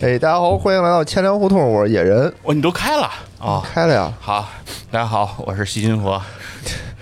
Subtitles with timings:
[0.00, 2.32] 哎，大家好，欢迎来到千粮胡同，我是野人。
[2.44, 3.10] 哦，你都开了
[3.40, 3.60] 啊？
[3.74, 4.12] 开了呀。
[4.20, 4.48] 好，
[4.92, 6.22] 大家好，我是西金佛。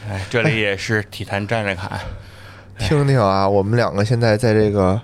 [0.09, 1.91] 哎，这里也是体坛站着看。
[2.81, 4.99] 听听啊，我们两个现在在这个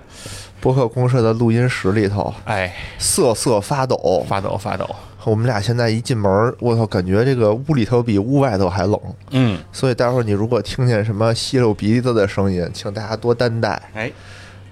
[0.59, 4.89] 博客公社的录音室里头，哎，瑟瑟发抖，发抖，发抖。
[5.23, 8.99] 我们俩现在一进门，我操，感觉这个屋里头比屋外头还冷。
[9.29, 13.79] 嗯，所以待会儿你如果听见什么吸溜鼻子的声音，请大家多担待。
[13.93, 14.11] 哎。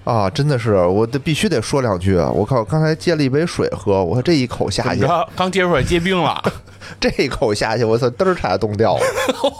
[0.04, 2.28] 啊，真的是，我得必须得说两句啊！
[2.28, 5.06] 我靠，刚才接了一杯水喝，我说这一口下去，
[5.36, 6.42] 刚接出来结冰了，
[6.98, 9.02] 这一口下去，我操，嘚儿差点冻掉了，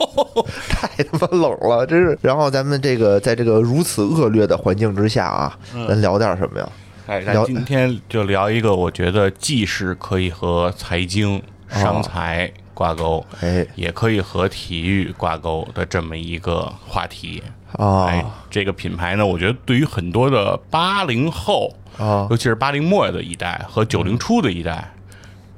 [0.69, 2.19] 太他妈冷了，真是。
[2.21, 5.57] 然后咱们这个在这个如此恶劣的环境之下啊，
[5.89, 6.69] 咱聊点什么呀？
[7.07, 17.43] 哎，聊今天就聊一个，我觉得既是可以和财经、商财挂钩，哎，也可以和体育挂钩的这么一个话题。
[17.79, 24.93] 啊，这个品牌呢，我觉得对于很多的八零后啊，尤其是八零末的一代和九零初的一代，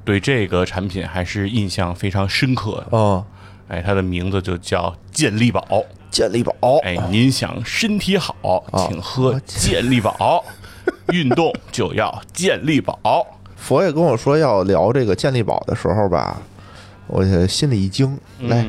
[0.03, 2.97] 对这个产品还是印象非常深刻的。
[2.97, 3.25] 哦，
[3.67, 5.83] 哎，它的名字就叫健力宝。
[6.11, 10.43] 健力宝，哎，您想身体好，请喝健力宝。
[11.11, 12.97] 运动就要健力宝。
[13.57, 16.39] 佛爷跟我说要聊这个健力宝的时候吧，
[17.07, 18.65] 我心里一惊，来。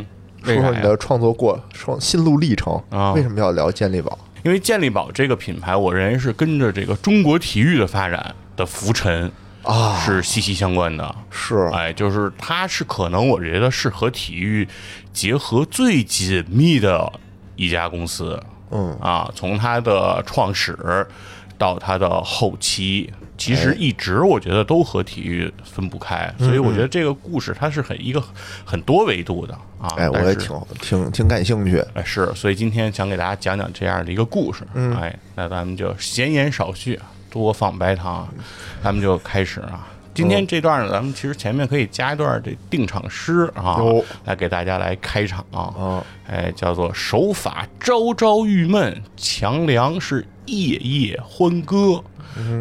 [0.54, 3.12] 说说你的创作过创心路历程啊？
[3.12, 4.18] 为什么要聊健力宝？
[4.42, 9.30] 因为健力宝这个品牌，我认为是跟着这个中国体育的发展的浮沉
[9.62, 11.14] 啊是息息相关的。
[11.30, 14.68] 是，哎，就是它是可能我觉得是和体育
[15.12, 17.12] 结合最紧密的
[17.56, 18.40] 一家公司。
[18.70, 20.76] 嗯啊，从它的创始
[21.58, 23.12] 到它的后期。
[23.36, 28.22] 其实一直我觉得都和体育分不开，所以我觉得这个故事它是很一个
[28.64, 29.88] 很多维度的啊。
[29.96, 31.78] 哎，我也挺挺挺感兴趣。
[31.94, 34.64] 哎，是，所以今天想给大家讲讲这样的一个故事。
[34.74, 36.98] 哎，那咱们就闲言少叙，
[37.30, 38.28] 多放白糖，
[38.82, 39.86] 咱们就开始啊。
[40.16, 43.78] 今天这段呢，咱们其实前面可以加一段这定场诗啊，
[44.24, 46.02] 来给大家来开场啊。
[46.26, 52.02] 哎，叫做手法朝朝郁闷，强梁是夜夜欢歌。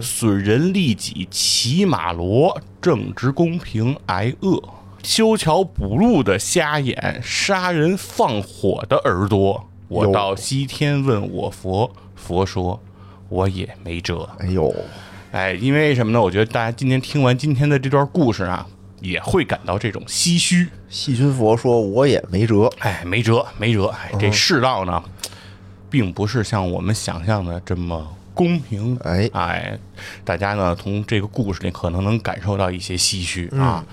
[0.01, 4.57] 损人利己骑马骡，正直公平挨饿；
[5.03, 9.65] 修桥补路的瞎眼，杀人放火的耳朵。
[9.87, 12.81] 我到西天问我佛，佛说
[13.27, 14.29] 我也没辙。
[14.39, 14.73] 哎呦，
[15.35, 16.21] 哎，因为什么呢？
[16.21, 18.65] 我觉得大家今天听完今天的这段故事啊，
[19.01, 20.69] 也会感到这种唏嘘。
[20.87, 22.71] 细菌佛说我也没辙。
[22.79, 23.87] 哎，没辙，没辙。
[23.87, 25.03] 哎，这世道呢，
[25.89, 28.15] 并不是像我们想象的这么。
[28.33, 29.77] 公平，哎哎，
[30.23, 33.83] 大家呢从这个故事里可能能感受到一些唏嘘啊。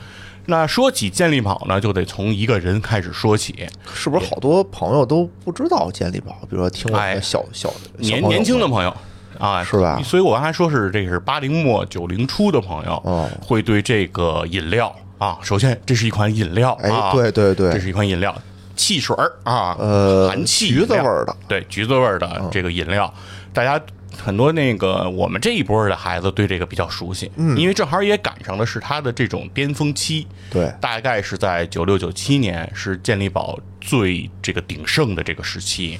[0.47, 3.69] 那说起健力宝呢，就得从一个人开始说起。
[3.93, 6.39] 是不是好多朋友都不知道健力宝？
[6.43, 8.97] 比如说听我们小小年年轻的朋友
[9.43, 10.01] 啊，是吧？
[10.05, 18.33] 所以我刚才说是这是八零末九零初的朋友，会对这个饮料啊，首先这是一款饮料，啊，对对对，这是一款饮料，
[18.77, 23.13] 汽水儿啊，呃，含气橘子味儿的，对，橘子味儿的这个饮料，
[23.53, 23.81] 大家。
[24.23, 35.99] 很多那个我们这一波的孩子对这个比较熟悉，嗯，因为正好也赶上的是它的这种巅峰期，对，大概是在九六九七年是健力宝最这个鼎盛的这个时期，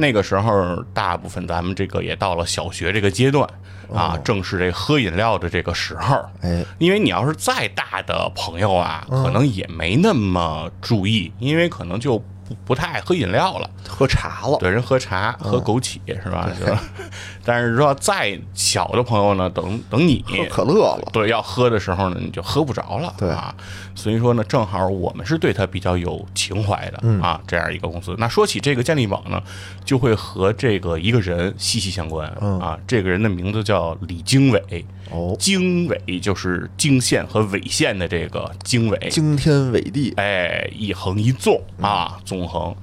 [0.00, 3.48] 那个时候大部分咱们这个也到了小学这个阶段
[3.94, 12.20] 啊，正是这喝饮料的这个时候，哎，因为你要是再大的朋友啊，可能也没那么注意，因为可能就。
[12.50, 14.58] 不不太爱喝饮料了，喝茶了。
[14.58, 16.50] 对，人喝茶喝枸杞是吧？
[16.58, 16.82] 是吧？
[17.46, 23.54] 但是说再小的朋友呢，等等你喝可乐了，对，要喝的时候呢，你就喝不着了，对啊。
[24.00, 28.14] 所以说呢，正好我们是对他比较有情怀的啊，这样一个公司。
[28.18, 29.42] 那说起这个健力宝呢，
[29.84, 32.26] 就会和这个一个人息息相关
[32.60, 32.78] 啊。
[32.86, 34.84] 这个人的名字叫李经纬。
[35.10, 42.74] 哦，经纬就是经线和纬线的这个经纬，惊天纬地，哎，一横一纵啊，纵横。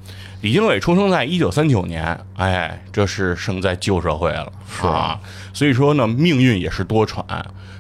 [0.42, 4.52] 李经纬出生在一九三九年，哎，这是生在旧社会了
[4.84, 5.20] 啊，
[5.54, 7.24] 所以说呢，命运也是多舛。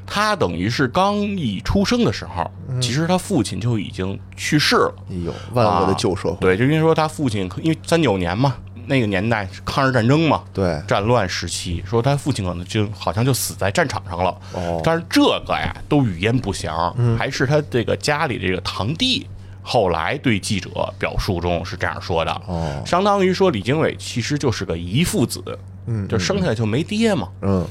[0.07, 2.49] 他等于是刚一出生的时候，
[2.81, 4.95] 其实他父亲就已经去世了。
[5.11, 6.37] 哎呦，万恶的旧社会！
[6.39, 8.55] 对，就因为说他父亲，因为三九年嘛。
[8.89, 14.33] 那个年代抗日战争嘛，对，战乱时期，说他父亲可能就好像就死在战场上了。
[14.53, 19.27] 哦，但是这个呀都语焉不详，还是他这个家里这个堂弟
[19.61, 22.31] 后来对记者表述中是这样说的。
[22.47, 25.43] 哦，相当于说李经纬其实就是个遗父子，
[25.87, 27.27] 嗯，就生下来就没爹嘛。
[27.41, 27.67] 嗯，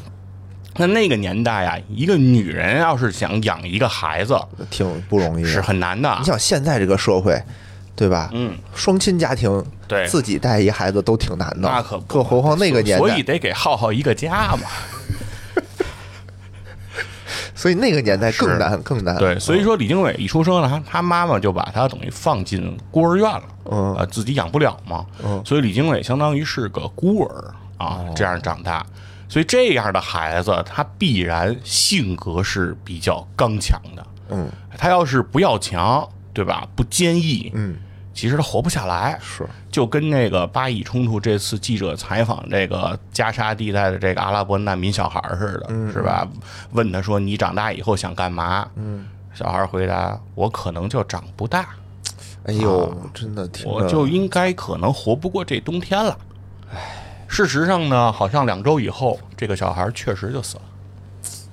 [0.79, 4.39] 那那个年代呀，一个女人要是想养一个孩子，
[4.71, 6.17] 挺不容易，是很难的。
[6.19, 7.43] 你想现在这个社会。
[7.99, 8.29] 对吧？
[8.35, 14.69] 嗯，双亲家庭，对，自己带一孩子都挺难的，那可更何况那个年代，所以得给浩浩一个家嘛。
[17.57, 19.17] 所以那个年代更难更难。
[19.17, 28.85] 对，所以说李经纬一出生呢，他他妈妈就把他等于放进孤儿院了，嗯呃，自己养不了嘛，嗯所以李经纬相当于是个孤儿啊，这样长大。
[29.29, 34.07] 所以这样的孩子，他必然性格是比较刚强的。
[34.29, 36.67] 嗯他要是不要强，对吧？
[36.75, 37.77] 不坚毅，嗯，
[38.13, 39.19] 其实他活不下来。
[39.23, 46.27] 是就跟那个巴以冲突这次记者采访这个加沙地带的这个阿拉伯难民小孩似的，是吧？
[46.73, 51.69] 问他说：“你长大以后想干嘛？”嗯，小孩回答：“我可能就长不大，
[52.45, 56.19] 哎呦，真的挺我就应该可能活不过这冬天了。”
[57.29, 60.63] 事实上呢，好像两周以后，这个小孩确实就死了。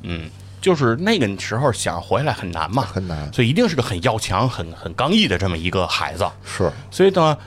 [0.04, 0.30] 嗯，
[0.62, 6.26] 就是那个时候想活下来很难嘛，很难所以一定是个很要强、很很刚毅的这么一个孩子。
[6.44, 7.38] 是所以呢，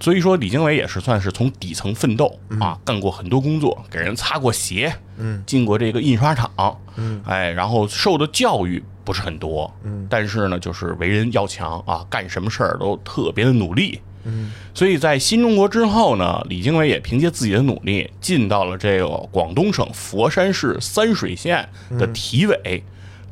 [0.00, 14.00] 所以说李经纬也是算是从底层奋斗嗯啊，干过很多工作，给人擦过鞋，嗯，进过这个印刷厂，嗯，哎，然后受的教育不是很多，嗯，但是呢，就是为人要强啊，干什么事儿都特别的努力。
[14.24, 22.82] 嗯，所以在新中国之后呢，李经纬也凭借自己的努力，进到了这个广东省佛山市三水县的体委，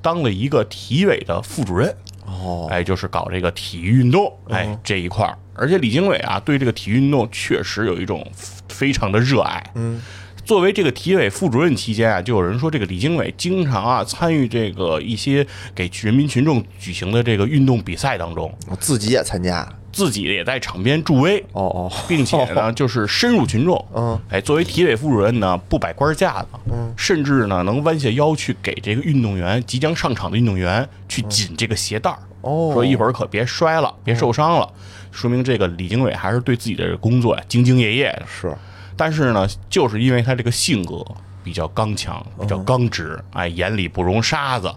[0.02, 1.94] 当了一个体委的副主任。
[2.26, 5.36] 哦，哎，就是搞这个体育运动，哎这一块儿。
[5.54, 8.26] 而且李经纬啊，对这个体育运动确实有一种
[8.68, 9.62] 非常的热爱。
[9.74, 10.00] 嗯，
[10.44, 19.68] 作为这个体委副主任期间啊，就有人说这个李经纬经常啊参与这个一些给人民群众举行的这个运动比赛当中，我自己也参加。
[20.00, 21.38] 自己也在场边助威。
[21.52, 32.70] 哦哦，并且呢， 就是深入群众，嗯，哎，作为体委副主任呢，不摆官架子，嗯，甚至呢，能弯下腰去给这个运动员即将上场的运动员去紧这个鞋带儿，哦。
[32.72, 34.72] 说一会儿可别摔了，别受伤了，
[35.12, 38.22] 说明这个李经纬还是对自己的工作呀兢兢业业的。
[38.26, 38.56] 是。
[38.96, 41.04] 但是呢，就是因为他这个性格
[41.44, 44.70] 比较刚强，比较刚直，哎，眼里不容沙子，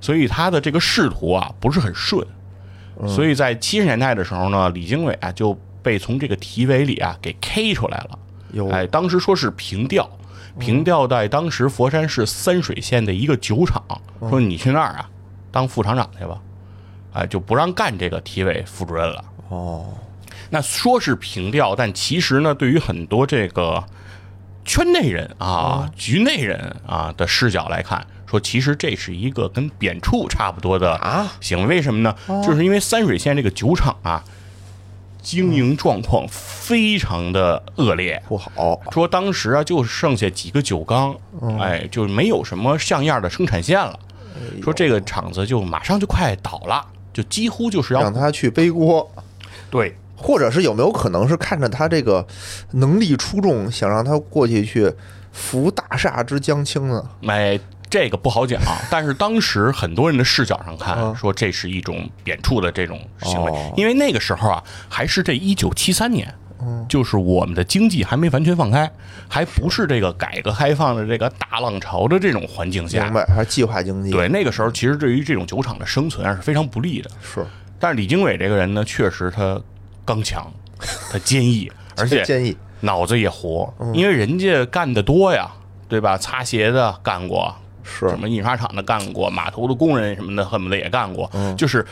[0.00, 2.24] 所以他的这个仕途啊不是很顺。
[3.06, 8.18] 所以在七十年代的时候呢，李经纬啊就被从这个体委里啊给 K 出来了。
[8.52, 8.68] 有。
[8.70, 10.08] 哎，当时说是平调，
[10.58, 13.82] 平调在当时佛山市三水县的一个酒厂，
[14.28, 15.08] 说你去那儿啊
[15.52, 16.38] 当副厂长去吧，
[17.12, 19.24] 哎，就不让干这个体委副主任了。
[19.48, 19.94] 哦，
[20.50, 23.84] 那说是平调，但其实呢，对于很多这个
[24.64, 31.76] 圈内人啊、局内人啊的视角来看，说其实这是一个跟贬黜差不多的啊行为。
[31.76, 32.14] 为什么呢？
[32.44, 34.22] 就是因为三水县这个酒厂啊，
[35.22, 38.22] 经营状况非常的恶劣。
[38.28, 41.16] 不好，说当时啊，就剩下几个酒缸，
[41.60, 43.98] 哎，就没有什么像样的生产线了。
[44.62, 49.10] 说这个厂子就马上就快倒了，就几乎就是要让他去背锅，
[49.70, 52.26] 对或者是有没有可能是看着他这个
[52.72, 54.92] 能力出众，想让他过去去
[55.32, 57.04] 扶大厦之将倾呢？
[57.26, 57.58] 哎，
[57.90, 66.32] 这个不好讲， 但是当时很多人的视角上看，嗯说这是一种贬黜的这种行为，哦因为那个时候啊，还是这一九七三年。
[66.60, 68.90] 嗯就是我们的经济还没完全放开，
[69.28, 73.24] 还不是这个改革开放的这个大浪潮的这种环境下明，白？
[73.26, 77.08] 还是计划经济？，对那个时候，其实对于这种酒厂的生存啊是非常不利的。
[77.22, 77.46] 是
[77.78, 79.60] 但是李经纬这个人呢，确实他
[80.04, 80.52] 刚强，
[81.12, 85.48] 他坚毅，而且坚毅脑子也活，嗯因为人家干得多呀，
[85.88, 86.18] 对吧？
[86.18, 87.54] 擦鞋的干过，
[87.88, 88.08] 是。
[88.10, 91.56] 什么印刷厂的干过，码头的工人什么的，恨不得也干过，嗯。
[91.56, 91.84] 就是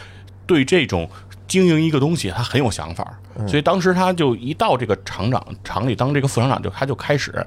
[0.47, 1.09] 对这种
[1.49, 3.19] 经营一个东西，他很有想法。
[3.37, 3.49] 嗯。
[3.49, 7.45] 所以当时他就一到这个厂长厂里当这个副厂长，就他就开始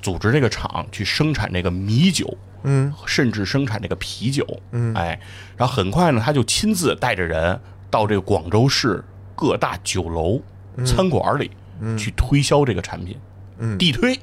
[0.00, 5.18] 组织这个厂去生产这个米酒，嗯，甚至生产这个啤酒，嗯，哎，
[5.56, 7.58] 然后很快呢，他就亲自带着人
[7.90, 9.02] 到这个广州市
[9.34, 10.40] 各大酒楼、
[10.84, 11.50] 餐馆里
[11.96, 13.16] 去推销这个产品，
[13.58, 13.78] 嗯。
[13.78, 14.18] 地推。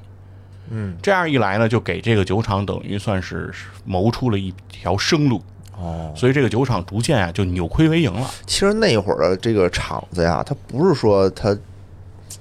[0.72, 3.54] 嗯，这样一来呢，就给这个酒厂等于算是
[3.86, 5.42] 谋出了一条生路。
[5.78, 8.30] 哦，所以这个酒厂逐渐啊就扭亏为盈了。
[8.46, 11.58] 其实那会儿的这个厂子呀，它不是说它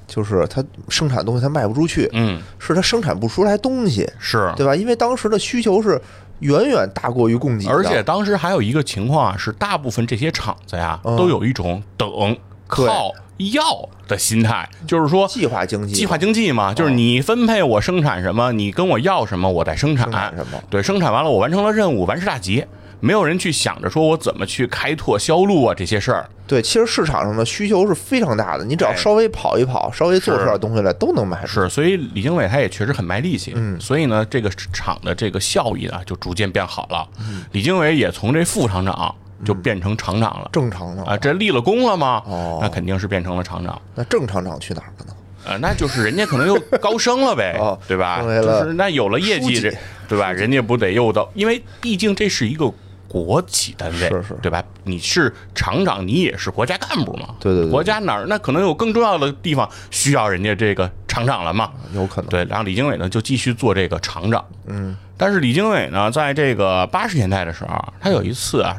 [0.06, 4.52] 就是它生产东西它卖不出去，嗯，是它生产不出来东西，是。
[4.56, 4.76] 对吧？
[4.76, 6.00] 因为当时的需求是
[6.40, 12.36] 远远大过于供给的，而且当时还有一个情况啊，是大部分这些厂子呀嗯都有一种等
[12.70, 22.64] 靠要的心态，就是说计划经济，计划经济嘛，就是你分配我生产什么，你跟我要什么，我再生产什么对，生产完了，我完成了任务，完事大吉。
[23.02, 26.28] 没有人去想着说我怎么去开拓销路啊这些事儿。
[26.46, 31.62] 对，其实市场上的需求是非常大的，你只要哎稍微跑一跑，稍微做出点东西来，都能卖出。
[31.62, 37.08] 是，所以李经纬他也确实很卖力气，嗯所以呢，这个厂的这个效益呢就逐渐变好了。
[37.20, 40.48] 嗯李经纬也从这副厂长就变成厂长了。
[40.52, 42.22] 正常的啊，这立了功了吗？
[42.26, 43.80] 哦那肯定是变成了厂长。
[43.94, 45.14] 那正厂长去哪儿了呢？
[45.46, 48.20] 呃，那就是人家可能又高升了呗，哦对吧？
[48.22, 49.72] 就是那有了业绩，这
[50.08, 50.30] 对吧？
[50.30, 52.70] 人家不得又到，因为毕竟这是一个
[53.08, 54.62] 国企单位，是是对吧？
[54.84, 61.72] 你是厂长，你也是国家干部嘛，对对对国家哪儿那可能有更重要的地方需要人家这个厂长了嘛？
[61.94, 62.28] 有可能。
[62.28, 68.76] 对，然后李经纬呢就继续做这个厂长，嗯，但是李经纬呢，在这个八十年代的时候，他有一次啊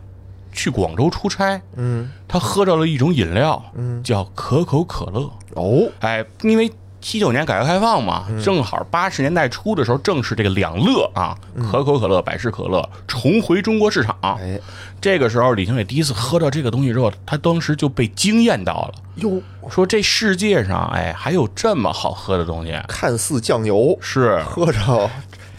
[0.51, 11.35] 去广州出差，嗯，他喝着了一种饮料，嗯，叫可口可乐，哦，哎，因为七九年改革开放嘛，正好八十年代初的时候，正是这个两乐啊，
[11.71, 14.15] 可口可乐、百事可乐重回中国市场。
[14.21, 14.59] 哎，
[15.01, 24.39] 这个时候，李经纬第一次喝到这个东西之后，他当时就被惊艳到了，哟，说这世界上哎还有这么好喝的东西，看似酱油，是。
[24.43, 25.09] 喝着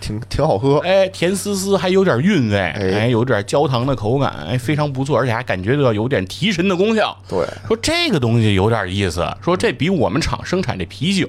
[0.02, 0.78] 挺挺好喝。
[0.80, 7.16] 哎，甜丝丝，还有点韵味，哎哎，有点焦糖的口感，哎，非常不错，而且还感觉到有点提神的功效。
[7.28, 11.28] 对，说这个东西有点意思，说这比我们厂生产这啤酒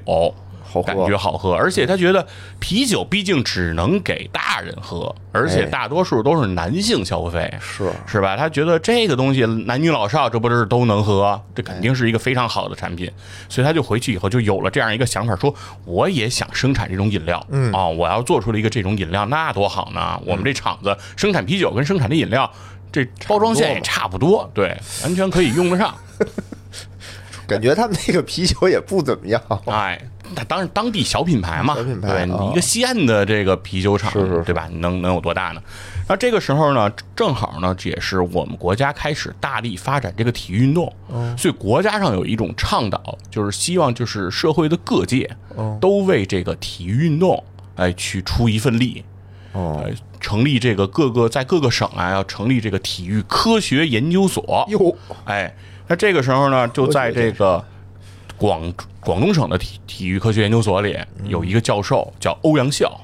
[0.82, 2.26] 好喝感觉好喝，而且他觉得
[2.60, 7.54] 啤酒毕竟只能给大人喝，而且哎大多数都是男性消费。
[7.62, 8.36] 是是吧？
[8.36, 13.12] 他觉得这个东西男女老少这不是都能喝，这肯定是一个非常好的产品，
[13.48, 15.54] 所以他就回去以后就有了这样一个想法，说
[15.86, 20.20] 我也想生产这种饮料，嗯啊，我要做出了一个这种饮料，那多好呢！
[20.26, 22.52] 我们这厂子生产啤酒跟生产的饮料，
[22.92, 25.94] 这包装线也差不多，对，完全可以用得上。
[27.46, 29.42] 感觉他们那个啤酒也不怎么样。
[29.66, 30.02] 哎，
[30.36, 34.68] 那当然当地小品牌嘛，小品牌对一个西岸的这个啤酒厂，是是是对吧？
[34.74, 35.62] 能能有多大呢？
[36.08, 47.42] 那这个时候呢，正好呢，这也是我们国家开始大力发展这个体育运动，哦所以国家上有一种倡导，就是希望就是社会的各界哦都为这个体育运动
[47.76, 49.04] 哎去出一份力。
[49.54, 54.66] 哦呃，成立这个各个在各个省啊，要成立这个体育科学研究所。
[54.70, 55.56] 哟，哎，
[55.88, 57.64] 那这个时候呢，就在这个
[58.44, 63.00] 广广东省的体体育科学研究所里，有一个教授叫欧阳笑，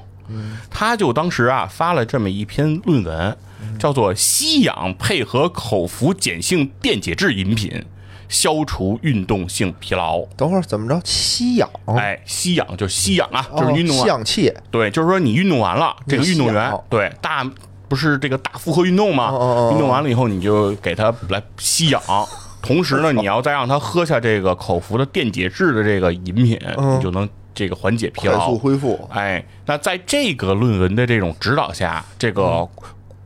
[0.70, 3.34] 他就当时啊发了这么一篇论文，
[3.78, 7.86] 叫做《吸氧配合口服碱性电解质饮品，
[8.28, 10.18] 消除运动性疲劳》。
[10.36, 11.00] 等会儿怎么着？
[11.06, 14.52] 吸氧，哎，吸氧就是吸氧啊，就是哦运动完吸氧气。
[14.70, 17.50] 对，就是说你运动完了，这个运动员对大
[17.88, 19.30] 不是这个大负荷运动吗？
[19.30, 22.02] 哦哦哦运动完了以后，你就给他来吸氧，
[22.62, 28.58] 同时呢，你要再让他喝下这个口服的电解质的这个饮品，嗯你就能这个缓解疲劳快劳速。
[28.58, 29.08] 恢复。
[29.10, 32.68] 哎，那在这个论文的这种指导下，这个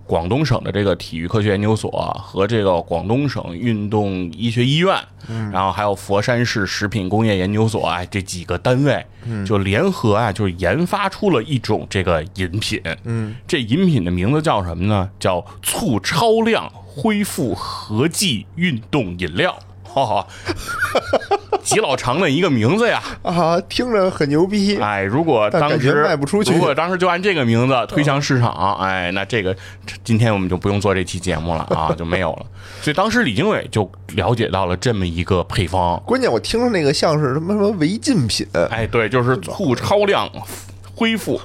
[0.06, 1.90] 广东省的这个体育科学研究所
[2.22, 4.94] 和这个广东省运动医学医院，
[5.50, 9.04] 然后还有佛山市食品工业研究所，哎，这几个单位
[9.46, 12.80] 就联合啊，就是研发出了一种这个饮品。
[13.04, 15.08] 嗯，这饮品的名字叫什么呢？
[15.18, 19.58] 叫醋超量恢复合剂运动饮料。
[19.82, 20.26] 哈哈，
[21.62, 23.00] 极老长的一个名字呀！
[23.22, 24.76] 啊，听着很牛逼。
[24.76, 29.56] 哎，如果当时卖不出去如果当时就按这个名字推向市场，哎，那这个
[30.02, 32.46] 今天我们就不用做这期节目了啊，就没有了。
[32.82, 40.28] 所以当时李经纬就了解到了这么一个配方，关键我听着那个像是什么什么违禁品，哎，对，就是促超量
[40.96, 41.40] 恢复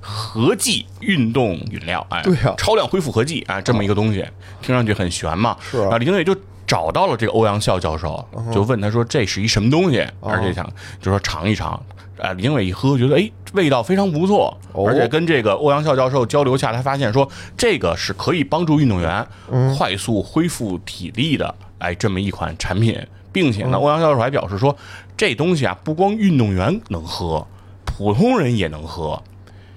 [0.00, 2.54] 合剂运动饮料，哎，对呀。
[2.56, 4.24] 超量恢复合剂啊，这么一个东西，
[4.62, 5.56] 听上去很玄嘛。
[5.60, 5.98] 是啊。
[5.98, 6.34] 李经纬就
[6.66, 10.68] 找到了这个欧阳笑教授，就问他说这是一什么东西，而且想
[11.00, 11.80] 就说尝一尝。
[12.18, 14.86] 啊，李经纬一喝，觉得哎，味道非常不错，哦。
[14.86, 17.26] 而且跟这个欧阳笑教授交流下，他发现说
[17.56, 19.26] 这个是可以帮助运动员
[19.74, 22.94] 快速恢复体力的，哎，这么一款产品，
[23.32, 24.76] 并且呢，欧阳教授还表示说，
[25.16, 27.46] 这东西啊，不光运动员能喝，
[27.86, 29.22] 普通人也能喝。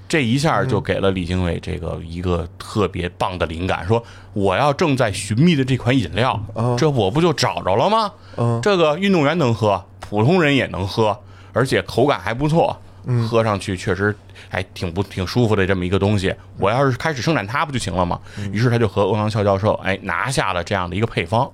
[0.07, 6.39] 这一下就给了李经纬这个一个特别棒的灵感，说我要正在寻觅的这款饮料，
[6.77, 8.12] 这我不就找着了吗？
[8.38, 11.19] 嗯这个运动员能喝，普通人也能喝，
[11.51, 12.79] 而且口感还不错，
[13.27, 14.15] 喝上去确实
[14.50, 16.33] 还挺不挺舒服的这么一个东西。
[16.60, 18.19] 我要是开始生产它不就行了吗？
[18.51, 21.50] 于是他就和欧阳笑教授哎拿下了这样的一个配方，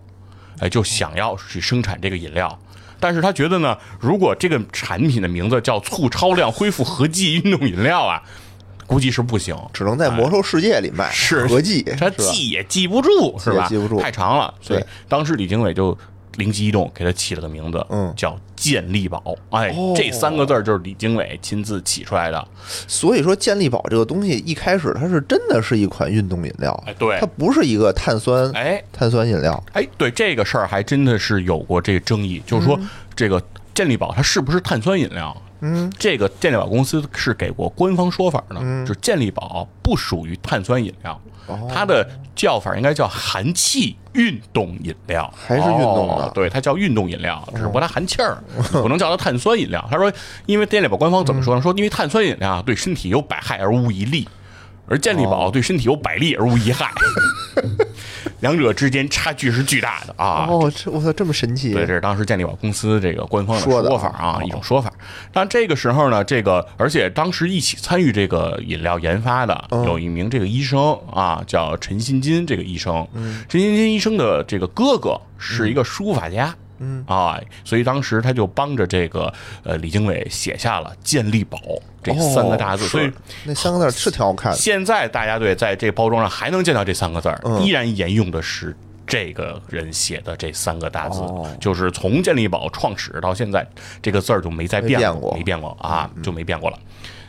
[0.59, 2.59] 哎就想要去生产这个饮料。
[2.99, 8.21] 但是他觉得呢，如果这个产品的名字叫促超量恢复合剂运动饮料啊，
[8.85, 12.09] 估计是不行，只能在魔兽世界里卖，是合计，他？
[12.09, 13.67] 记也记不住，是吧？
[13.67, 14.53] 记不住太长了。
[14.61, 15.97] 所以当时李经纬就
[16.37, 19.23] 灵机一动，给他起了个名字，嗯叫健力宝。
[19.51, 22.47] 哎，哦这三个字儿就是李经纬亲自起出来的。
[22.87, 29.63] 所以说健力宝这个东西一开始它是真的是一款运动饮料，哎，对它，不是一个碳酸哎碳酸饮料。
[29.71, 33.41] 哎，对这个事儿还真的是有过这个争议，就是说嗯这个
[33.73, 35.35] 健力宝它是不是碳酸饮料？
[35.61, 41.19] 嗯，这个健力宝公司是给过官方说法的，嗯就是健力宝不属于碳酸饮料，哦
[41.71, 48.37] 它的叫法应该叫含气运动饮料，还是运动的哦对，它叫运动饮料，只不过它含气儿，
[48.71, 49.85] 不能叫它碳酸饮料。
[49.89, 50.11] 他说，
[50.45, 51.61] 因为店里边官方怎么说呢？
[51.61, 54.27] 说因为碳酸饮料对身体有百害而无一利。
[54.89, 56.91] 而健力宝对身体有百利而无一害，
[58.41, 60.47] 两者之间差距是巨大的啊。
[60.49, 61.71] 哦，这我操，这么神奇！
[61.73, 64.91] 对，这是当时健力宝公司这个官方的说法啊，一种说法。
[65.31, 73.07] 但这个时候呢，这个而且当时一起参与这个饮料研发的有一名这个医生啊，叫陈新金这个医生。
[73.47, 76.47] 陈新金医生的这个哥哥是一个书法家。
[76.47, 76.65] 嗯
[77.05, 79.33] 啊，所以当时他就帮着这个
[79.63, 81.59] 呃李经纬写下了“健力宝”
[82.01, 83.11] 这三个大字，哦所以
[83.43, 84.57] 那三个字儿是挺好看的。
[84.57, 93.67] 现在大家对在这包装上还能见到这三个字儿，嗯依然沿用的是这个人写的这三个大字，哦就是从健力宝创始到现在，
[94.01, 96.79] 这个字儿就没再变过嗯没变过啊，就没变过了。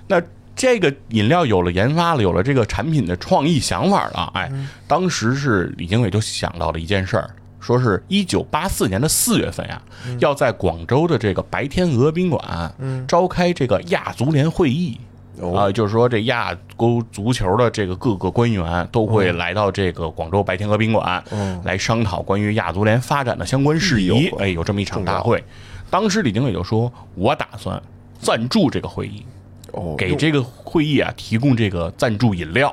[0.06, 0.22] 那
[0.54, 7.30] 这个饮料有了研发了，有了这个产品的创意想法了，哎，嗯当时是李经纬就想到了一件事儿。
[7.60, 10.18] 说是一九八四年的四月份呀，嗯。
[10.18, 12.74] 要在广州的这个白天鹅宾馆，
[13.06, 14.98] 召开这个亚足联会议，
[15.38, 15.56] 哦。
[15.56, 21.22] 啊，就是说这亚洲足球的这个各个官员都会来到这个广州白天鹅宾馆，
[21.64, 25.42] 来商讨关于亚足联发展的相关事宜哎有这么一场大会。
[25.90, 27.82] 当时李经理就说：“我打算
[28.20, 29.26] 赞助这个会议，
[29.72, 32.72] 哦，给这个会议啊提供这个赞助饮料。”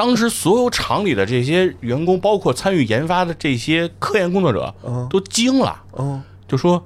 [0.00, 4.74] 当时所有厂里的这些员工，包括参与研发的这些科研工作者，
[5.10, 5.78] 都惊了。
[5.98, 6.82] 嗯，就说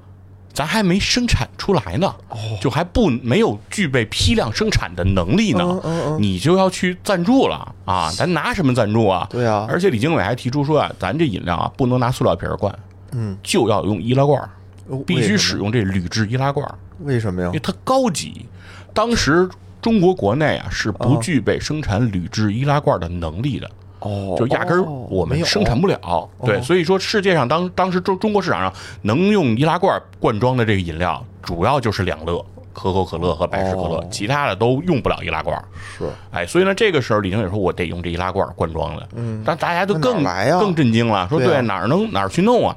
[0.51, 8.11] 咱还没生产出来呢，哦就还不没有具备批量生产的能力呢，你就要去赞助了啊？
[8.11, 9.25] 咱拿什么赞助啊？
[9.29, 12.77] 对啊而且李经纬还提出说啊，咱这饮料啊不能拿塑料瓶儿灌，
[13.13, 14.37] 嗯，就要用易拉罐
[15.05, 17.59] 必须使用这铝制易拉罐儿，为什么呀因为？
[17.59, 18.45] 它高级。
[18.93, 19.49] 当时
[19.85, 23.69] 中国国内啊是不具备生产铝制易拉罐儿的能力的。
[23.99, 26.27] 哦，就压根儿哦我们生产不了。
[26.43, 28.73] 对，所以说世界上当当时中中国市场上
[29.03, 32.43] 能用易拉罐灌装的这个饮料，主要就是两乐。
[32.73, 35.55] 可口可乐和百事可乐，哦其他的都用不了易拉罐。
[35.95, 42.75] 是哎，所以呢，这个时候李经纬说：“我得用这易拉罐灌装的。”嗯，但大家就更来呀更震惊了，说：“对啊，哪儿能哪儿去弄啊？”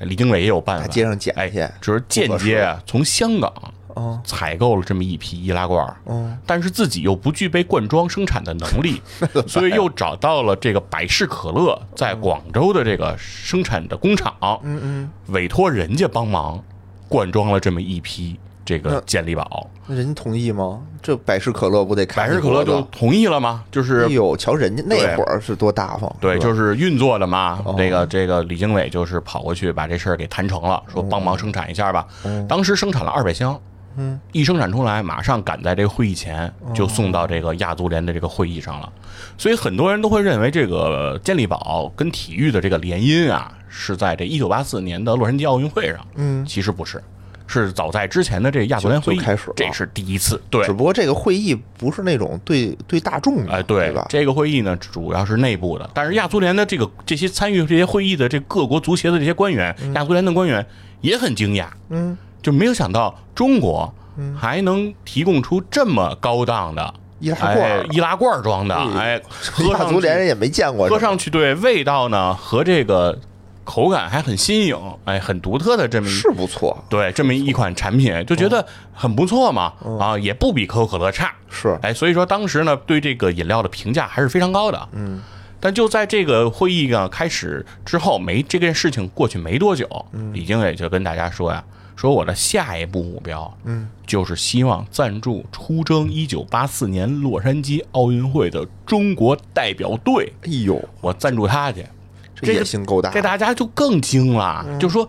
[0.00, 3.52] 李经纬也有办法，大街上捡哎去，只是间接啊从香港
[3.96, 9.00] 嗯采购了这么一批易拉罐，嗯，但是自己又不具备灌装生产的能力，
[9.48, 16.62] 所以又找到了这个百事可乐在广州的这个生产的工厂，嗯嗯，委托人家帮忙
[17.08, 20.80] 灌装了这么一批这个健力宝，那人家同意吗？
[21.00, 23.62] 这百事可乐不得开百事可乐就同意了吗？
[23.70, 27.60] 就是哎呦，瞧人家那会儿是多大方，对，就是运作的嘛。
[27.64, 32.04] 哦这个这个李经纬就是跑过去把这事儿给谈成了，说帮忙生产一下吧。
[32.48, 33.56] 当时生产了二百箱，
[33.96, 38.92] 嗯，一生产出来，马上赶在这个会议前就送到这个亚足联的这个会议上了。
[39.38, 46.06] 所以很多人都会认为这个健力宝跟体育的这个联姻啊，是在这一九八四年的洛杉矶奥运会上。
[46.14, 47.02] 嗯，其实不是。
[47.48, 50.42] 是早在之前的这亚足联会议开始这是第一次。
[50.50, 54.04] 对只，不过这个会议不是那种对对大众的，哎，对吧？
[54.08, 60.66] 这个会议呢，主要是内部的，但是亚足联的这个这些参与这些会议的这各国足协的这些官员，亚足联的官员
[61.02, 63.92] 也很惊讶，嗯，就没有想到中国
[64.38, 73.18] 还能提供出这么高档的易拉罐易拉罐装的，哎，喝亚上足连人也没见过喝上去，对味道呢和这个
[73.64, 81.76] 口感还很新颖，哎，很独特的这么一是不错，对这么一款产品，就觉得很不错嘛，啊，也不比可口可乐差，是。
[81.82, 84.88] 哎，所以说当时呢，对这个饮料的评价还是非常高的。
[84.92, 85.20] 嗯，
[85.58, 89.88] 但就在这个会议呢开始之后，没这件事情过去没多久，
[90.32, 91.64] 李经纬就跟大家说呀，
[91.96, 101.86] 说我的下一步目标，嗯，就是希望赞助出征一九八四年洛杉矶奥运会的中国代表队，哎呦，我赞助他去。
[102.34, 105.08] 这野心够大，这大家就更惊了，就说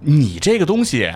[0.00, 1.10] 你这个东西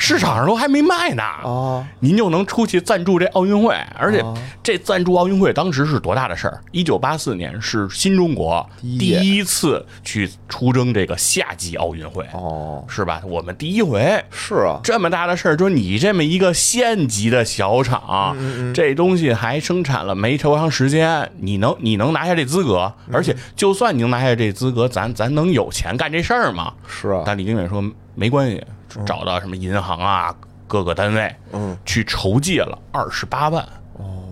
[0.00, 4.32] 市场上都还没卖呢，啊，您就能出去赞助这奥运会，而且哦
[4.62, 6.60] 这赞助奥运会当时是多大的事儿？
[6.70, 13.20] 一九八四年是新中国第第一次去出征这个夏季奥运会，哦，是吧？
[13.26, 14.24] 我们第一回。
[14.30, 22.92] 是啊，这么大的事儿，就是你这么一个县级的小厂，嗯这东西还生产了没多长时间，你能你能拿下这资格？
[23.08, 26.72] 嗯而且就算你能拿下这资格，咱咱能有钱干这事儿吗？
[26.86, 27.82] 是啊，但李经纬说
[28.14, 28.62] 没关系，
[29.04, 30.34] 找到什么银行啊，
[30.66, 33.66] 各个单位，嗯，去筹借了二十八万，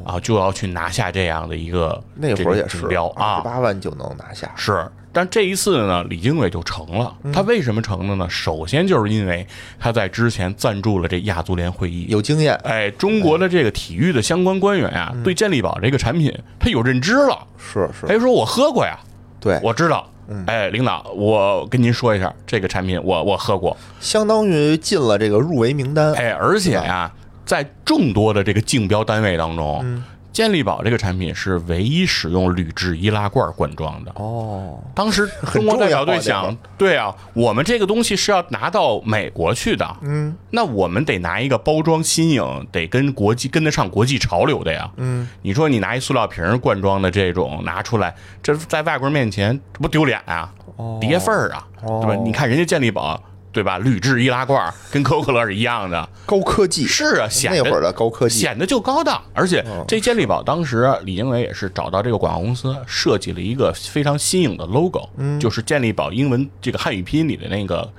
[0.05, 4.87] 啊，就要去拿下这样的一个那会儿也是标啊，八万就能拿下，是。
[5.13, 7.17] 但这一次呢，李经纬就成了。
[7.23, 8.29] 嗯他为什么成了呢？
[8.29, 9.47] 首先就是因为
[9.79, 17.47] 他在之前赞助了这亚足联会议，有经验，哎，中国的这个体育的相关官员呀、对健力宝这个产品他有认知了。
[17.57, 18.99] 是是，哎，说我喝过呀，
[19.41, 20.07] 对，我知道。
[20.47, 23.77] 哎，领导，我跟您说一下，这个产品我我喝过。
[24.01, 27.13] 相当于进了这个入围名单，哎，而且呀，
[27.45, 30.03] 在众多的这个竞标单位当中，
[30.37, 34.13] 健力宝这个产品是唯一使用铝制易拉罐灌装的。
[34.17, 50.53] 哦，当时中国代表队想，对啊，我们这个东西是要拿到美国去的，嗯，那我们得拿一个包装新颖，得跟国际跟得上国际潮流的呀，嗯，你说你拿一塑料瓶灌装的这种拿出来，这在外国人面前这不丢脸啊，
[51.01, 52.15] 叠份儿啊，对吧？
[52.23, 53.19] 你看人家健力宝。
[53.57, 53.79] 对吧？
[53.79, 56.87] 铝制易拉罐跟可口可乐是一样的，高科技。
[56.87, 58.39] 是啊，显那会儿的高科技。
[58.39, 59.23] 显得就高档。
[59.33, 65.09] 而且这健力宝当时李经纬也是找到这个广告公司设计了一个非常新颖的 logo，
[65.41, 67.91] 就是健力宝英文这个汉语拼音里的那个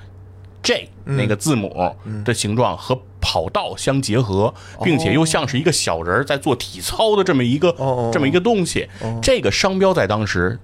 [0.62, 1.92] J 那个字母
[2.24, 7.74] 的形状和跑道相结合，并且又像是一个小人在做体操的这么一个
[8.12, 8.88] 这么一个东西。
[9.20, 10.56] 这个商标在当时。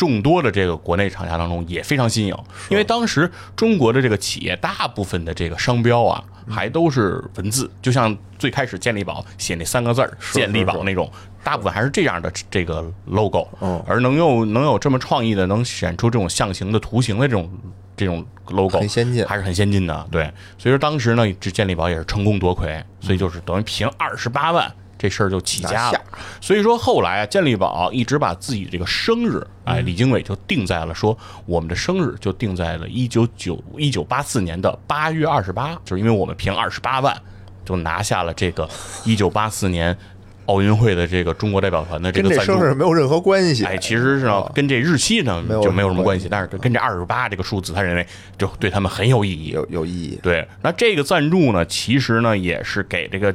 [0.00, 2.34] 众多的这个国内厂家当中也非常新颖，
[2.70, 11.12] 因为当时中国的这个企业大部分的这个商标啊，还都是文字，就像最开始健力宝写那三个字儿“健力宝”那种，
[11.44, 13.46] 大部分还是这样的这个 logo。
[13.86, 17.50] 而能用能有这么创意的，能选出这种象形的图形的这种
[17.94, 20.08] 这种 logo，很先进，还是很先进的。
[20.10, 24.74] 对，所以说当时呢，这健力宝也是成功夺魁，所以就是等于凭二十八万。
[25.00, 26.00] 这事儿就起家了，
[26.42, 37.16] 所以说后来啊，健力宝一直把自己这个生日，哎，李经纬就定在了说我们的生日就定在了一九九一九八四年的八月二十八，就是因为我们凭二十八万
[37.64, 38.68] 就拿下了这个
[39.06, 39.96] 一九八四年
[40.44, 43.64] 奥运会的这个中国代表团的这个赞助，生日没有任何关系。
[43.64, 50.20] 哎，其实是跟这日期呢就没有什么关系，但是跟这二十八这个数字，他认为就对他们很有意义，有有意义。
[50.22, 53.34] 对，那这个赞助呢，其实呢也是给这个。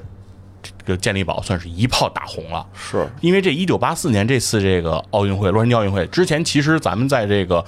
[0.86, 7.66] 这个健力宝算是一炮打红了，是因为这一九八四年这次这个奥运会洛杉矶奥运会之前，其实咱们在这个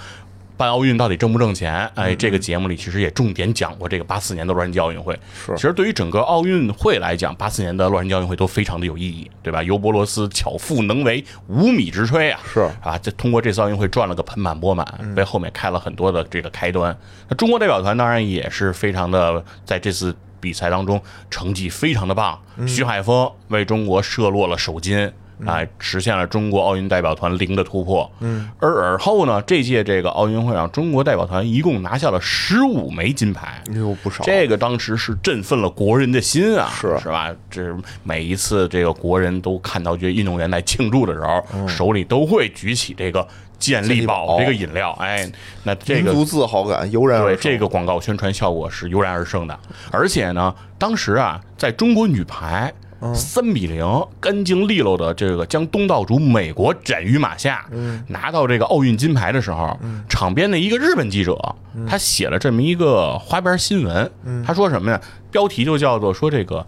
[0.55, 1.89] 办奥运到底挣不挣钱？
[1.95, 5.17] 哎，这个节目里其实也重点讲过这个八四年的洛杉矶奥运会。
[5.45, 9.63] 是，其实对于整个奥运会来讲，八四年的洛杉矶奥运会都非常的有意义，对吧？
[9.63, 16.95] 尤伯罗斯巧妇能为无米之炊啊，是啊，这通过这次奥运会赚了个盆满钵满，为后面开了很多的这个开端。
[17.27, 20.15] 那中国代表团当然也是非常的在这次。
[20.39, 25.11] 比赛当中成绩非常的棒，徐海峰为中国射落了首金，
[25.45, 28.09] 哎，实现了中国奥运代表团零的突破。
[28.19, 34.23] 嗯，而而后呢，这届这个奥运会上，中国代表团一共拿下了十五枚金牌，有不少。
[34.23, 37.31] 这个当时是振奋了国人的心啊，是是吧？
[37.49, 43.27] 这每一次这个国人都看到这运动员在庆祝的时候，手里都会举起这个。
[43.59, 45.29] 健力宝这个饮料，哎，
[45.63, 47.35] 那这个民族自豪感油然而生。
[47.35, 49.59] 对，这个广告宣传效果是油然而生的。
[49.91, 52.73] 而且呢，当时啊，在中国女排
[53.13, 53.85] 三比零
[54.19, 57.65] 干净利落的这个将东道主美国斩于马下，
[58.07, 59.77] 拿到这个奥运金牌的时候，
[60.09, 61.55] 场边的一个日本记者，
[61.87, 64.11] 他写了这么一个花边新闻，
[64.45, 65.01] 他说什么呀？
[65.29, 66.65] 标题就叫做说这个。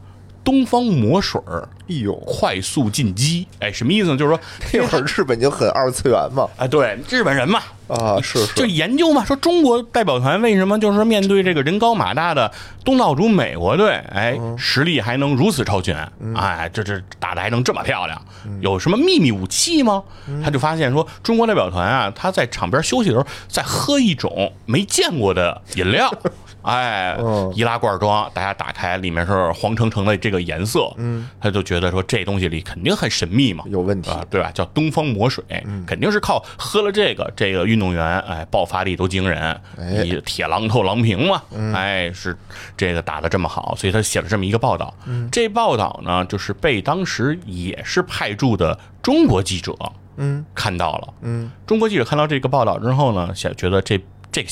[0.49, 4.17] 东方魔水儿，哎呦，快速进击，哎，什么意思呢？
[4.17, 4.39] 就是说
[4.73, 12.51] 那会儿日本就很二次元嘛，哎，对，日本人嘛，啊，是就研究嘛，说中国代表团为什么就是说面对这个人高马大的
[12.83, 15.95] 东道主美国队，哎，实力还能如此超群，
[16.35, 18.19] 哎，这这打的还能这么漂亮，
[18.62, 20.01] 有什么秘密武器吗？
[20.43, 26.12] 他就发现说，中国代表团啊，他在场边休息的时候在喝一种没见过的饮料。
[26.62, 27.17] 哎，
[27.54, 34.52] 易拉罐装，大家打开，里面是黄澄澄的这个颜色，嗯，他就觉得说这东西里肯定很神秘嘛，有问题，对吧？
[34.52, 35.43] 叫东方魔水，
[35.88, 41.41] 肯定是靠喝了这个，这个运动员哎爆发力都惊人，你铁榔头郎平嘛，
[41.74, 42.38] 哎是
[42.76, 44.93] 这个打的这么好，所以他写了这么一个报道。
[45.32, 49.74] 这报道呢，就是被当时也是派驻的中国记者，
[50.17, 53.98] 嗯，看到了，嗯，中国记者看到这个报道之后呢，想觉得这
[54.32, 54.45] 这。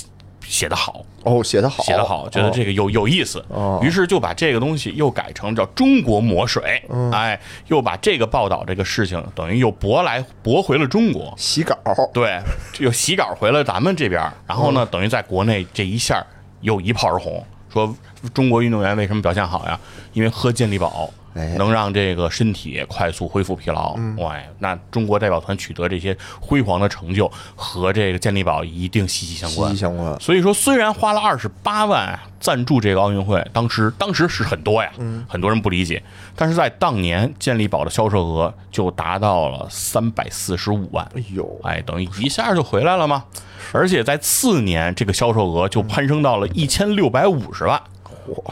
[0.47, 1.03] 写得好。
[1.23, 3.43] 哦，写得好，写得好，觉得这个有有意思，
[3.81, 6.81] 于是就把这个东西又改成叫中国魔水，
[7.11, 11.33] 哎，又把这个报道这个事情等于又驳来驳回了中国。
[11.37, 11.77] 洗稿，
[12.13, 12.39] 对，
[12.79, 16.25] 又洗稿回了咱们这边，然后呢，等于在国内这一下
[16.61, 17.93] 又一炮而红，说
[18.33, 19.77] 中国运动员为什么表现好呀？
[20.13, 21.09] 因为喝健力宝。
[21.57, 29.69] 能让这个身体快速恢复疲劳，喂，那中国代表团取得这些辉煌的成就和这个健力宝一定息息相关。
[29.69, 30.19] 息息相关。
[30.19, 34.91] 所以说，虽然花了二十八万赞助这个奥运会，当时当时是很多呀，
[35.27, 36.01] 很多人不理解，
[36.35, 41.07] 但是在当年健力宝的销售额就达到了三百四十五万。
[41.15, 43.25] 哎呦，哎，等于一下就回来了嘛？
[43.73, 47.81] 而且在次年，这个销售额就攀升到了一千六百五十万。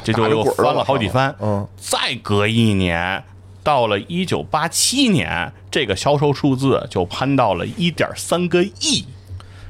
[0.03, 3.23] 这就又翻了好几番，嗯，再隔一年，
[3.63, 9.05] 到了一九八七年，这个销售数字就攀到了一点三个亿，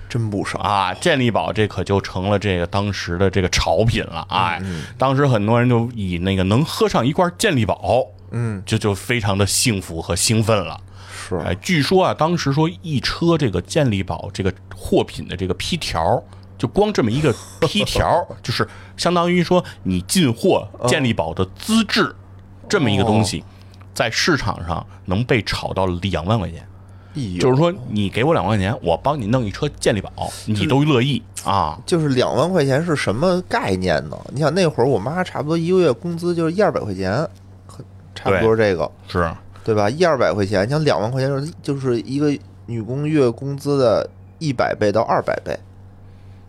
[0.10, 0.94] 真不少啊！
[0.94, 4.62] 健力宝这可就成了这个当时的这个潮品了，哎，
[4.98, 10.80] 当时很多人就以那个能喝上一罐健力宝嗯，就就非常的幸福和兴奋了。
[11.28, 16.22] 是，哎，据说啊，当时说一车这个健力宝这个货品的这个批条，
[16.58, 22.16] 就光这么一个批条， 就是相当于说你进货健力宝的资质，
[22.68, 23.44] 这么一个东西，
[23.94, 26.68] 在市场上能被炒到两万块钱。
[27.40, 30.12] 就是说，你给我两万块钱，我帮你弄一车健力宝，
[30.48, 31.80] 你都乐意啊。
[31.86, 34.18] 就是两万块钱是什么概念呢？
[34.34, 37.26] 你想那会儿我妈差不多一个月工资就是一二百块钱，
[37.68, 37.82] 可
[38.14, 39.90] 差不多这个，是，对吧？
[39.90, 45.58] 一二百块钱，你想两万块钱就是就是一个女工月工资的一百倍到二百倍。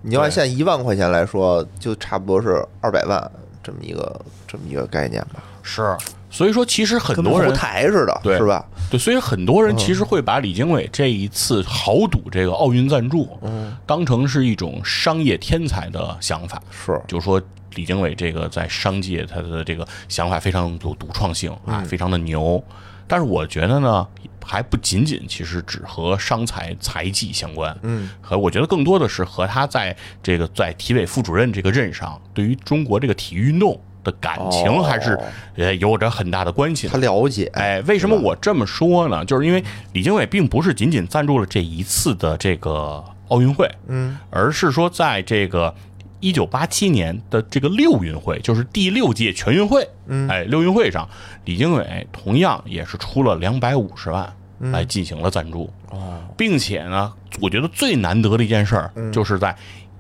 [0.03, 3.31] 你要按现在一万块钱来说，就差不多是二百万
[3.63, 5.97] 这么一个这么一个概念吧，是。
[6.29, 8.63] 所以说，其实很多人台似的，对是吧？
[8.91, 13.39] 对，所以很多人其实会把李经纬这一次豪赌这个奥运赞助，
[13.87, 16.61] 当成是一种商业天才的想法。
[16.71, 17.41] 是，就说
[17.75, 22.63] 李经纬这个在商界他的这个想法非常有独创性啊，非常的牛。
[23.07, 24.07] 但是我觉得呢，
[24.47, 35.19] 还不仅仅其实只和商财财技相关，嗯，和我觉得更多的是和他在这个在体委副主任这个任上，对于中国这个体育运动的感情哦还是
[35.57, 36.97] 呃有着很大的关系他。
[36.99, 39.25] 了解，哎，为什么我这么说呢？
[39.25, 45.75] 就是因为李经纬并不是仅仅赞助了这一次的这个奥运会，嗯，而是说在这个
[46.21, 51.09] 一九八七年的这个六运会，就是第六届全运会，嗯哎，六运会上，
[51.45, 59.13] 李经纬同样也是出了两百五十万嗯来进行了赞助，哦，并且呢，我觉得最难得的一件事儿，嗯。
[59.13, 59.55] 就是在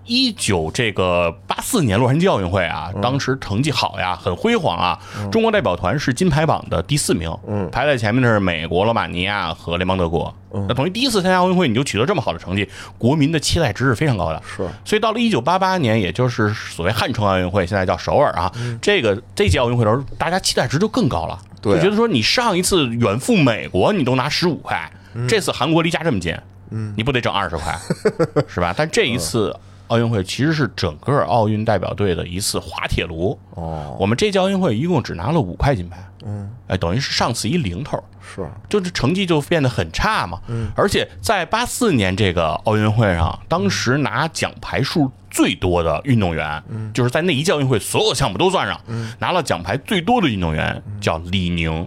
[0.06, 3.00] 一九这个八四年洛杉矶奥运会啊，嗯。
[3.00, 4.98] 当时成绩好呀，很辉煌啊。
[5.30, 7.68] 中国代表团是金牌榜的第四名，嗯。
[7.70, 10.34] 排在前面的是美国、罗马尼亚和联邦德国。
[10.68, 12.66] 那等于第一次参加奥运会，你就取得这么好的成绩，
[12.96, 14.42] 国民的期待值是非常高的。
[14.46, 21.76] 是，所以到了一九八八年，也就是所谓汉城奥运会，现在叫首尔啊，这个这届奥运会的时候，大家期待值就更高了，对啊。
[21.76, 24.90] 就觉得说你上一次远赴美国，你都拿十五块，
[25.28, 26.34] 这次韩国离家这么近，
[26.70, 26.94] 嗯。
[26.96, 27.78] 你不得挣二十块，
[28.48, 28.72] 是吧？
[28.74, 29.54] 但这一次
[29.88, 33.38] 奥运会其实是整个奥运代表队的一次滑铁卢。
[33.50, 38.02] 哦，我们这届奥运会一共只拿了五块金牌，嗯，哎，等于是上次一零头。
[38.20, 40.40] 是，就是成绩就变得很差嘛。
[40.74, 48.80] 而且在八四年这个奥运会上，当时拿奖牌数最多的运动员，就是在那一届奥运会所有项目都算上，
[49.20, 51.86] 拿了奖牌最多的运动员叫李宁。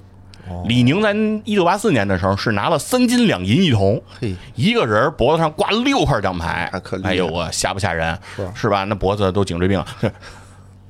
[0.66, 1.14] 李宁在
[1.46, 4.02] 一九八四年的时候是拿了三金两银一铜，
[4.56, 6.72] 一个人脖子上挂六块奖牌。
[7.04, 8.18] 哎呦我吓不吓人？
[8.36, 8.50] 是。
[8.54, 8.84] 是吧？
[8.84, 9.80] 那脖子都颈椎病。
[9.80, 9.88] 了。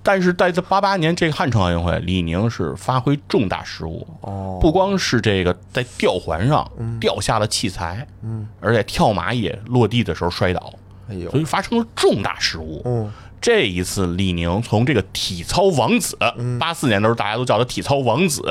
[0.02, 6.67] 但是在这八八年这个汉城奥运会，李宁是发挥重大失误，哦，不光是这个在吊环上
[7.02, 10.74] 掉下了器材，嗯，而且跳马也落地的时候摔倒，
[11.10, 11.30] 哎呦。
[11.30, 12.82] 所，以发生了重大失误。
[12.86, 16.17] 嗯，这一次，李宁从这个体操王子，
[16.60, 18.43] 八四年的时候大家都叫他体操王子，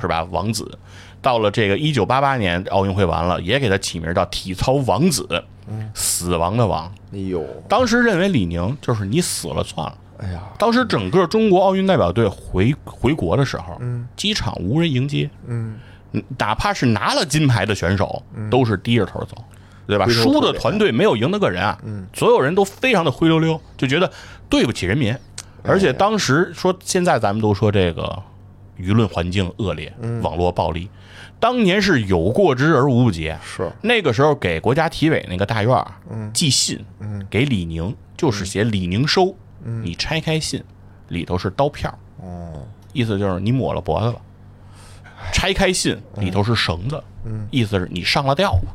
[0.00, 0.24] 是吧？
[0.30, 0.78] 王子，
[1.20, 5.26] 到了这个一九八八年奥运会完了，也给他起名叫体操王子，
[5.94, 6.92] 死亡的亡。
[7.12, 9.98] 哎呦，当时认为李宁就是你死了算了。
[10.18, 13.80] 哎呀，当时整个中国奥运代表队回回国的时候，
[14.16, 15.76] 机场无人迎接，嗯，
[16.38, 19.36] 哪怕是拿了金牌的选手，都是低着头走，
[19.96, 20.06] 对吧？
[20.08, 21.78] 输的团队没有赢得个人啊，
[22.14, 24.10] 所有人都非常的灰溜溜，就觉得
[24.48, 25.16] 对不起人民。
[25.64, 28.20] 而且当时说，现在咱们都说这个
[28.78, 30.88] 舆论环境恶劣，网络暴力，
[31.38, 33.32] 当年是有过之而无不及。
[33.44, 35.86] 是，那个时候给国家体委那个大院儿
[36.32, 36.84] 寄信，
[37.30, 40.64] 给李宁，就是写李宁收，你拆开信，
[41.08, 44.16] 里头是刀片儿，哦，意思就是你抹了脖子了。
[45.32, 47.00] 拆开信里头是绳子，
[47.52, 48.74] 意思是你上了吊了，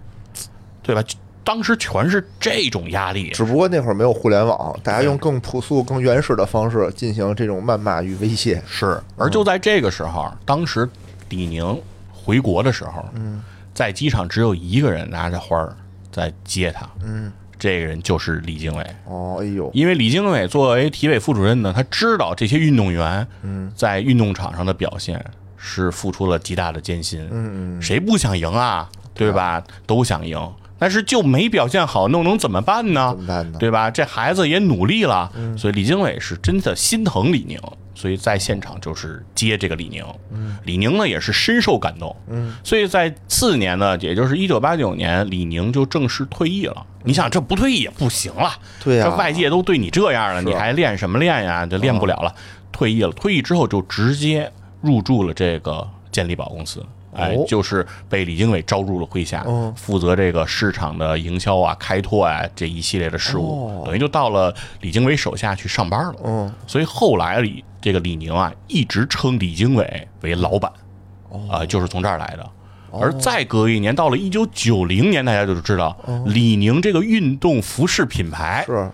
[0.87, 1.03] 对吧？
[1.03, 8.61] 就当时全是这种压力，只不过那会儿没有互联网，大家用更朴素、更原始的方式进行这种谩骂与威胁。
[8.67, 8.99] 是。
[9.15, 10.89] 而就在这个时候，当时
[11.29, 13.05] 李宁回国的时候，
[13.73, 15.73] 在机场只有一个人拿着花儿
[16.11, 18.85] 在接他，嗯，这个人就是李经纬。
[19.05, 23.25] 哦，哎呦，因为李经纬作为体委副主任呢，他知道这些运动员
[23.73, 25.23] 在运动场上的表现
[25.55, 28.89] 是付出了极大的艰辛，嗯嗯，谁不想赢啊？
[29.13, 29.63] 对吧？
[29.87, 30.37] 都想赢，
[30.79, 33.19] 但是就没表现好，那能怎么办呢怎？
[33.21, 33.59] 么办呢？
[33.59, 33.89] 对吧？
[33.89, 37.59] 这孩子也努力了，所以李经纬是真的心疼李宁，
[37.95, 40.03] 所以在现场就是接这个李宁。
[40.63, 42.15] 李宁呢也是深受感动，
[42.63, 46.85] 所以在次年呢，也就是一九八九年，李宁就正式退役了。
[47.03, 48.51] 你想，这不退役也不行了，
[48.83, 51.65] 对呀这外界都对你这样了，你还练什么练呀？
[51.65, 52.33] 就练不了了。
[52.71, 56.85] 退役了，退役之后就直接入驻了这个健力宝公司。
[57.17, 59.73] 哎哦，就是被李经纬招入了麾下，嗯。
[59.75, 63.83] 负责这个市场的营销啊、开拓啊这一系列的事务，哦。
[63.85, 66.15] 等于就到了李经纬手下去上班了。
[66.23, 70.71] 嗯，所以后来李这个李宁啊，一直称李经纬为老板。
[71.51, 72.49] 啊、就是从这儿来的。
[72.89, 78.89] 而再隔一年，到了一九九零年，大家就知道李宁这个运动服饰品牌是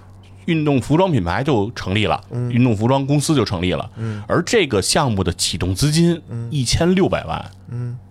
[0.46, 3.90] 运动服装品牌就成立了，运动服装公司就成立了。
[4.28, 7.52] 而这个项目的启动资金一千六百万，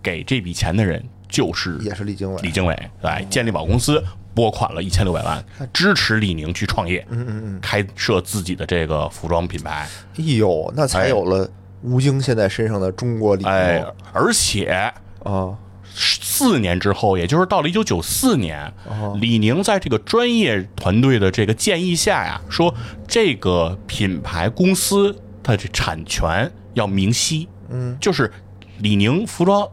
[0.01, 11.49] 给这笔钱的人就是也是李经纬，李经纬，对，健力宝公司拨款了一千六百万，支持李宁去创业，嗯嗯嗯，开设自己的这个服装品牌，哎呦，那才有了
[11.81, 13.51] 吴京现在身上的中国李宁。
[13.51, 14.93] 哎，而且
[15.23, 15.55] 啊，
[16.35, 18.73] 四年之后，也就是到了一九九四年，
[19.21, 22.73] 李宁在这个专业团队的这个建议下呀，说
[23.07, 28.31] 这个品牌公司它的产权要明晰，嗯，就是
[28.79, 29.69] 李宁服装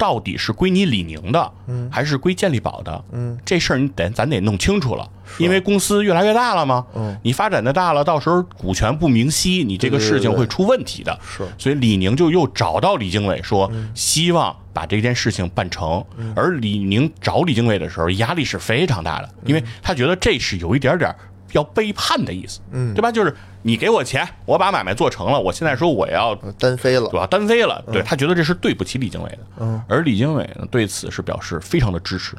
[0.00, 11.46] 到底是归你李宁的，嗯，还是归健力宝的，嗯，这事儿你得咱得弄清楚了，因为公司越来越大了嘛，嗯，你发展的大了，到时候股权不明晰，你这个事情会出问题的，是。
[11.58, 16.02] 所以李宁就又找到李经纬说，希望把这件事情办成。
[16.34, 21.14] 而李宁找李经纬的时候，压力是非常大的，因为他觉得这是有一点点
[21.52, 23.10] 要背叛的意思，嗯，对吧？
[23.10, 27.26] 就是你给我钱，我把买卖做成了，我现在说我要单飞了对，吧？
[27.26, 29.38] 单飞了，对他觉得这是对不起李经纬的。
[29.58, 32.36] 嗯，而李经纬呢，对此是表示非常的支持，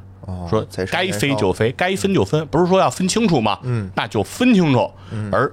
[0.49, 3.59] 说该飞就飞，该分就分，不是说要分清楚吗？
[3.63, 4.91] 嗯，那就分清楚。
[5.31, 5.51] 而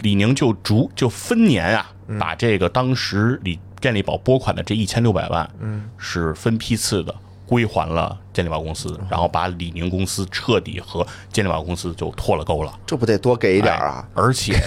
[0.00, 1.86] 李宁就逐就分年啊，
[2.18, 7.14] 把这个当时李健力宝拨款的这一千六百万，嗯，是分批次的。
[7.46, 12.72] 归还了健力宝公司，然后把李宁公司彻底和健力宝公司就脱了钩了。
[12.84, 14.22] 这不得多给一点啊哎？
[14.22, 14.60] 而且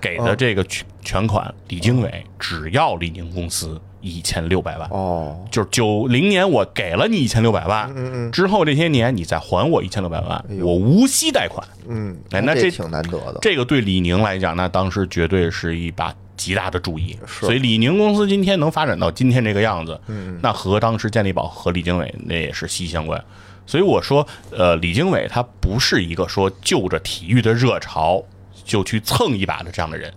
[0.00, 4.88] 给的这个全全款，李经纬只要李宁公司一千六百万。
[4.90, 11.66] 哦，就是九零年我给了你一千六百万，嗯嗯之后这些年你再还我一千六百万，我无息贷款。
[11.88, 17.16] 嗯，哎那这挺难得的，这个对李宁来讲，那当时绝对是一把极大的注意。
[17.26, 20.00] 是所以李宁公司今天能发展到今天这个样子，
[20.40, 23.22] 那和当时健力宝和李经纬那也是息息相关。
[23.66, 28.22] 所以我说，呃，李经纬他不是一个说就着体育的热潮
[28.64, 30.12] 就去蹭一把的这样的人。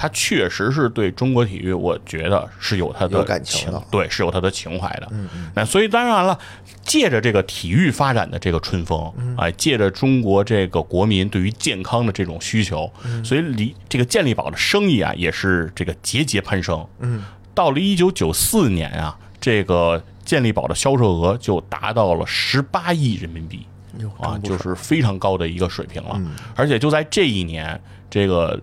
[0.00, 5.10] 他确实是对中国体育，我觉得是有他的感情的对，是有他的情怀的。
[5.56, 6.38] 那所以当然了，
[6.84, 12.88] 借着这个体育发展的这个春风，哎，借着中国这个国民对于健康的这种需求，
[13.24, 16.86] 所以离这个健力宝的生意啊，也是这个节节攀升。
[17.00, 23.66] 嗯，到了一九九四年啊，这个健力宝的销售额就达到了十八亿人民币。
[23.98, 26.20] 哟啊，就是非常高的一个水平了。
[26.54, 28.60] 而且就在这一年，这个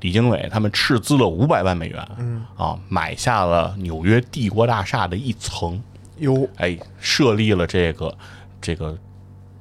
[0.00, 2.08] 李经纬他们斥资了五百万美元，
[2.56, 5.80] 啊，买下了纽约帝国大厦的一层，
[6.18, 8.14] 哟，哎，设立了这个
[8.60, 8.96] 这个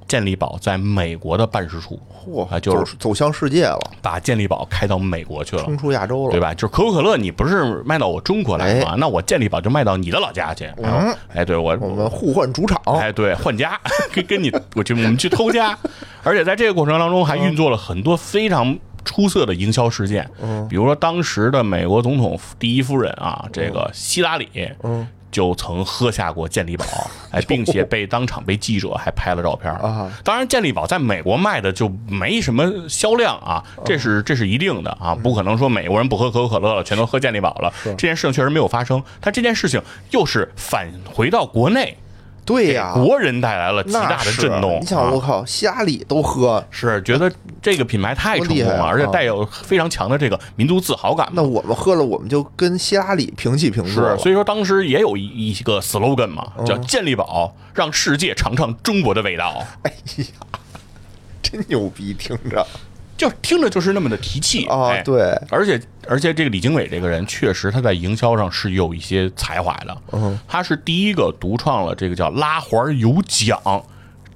[0.09, 5.63] 健力宝在美国的办事处，嚯，啊就是走走向世界了，把健力宝开到美国去了。
[5.63, 6.51] 冲出亚洲了，对吧？
[6.53, 8.95] 就是可口可乐，你不是卖到我中国来吗？
[8.97, 10.67] 那我健力宝就卖到你的老家去。
[10.83, 11.15] 嗯。
[11.33, 13.79] 哎，对我我们互换主场，哎，对，换家，
[14.11, 15.77] 跟 跟你，我去，我们去偷家，
[16.23, 20.67] 而且在这个过程当中还运作了很多非常出色的营销事件，嗯。
[20.67, 24.49] 比如说当时的美国总统第一夫人啊，这个希拉里，
[24.83, 26.85] 嗯，就曾喝下过健力宝，
[27.31, 30.11] 哎，并且被当场被记者还拍了照片啊。
[30.23, 37.73] 当然，健力宝在美国卖的就没什么销量啊，这是这是一定的啊，不可能说美国人不喝可口可乐了，全都喝健力宝了。
[37.83, 41.97] 这件事情确实没有发生，但这件事情又是返回到国内。
[42.49, 44.79] 对呀，给国人带来了极大的震动。
[44.81, 47.31] 你想，我啊靠，希拉里都喝，是觉得
[47.62, 51.29] 这个品牌太成功了，而且带有非常强的这个民族自豪感。
[51.33, 54.17] 那我们喝了，我们就跟希拉里平起平坐是，了。
[54.17, 60.25] 所以说当时也有一一个 slogan 嘛，叫“健力宝让世界尝尝中国的味道哎呀，
[61.43, 62.65] 真牛逼，听着”，
[63.19, 64.65] 就听着就是那么的提气。
[64.65, 73.60] 啊哎，对，而且而且这个李经纬这个人确实他在营销上是有一些才华的，嗯，他是第一个独创了这个叫拉环有奖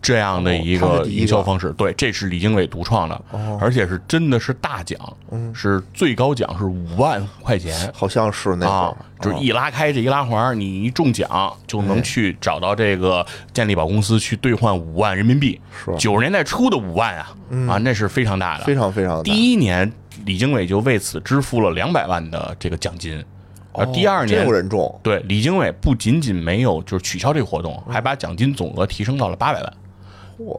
[0.04, 3.58] 这样的一个营销方式，对，这是李经纬独创的，哦。
[3.60, 5.00] 而且是真的是大奖，
[5.32, 5.52] 嗯。
[5.56, 7.92] 是最高奖是五万块钱。
[7.94, 15.60] 好像是那会啊儿，，就是一拉开这一拉环，你一中奖就能去找到这个健力宝公司去兑换五万人民币。
[15.86, 15.96] 是。
[15.98, 17.34] 九十年代初的五万啊，
[17.70, 19.24] 啊，那是非常大的，非常非常大。
[19.24, 19.90] 第一年，
[20.26, 23.24] 李经纬就为此支付了两百万的这个奖金，
[23.72, 29.76] 而第二年人中，对李经纬不仅仅没有就是取消这个活动，还把奖金总额提升到了八百万，嚯，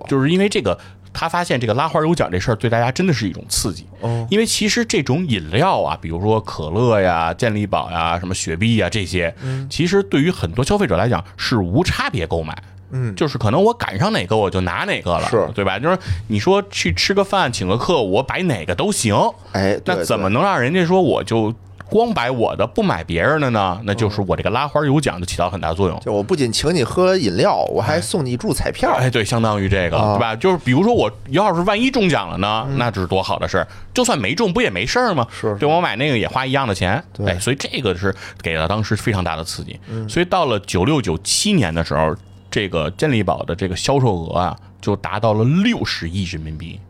[0.09, 0.79] 就是因为这个。
[1.17, 4.27] 他发现这个拉花有奖这事儿对大家真的是一种刺激，哦。
[4.33, 9.33] 因为其实这种饮料啊，比如说可乐呀、健力宝呀、什么雪碧呀这些，
[9.71, 12.61] 其实对于很多消费者来讲是无差别购买。
[12.91, 15.49] 嗯，就是可能我赶上哪个我就拿哪个了，是。
[15.55, 15.79] 对吧？
[15.79, 15.97] 就是
[16.27, 19.15] 你说去吃个饭请个客，我摆哪个都行，
[19.53, 21.55] 哎，那怎么能让人家说我就
[21.95, 25.97] 光买我的不买别人的呢，那就是我这个拉花有奖就起到很大作用。
[26.01, 28.91] 就我不仅请你喝饮料，我还送你一注彩票。
[28.95, 30.35] 哎，对，相当于这个，啊对吧？
[30.35, 33.69] 就是比如说我要是万一中奖了呢，那这是多好的事儿。
[33.93, 35.25] 就算没中，不也没事儿吗？
[35.31, 37.01] 是对我买那个也花一样的钱。
[37.13, 39.79] 对哎，所以这个是给了当时非常大的刺激。
[40.09, 42.13] 所以到了九六九七年的时候，
[42.51, 46.81] 这个健力宝的这个销售额啊，就达到了六十亿人民币。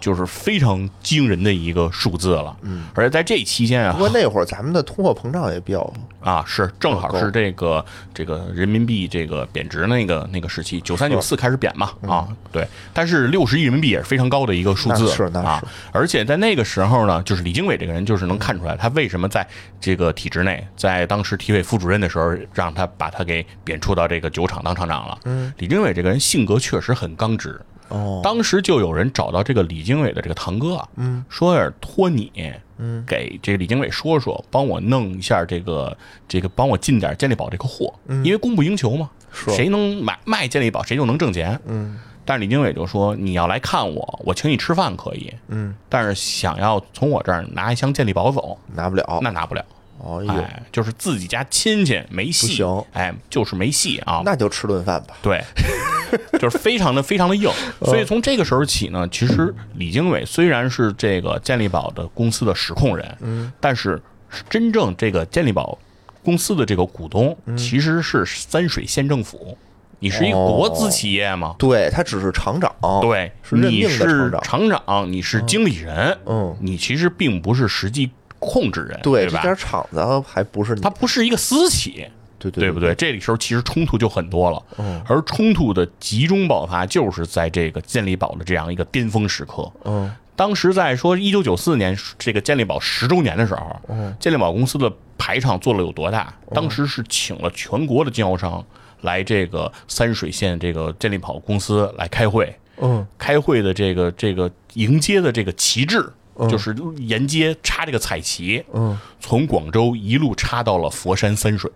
[0.00, 7.84] 就是非常惊人的一个数字了，嗯，而且在这期间啊不，过那会儿咱们的通货膨胀也比较啊，是正好是这个
[8.14, 15.08] 这个人民币这个贬值那个那个时期，九三九四开始贬嘛啊，对，但是六十亿人民币也是非常高的一个数字。
[15.08, 15.46] 是那是。
[15.46, 19.46] 啊，而且在那个时候呢，就是李经纬这个人就是能看出来他为什么在
[19.80, 25.18] 这个体制内，在当时体委副主任的时候，让他把他给贬黜到这个酒厂当厂长了。
[25.24, 27.60] 嗯，李经纬这个人性格确实很刚直。
[27.90, 32.32] 哦，当时就有人找到这个李经纬的这个堂哥，嗯，说是托你，
[32.78, 37.92] 嗯，给这个李经纬说说，帮我弄一下这个这个，帮我进点健力宝这个货，
[38.24, 41.98] 因为供不应求嘛，谁能买卖健力宝，谁就能挣钱，嗯。
[42.22, 49.18] 但是李经纬就说：“你要来看我，我请你吃饭可以，嗯，但是想要从我这儿拿一箱健力宝走，拿不了。
[49.20, 49.64] 那拿不了。
[50.02, 54.22] 哦呦，哎，就是自己家亲戚没戏，不行哎，就是没戏啊。
[54.24, 55.14] 那就吃顿饭吧。
[55.22, 55.42] 对，
[56.40, 57.50] 就是非常的非常的硬。
[57.84, 64.00] 所以从这个时候起呢，其实李经纬虽然是这个健力宝的公司的实控人，嗯，但是
[64.48, 65.78] 真正这个健力宝
[66.22, 69.56] 公司的这个股东其实是三水县政府。
[70.02, 71.54] 你是一国资企业吗？
[71.58, 74.40] 对他只是厂长，对，是你是厂长。
[74.40, 78.10] 厂长，你是经理人，嗯你其实并不是实际
[78.40, 79.40] 控制人，对，对吧？
[79.42, 82.04] 这家厂子还不是你它，不是一个私企，
[82.38, 82.92] 对对不对？
[82.96, 89.70] 这个时候其实冲突就很多了，嗯而冲突的集中爆发就是在这个健力宝的这样一个巅峰时刻。
[89.84, 96.32] 嗯，当时在说一九九四年这个健力宝十周年的时候，嗯健力宝公司的排场做了有多大？
[96.54, 98.64] 当时是请了全国的经销商
[99.02, 106.10] 来这个三水县这个健力宝公司来开会，嗯，开会的这个这个迎接的这个旗帜，
[106.48, 111.70] 就是沿街插这个彩旗，嗯，从广州一路插到了佛山三水，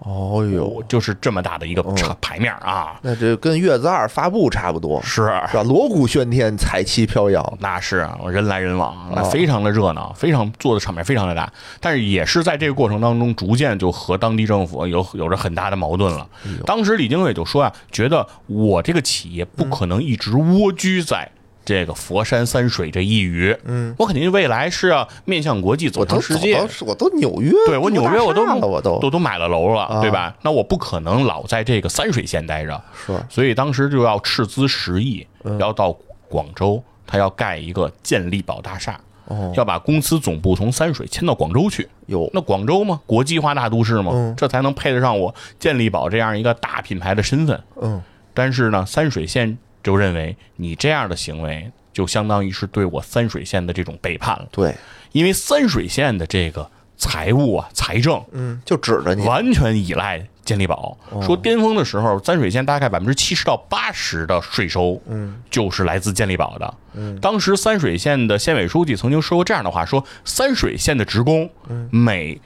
[0.00, 5.22] 哦呦，就是这么大的一个插牌面啊，那这跟月子二发布差不多，是。
[5.50, 5.62] 是吧？
[5.64, 16.26] 锣鼓喧天，彩旗飘扬，那是啊，人来人往，那非常的热闹，非常做的场面非常的大，但是也是在这个过程当中，逐渐就和当地政府有有着很大的矛盾了。
[16.64, 21.28] 当时李经纬就说啊，觉得我这个企业不可能一直蜗居在
[21.68, 26.58] 这个佛山三水这一隅，嗯，我肯定未来是要面向国际，走向世界。
[26.80, 28.46] 我都纽约，对我纽约我都
[28.80, 28.98] 都。
[29.00, 30.00] 都都买了楼了，啊。
[30.00, 30.34] 对吧？
[30.40, 33.12] 那我不可能老在这个三水县待着，是。
[33.28, 35.58] 所以当时就要斥资十亿，嗯。
[35.58, 35.94] 要到
[36.26, 39.52] 广州，他要盖一个健力宝大厦，哦。
[39.54, 41.86] 要把公司总部从三水迁到广州去。
[42.06, 42.30] 有。
[42.32, 44.34] 那广州嘛，国际化大都市嘛，嗯。
[44.38, 47.62] 这才能配得上我健力宝这样一个大品牌的身份。
[47.82, 48.00] 嗯。
[48.32, 49.58] 但是呢，三水县
[49.88, 54.74] 就认为你这样的行为就相当于是对我三水县的这种背叛了，对，
[55.12, 60.98] 因为三水县的这个财务啊、财政嗯，就指着你，完全依赖健力宝。
[61.08, 66.74] 哦说巅峰的时候，三水县大概百分之七十到八十的税收，嗯，就是来自健力宝的。
[66.92, 71.48] 嗯，当时三水县的县委书记曾经说过这样的话：说三水县的职工
[71.90, 72.38] 每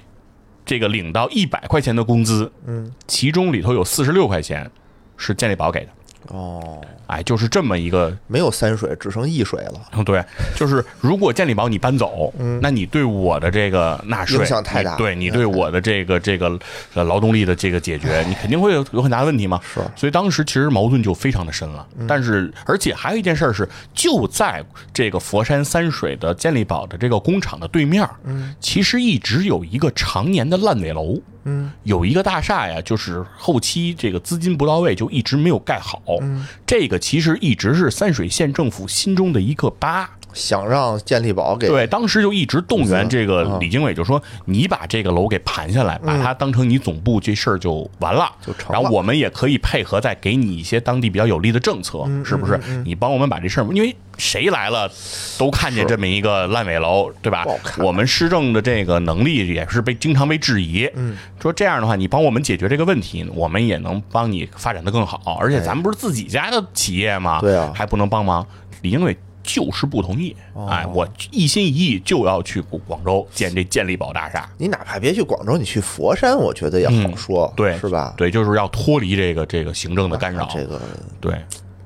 [0.64, 4.70] 这个领到一百块钱的工资，嗯，其中里头有四十六块钱
[5.16, 5.88] 是健力宝给的。
[6.28, 10.24] 哦，哎，就是这么一个没有三水，只剩一水了，嗯，对，
[10.56, 16.58] 就是如果健力宝你搬走，那你对我的这个纳税影响太大你对你对我的这个这个
[16.94, 19.60] 呃劳动力的这个解决，你肯定会有有很大的问题嘛。
[19.74, 21.86] 是所以当时其实矛盾就非常的深了。
[22.06, 31.20] 但是而且还有一件事儿是，就在这个佛山三水的健力宝的这个工厂的对面，嗯，其实一直有一个常年的烂尾楼。
[31.44, 36.00] 嗯，有一个大厦呀，就是后期这个资金不到位，就一直没有盖好。
[36.20, 40.08] 嗯，这个其实一直是三水县政府心中的一个疤。
[40.32, 48.30] 想让健力宝给对，当时就一直动员这个李经纬，就说你把这个楼给盘下来，把它当成你总部，这事儿就完了。
[48.44, 52.58] 就成了然后我们也可以配合，再给你一些当地比较有利的政策，是不是？
[52.84, 54.90] 你帮我们把这事儿，因为谁来了
[55.38, 57.44] 都看见这么一个烂尾楼，对吧
[57.78, 60.88] 我们施政的这个能力也是被经常被质疑。
[60.94, 65.36] 嗯，说这样的话，你帮我们解决这个问题，我们也能帮你发展的更好。
[65.40, 67.40] 而且咱们不是自己家的企业吗？
[67.40, 68.46] 对啊还不能帮忙？
[68.82, 70.36] 李经纬就是不同意，
[70.68, 74.48] 哎，我一心一意就要去广州建这健力宝大厦。
[74.58, 78.14] 你哪怕别去广州，你去佛山，我觉得也好说，对，是吧？
[78.16, 80.48] 对，就是要脱离这个这个行政的干扰。
[80.52, 80.80] 这个
[81.20, 81.34] 对，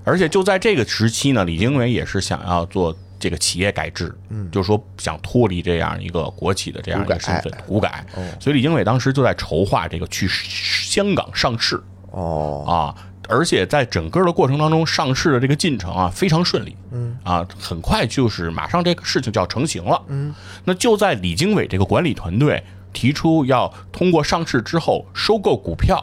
[0.05, 8.05] 而且就在这个时期呢，李经纬也是想要做这个企业改制，嗯，就是说想脱离这样一个国企的这样一个身份，股改。
[8.39, 11.83] 所以李经纬当时就在筹划这个去香港上市。
[12.13, 12.95] 哦啊，
[13.29, 16.77] 而且在整个的过程当中，上市的这个进程啊非常顺利。
[16.93, 20.01] 嗯啊，很快就是马上这个事情就要成型了。
[20.09, 22.63] 嗯，那就在李经纬这个管理团队
[22.93, 26.03] 提出要通过上市之后收购股票，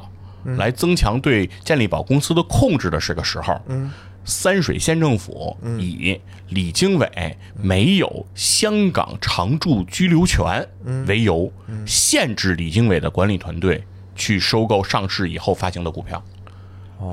[0.57, 3.91] 来增强对健力宝公司的控制的这个时候，嗯。
[4.26, 6.17] 三水县政府以
[6.47, 10.65] 李经纬没有香港常驻居留权
[11.05, 11.51] 为由，
[11.86, 13.84] 限制李经纬的管理团队
[14.15, 16.24] 去收购上市以后发行的股票。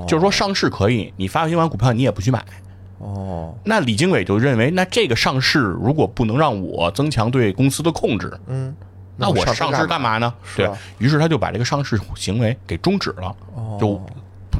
[0.07, 2.43] 就是说上市可以，你发行完股票你也不许买。
[2.99, 8.75] 哦，那李经纬就认为，那这个上市如果不能让我增强对公司的控制，嗯，
[9.17, 10.31] 那我上市干嘛呢？
[10.55, 10.69] 对
[10.99, 13.35] 于是，他就把这个上市行为给终止了，
[13.79, 13.99] 就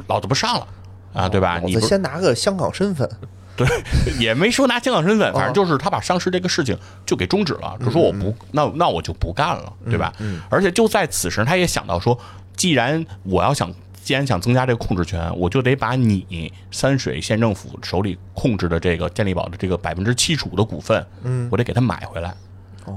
[0.08, 0.66] 老子不上了。
[1.12, 1.60] 啊，对吧？
[1.64, 3.06] 你先拿个香港身份，
[3.54, 3.68] 对，
[4.18, 10.10] 也没说拿香港身份，反正就是他把上市这个事情就给终止了，就说我不，那那我就不干了，对吧？
[10.48, 12.18] 而且就在此时，他也想到说，
[12.56, 13.70] 既然我要想，
[14.02, 22.34] 既然想增加这个控制权，我就得把你三水县政府手里控制的这个健力宝的这个百分之七十五的股份，嗯，我得给他买回来，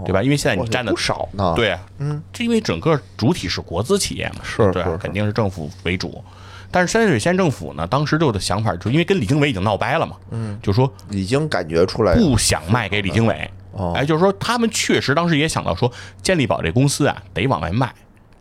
[0.04, 0.24] 对吧？
[0.24, 6.24] 因为现在你占的不少呢，对，嗯，这因为整个主体是国资企业嘛，是对，肯定是政府为主。
[6.72, 13.50] 但是山水县政府呢，当时就的想法，就因为跟李经纬已经闹掰了嘛，嗯，就说已经感觉出来不想卖给李经纬，
[13.94, 15.90] 哎，就是说他们确实当时也想到说
[16.22, 17.94] 健力宝这公司啊得往外卖，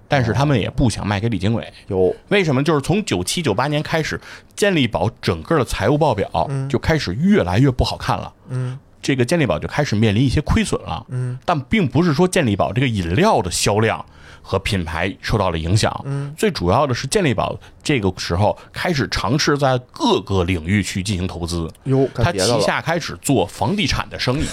[0.09, 1.73] 但是他们也不想卖给李经纬。
[1.89, 2.15] 有。
[2.29, 2.63] 为什么？
[2.63, 4.21] 就是从九七九八年开始，
[4.57, 14.05] 健力宝整个的财务报表就开始越来越不好看了，嗯，这个健力宝就开始面临一些亏损了，嗯，但并不是说健力宝这个饮料的销量。
[14.47, 24.47] 和品牌受到了影响，嗯，最主要的是健力宝这个时候开始尝试在各个领域去进行投资，哟，他旗下开始做房地产的生意，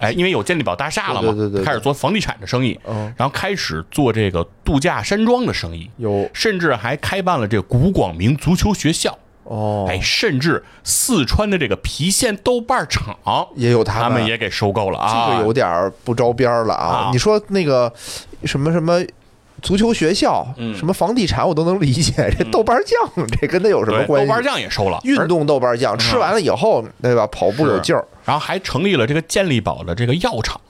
[0.00, 9.16] 哎，因为有健力宝大厦了嘛，对对对，开始做房地产的生意，嗯，然后开始做这个度假山庄的生意，有，甚至还开办了这个古广明足球学校。
[9.44, 13.16] 哦，哎，甚至四川的这个郫县豆瓣厂
[13.56, 17.10] 也有他们，他们也给收购了啊，这个有点不着边了啊！
[17.12, 17.92] 你说那个
[18.44, 19.02] 什么什么
[19.62, 20.46] 足球学校，
[20.76, 22.32] 什么房地产，我都能理解。
[22.36, 24.28] 这豆瓣酱，这跟他有什么关系？
[24.28, 27.26] 豆瓣酱也收了，运动豆瓣酱，吃完了以后，对吧？
[27.26, 30.60] 跑步有劲儿，然后还成立了这个健力宝的这个药厂。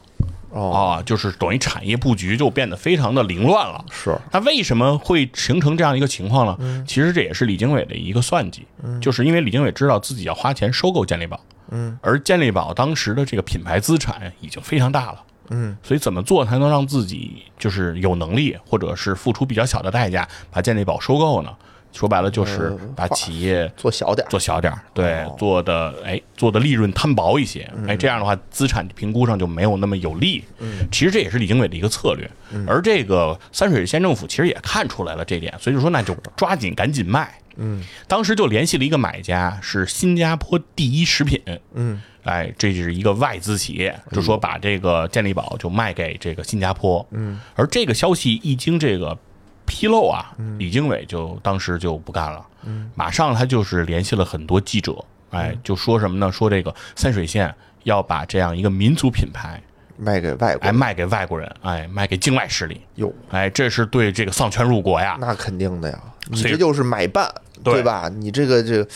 [0.53, 3.85] 啊，就是等于产业布局就变得非常的凌乱了。
[3.89, 6.85] 是，那为什么会形成这样一个情况呢？
[6.89, 8.67] 其实这也是李经纬的一个算计，
[9.01, 11.39] 就是因为李经纬知道自己要花钱收购健力宝，
[11.71, 21.51] 嗯，而健力宝当时的这个品牌资产已经非常大了，嗯，所以怎么做才能让自己就是有能力，或者是付出比较小的代价把健力宝收购呢？
[21.93, 30.45] 说白了就是把企业做小点，做小点，对，做的哎，做的利润摊薄一些，哎，这样的话资产评估上就没有那么有利。
[30.61, 32.31] 嗯，其实这也是李经纬的一个策略。
[32.65, 37.40] 而这个三水县政府其实也看出来了这点，所以就说那就抓紧赶紧卖。
[37.57, 41.41] 嗯，当时就联系了一个买家，是新加坡第一食品。
[41.75, 47.07] 嗯，哎，这是一个外资企业，就说把这个健力宝就卖给这个新加坡。
[47.11, 49.19] 嗯，而这个消息一经这个。
[49.67, 54.97] 披露啊，李经纬就当时就不干了，嗯马上他就是联系了很多记者，
[55.31, 56.33] 哎，就说什么呢？
[56.33, 59.63] 说这个三水县要把这样一个民族品牌
[60.01, 65.99] 卖给外国，哎，卖给外国人，哎，卖给境外势力，哟，哎，这是对这个丧权辱国呀，那肯定的呀，
[66.29, 67.31] 你这就是买办，
[67.63, 68.11] 对吧？
[68.13, 68.87] 你这个这。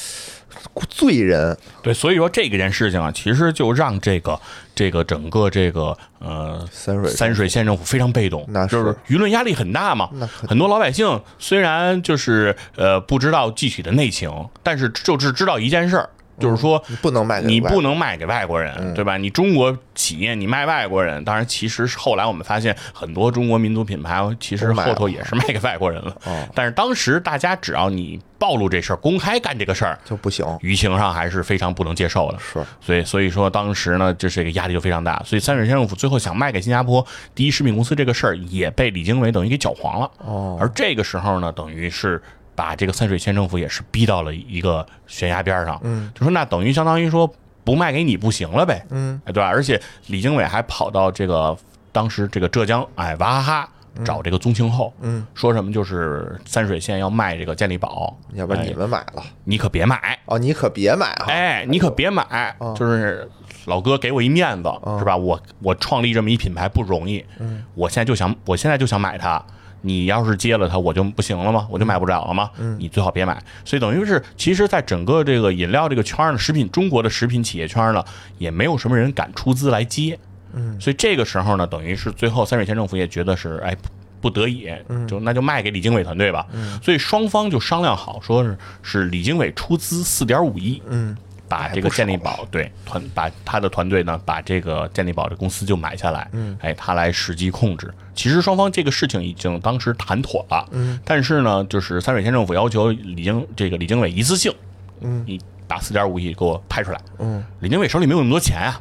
[0.88, 4.40] 罪人对，所以说这件事情啊，其实就让这个
[4.74, 10.08] 这个整个这个呃三水三水县政府非常被动，那就是舆论压力很大嘛。
[10.48, 14.30] 很多老百姓虽然就是呃不知道具体的内情，
[14.62, 16.08] 但是就是知道一件事儿。
[16.38, 19.16] 就是说，不能卖，你不能卖给外国人，对吧？
[19.16, 26.16] 你中国企业你卖外国人，当然，其实后来我们发现很多中国民族品牌，其实后头也是卖给外国人了。
[26.54, 32.38] 但是当时大家只要你暴露这事儿，公开干这个事儿就不行，舆情上还是非常不能接受的。
[32.38, 35.22] 是，所以所以说当时呢，这是一个压力就非常大。
[35.24, 40.10] 所以三水县政府最后想卖给新加坡第一食品公司这个事儿，也被李经纬等于给搅黄了。
[40.18, 42.20] 哦，而这个时候呢，等于是。
[42.54, 47.28] 把这个三水县政府也是逼到了一个悬崖边上，嗯，就说那等于相当于说
[47.64, 49.48] 不卖给你不行了呗，嗯，哎，对吧？
[49.48, 51.56] 而且李经纬还跑到这个
[51.92, 53.68] 当时这个浙江，哎，娃哈哈
[54.04, 63.28] 找这个宗庆后，嗯，说什么就是三水县要卖这个健力宝，要不然你们买了，你可别买哦，你可别买啊，哎，你可别买，就是
[63.66, 65.16] 老哥给我一面子是吧？
[65.16, 69.44] 我我创立这么一品牌不容易，嗯，我现在就想我现在就想买它。
[69.86, 71.68] 你要是接了它，我就不行了吗？
[71.70, 72.50] 我就买不着了吗？
[72.78, 73.40] 你最好别买。
[73.66, 78.02] 所以等于是，其实，在整个这个饮料这个圈呢，食品中国的食品企业圈呢，
[78.38, 80.18] 也没有什么人敢出资来接。
[80.54, 83.76] 嗯，所以这个时候呢，等于是最后三水县政府也觉得是，哎，
[84.22, 84.68] 不得已，
[85.06, 86.46] 就那就卖给李经纬团队吧。
[86.52, 90.82] 嗯，所以双方就商量好，说是是李经纬出资四点五亿。
[90.88, 91.16] 嗯。
[91.54, 97.92] 把这个健力宝对团把他的团队呢，把这个健力宝的公司就买下来，嗯，哎，他来实际控制。
[98.14, 104.52] 其实双方这个事情已经当时谈妥了，嗯，但是呢，就是三水县政府要求李经这个李经纬一次性，
[105.00, 108.80] 嗯，你把四点五亿给我拍出来，嗯，李经纬手里没有那么多钱啊。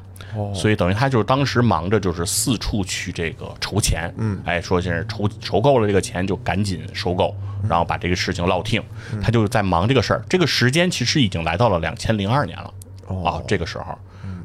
[0.55, 7.35] 所以等于他就是当时忙着就是四处去这个筹钱，嗯，哎，说现在筹筹够了这个钱就赶紧收购，
[7.69, 8.81] 然后把这个事情落听，
[9.21, 10.25] 他就在忙这个事儿。
[10.27, 12.73] 这个时间其实已经来到了两千零二年了，
[13.23, 13.95] 啊，这个时候，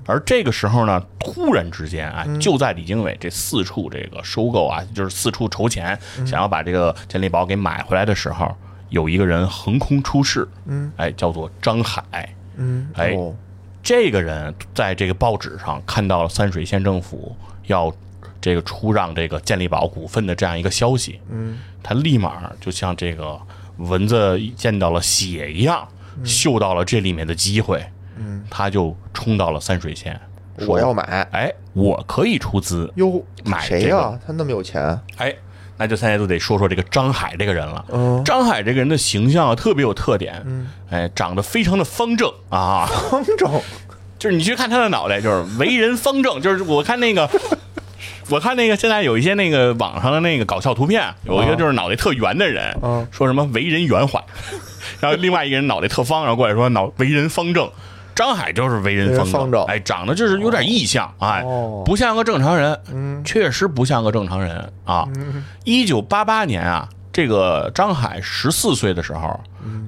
[0.05, 8.55] 而这个时候呢，突然之间啊，就在李经纬这四处这个收购啊，就是四处筹钱，想要把这个健力宝给买回来的时候，
[8.89, 13.17] 有一个人横空出世，嗯，哎，叫做张海，嗯，哎。
[13.81, 17.35] 这个人在这个报纸上看到了三水县政府
[17.69, 17.91] 要
[18.39, 23.41] 这个出让这个健力宝股份的这样一个消息，嗯，他立马就像这个
[23.79, 25.89] 蚊子见到了血一样，
[26.23, 27.83] 嗅到了这里面的机会，
[28.17, 30.21] 嗯，他就冲到了三水县，
[30.67, 34.19] 我要买，哎，我可以出资哟，买谁呀？
[34.27, 35.35] 他那么有钱，哎。
[35.79, 37.85] 那就现在就得说说这个张海这个人了。
[38.25, 40.45] 张海这个人的形象啊，特别有特点。
[40.91, 43.51] 哎，长得非常的方正啊，方正，
[44.19, 46.41] 就是你去看他的脑袋，就是为人方正。
[46.43, 47.31] 就是我看那个，
[48.29, 52.77] 我看那个现在有一些那个网上的那个搞笑图片，有一个就是脑袋特圆的人，
[53.13, 54.23] 说什么为人圆滑，
[55.01, 57.71] 然后另外一个人脑袋特方，然后过来说脑为人方正。
[58.19, 61.41] 张海就是为人方正，哎，长得就是有点异象，哎，
[61.85, 65.09] 不像个正常人，确实不像个正常人啊。
[65.63, 69.39] 一九八八年啊，这个张海十四岁的时候，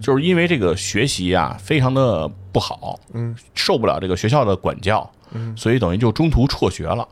[0.01, 7.09] 就是因为这个学习啊非常的不好，嗯，受不了这个学校的管教，嗯，所以等于就中途辍学了，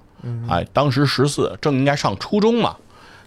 [0.48, 2.76] 哎，当时十四，正应该上初中嘛，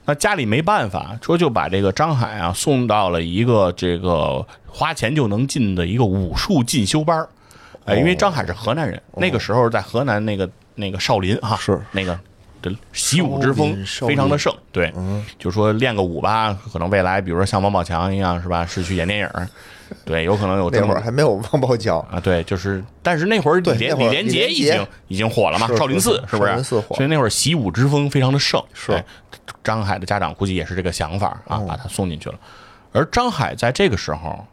[0.05, 7.27] 那家里没办法，说就把这个张海啊送到了一个这个花钱就能进的一个武术进修班
[7.85, 12.17] 哎，因为张海是河南人，那个时候在河南那个那个少林哈，是那个
[12.61, 14.93] 的习武之风非常的盛，对，
[15.39, 19.29] 就说练个武吧，可能未来比如说像王宝强一样是吧，是去演电影，
[20.05, 26.63] 对，有可能有那会儿还没有王宝强啊，对，就是，但是那会儿李连李连杰已经已经火了嘛，少林寺是不是？
[26.63, 29.03] 所以那会儿习武之风非常的盛，是。
[29.63, 32.35] 张海的家长估计也是这个想法啊，把他送进去了，
[32.91, 34.45] 而张海在这个时候。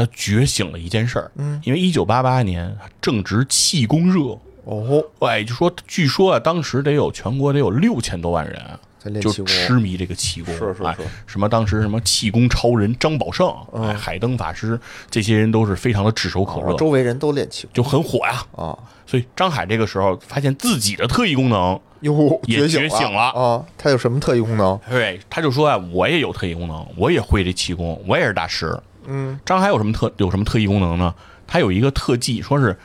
[0.00, 14.80] 他觉醒了一件事儿，嗯，因为一九八八年正值气功热哦，哎，就说据说啊，当时得有全国得有六千多万人就痴迷这个气功，是是是，什么当时什么气功超人张宝胜，哎，海灯法师，
[15.10, 18.78] 这些人都是非常的炙手可热，周围人都练气功，就很火呀啊！
[19.06, 23.30] 所以张海这个时候发现自己的特异功能哟也觉醒了。
[23.32, 24.80] 啊，他有什么特异功能？
[24.88, 28.78] 对，他就说啊，我也有特异功能，我也会这气功，我也是大师。
[29.10, 31.12] 嗯，张海有什么特有什么特异功能呢？
[31.46, 32.78] 他有一个特技，说是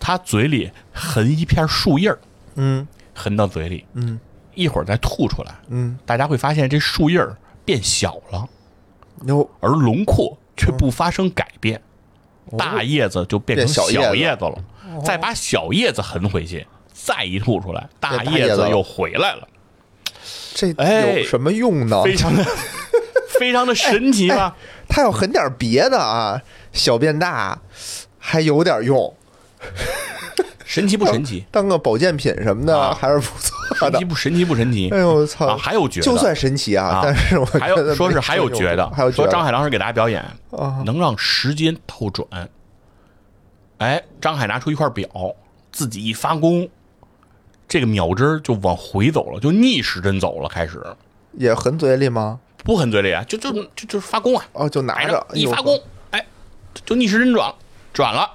[0.00, 2.18] 他嘴里含一片树叶儿，
[2.54, 4.18] 嗯，含到嘴里，嗯，
[4.54, 8.48] 一会儿再吐出来，嗯，大家会发现这树叶儿变小了，
[9.26, 11.78] 哟，而轮廓却不发生改变，
[12.56, 14.64] 大叶子就变成小叶子了，
[15.04, 19.46] 再把小叶子含回去，再一吐出来，大叶子又回来了，
[20.54, 22.02] 这有什么用呢？
[22.02, 22.42] 非常的。
[23.38, 24.56] 非常的神奇吧？
[24.88, 27.58] 他要狠点别的啊，小变大，
[28.18, 29.14] 还有点用。
[30.64, 31.44] 神奇不神奇？
[31.50, 33.92] 当个保健品什么的还是不错的。
[33.92, 34.90] 神奇不神奇不神奇？
[34.90, 35.56] 哎呦我操！
[35.56, 40.24] 还有觉得，就算神奇啊，但是我还有说是还有觉得，还有说张海老师给大家表演，
[40.84, 42.48] 能让时间倒转。
[43.78, 45.08] 哎，张海拿出一块表，
[45.70, 46.68] 自己一发功，
[47.68, 50.82] 这个秒针就往回走了，就逆时针走了，开始
[51.32, 52.40] 也很嘴里吗？
[52.66, 54.44] 不很嘴里啊，就就就就是发功啊！
[54.52, 56.26] 哦，就拿着一发功，哎，
[56.84, 57.54] 就逆时针转
[57.92, 58.28] 转了，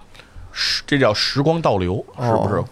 [0.53, 2.63] 时这叫时光倒流，是不是？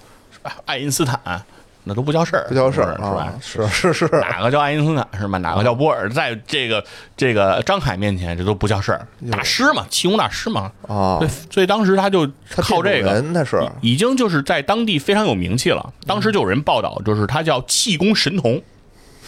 [0.66, 1.44] 爱因斯坦
[1.84, 3.34] 那都不叫事儿，不叫事儿是吧？
[3.42, 5.38] 是是是，哪个叫爱因斯坦是吧？
[5.40, 6.10] 哪个叫波尔？
[6.10, 6.82] 在这个
[7.18, 11.20] 这个张海面前，这都不叫事儿，大师嘛，气功大师嘛啊！
[11.52, 15.94] 所以当时他就靠这个，那是已经就是在当地非常有名气了。
[16.08, 18.62] 当时就有人报道，就是他叫气功神童，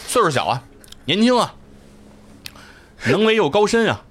[0.06, 0.62] 岁数小啊，
[1.04, 1.54] 年轻啊。
[3.06, 4.02] 能为又高深啊，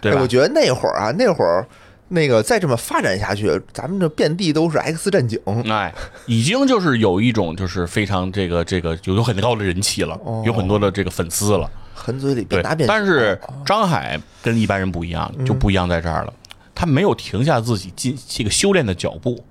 [0.00, 0.20] 对吧？
[0.20, 1.66] 我觉得那会儿啊，那会儿
[2.08, 5.40] 那个再这么发展下去，咱们这遍地都是 X 战警。
[5.68, 5.92] 哎，
[6.26, 11.70] 已经就是有一种就是非常这个这个有有很高的人气了，有很多的这个粉丝了。
[11.94, 16.32] 狠嘴里边打边，但是张海跟一般人不一样，就不一样在这儿了，
[16.74, 19.44] 他没有停下自己进这个修炼的脚步。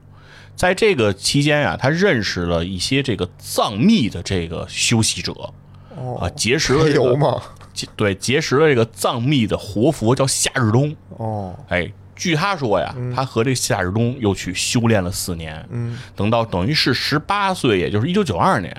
[0.55, 5.33] 在这个期间啊，他认识了一些这个藏密的这个修习者，
[6.17, 7.41] 啊，结识了还这个有吗？
[7.75, 10.95] 结对结识了这个藏密的活佛叫夏日东。
[11.09, 15.63] 哦，哎，据他说呀，他和这个夏日东又去修炼了四年。
[15.69, 18.75] 嗯，等到等于是十八岁，也就是一九九二年，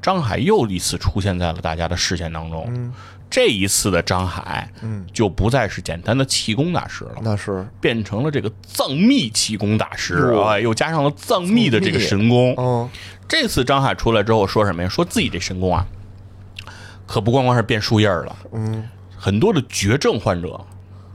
[0.00, 2.64] 张海又一次出现在了大家的视线当中。
[2.70, 2.92] 嗯
[3.30, 12.54] 这一次的张海，嗯，就不再是简单的气功大师了，那是变成了这个藏密气功大师，哟哎，又加上了藏密的这个神功。
[12.56, 12.88] 哦，
[13.28, 14.88] 这次张海出来之后说什么呀？
[14.88, 15.86] 说自己这神功啊，
[17.08, 18.88] 可不光光是变树叶儿了，嗯。
[19.16, 20.60] 很多的绝症患者、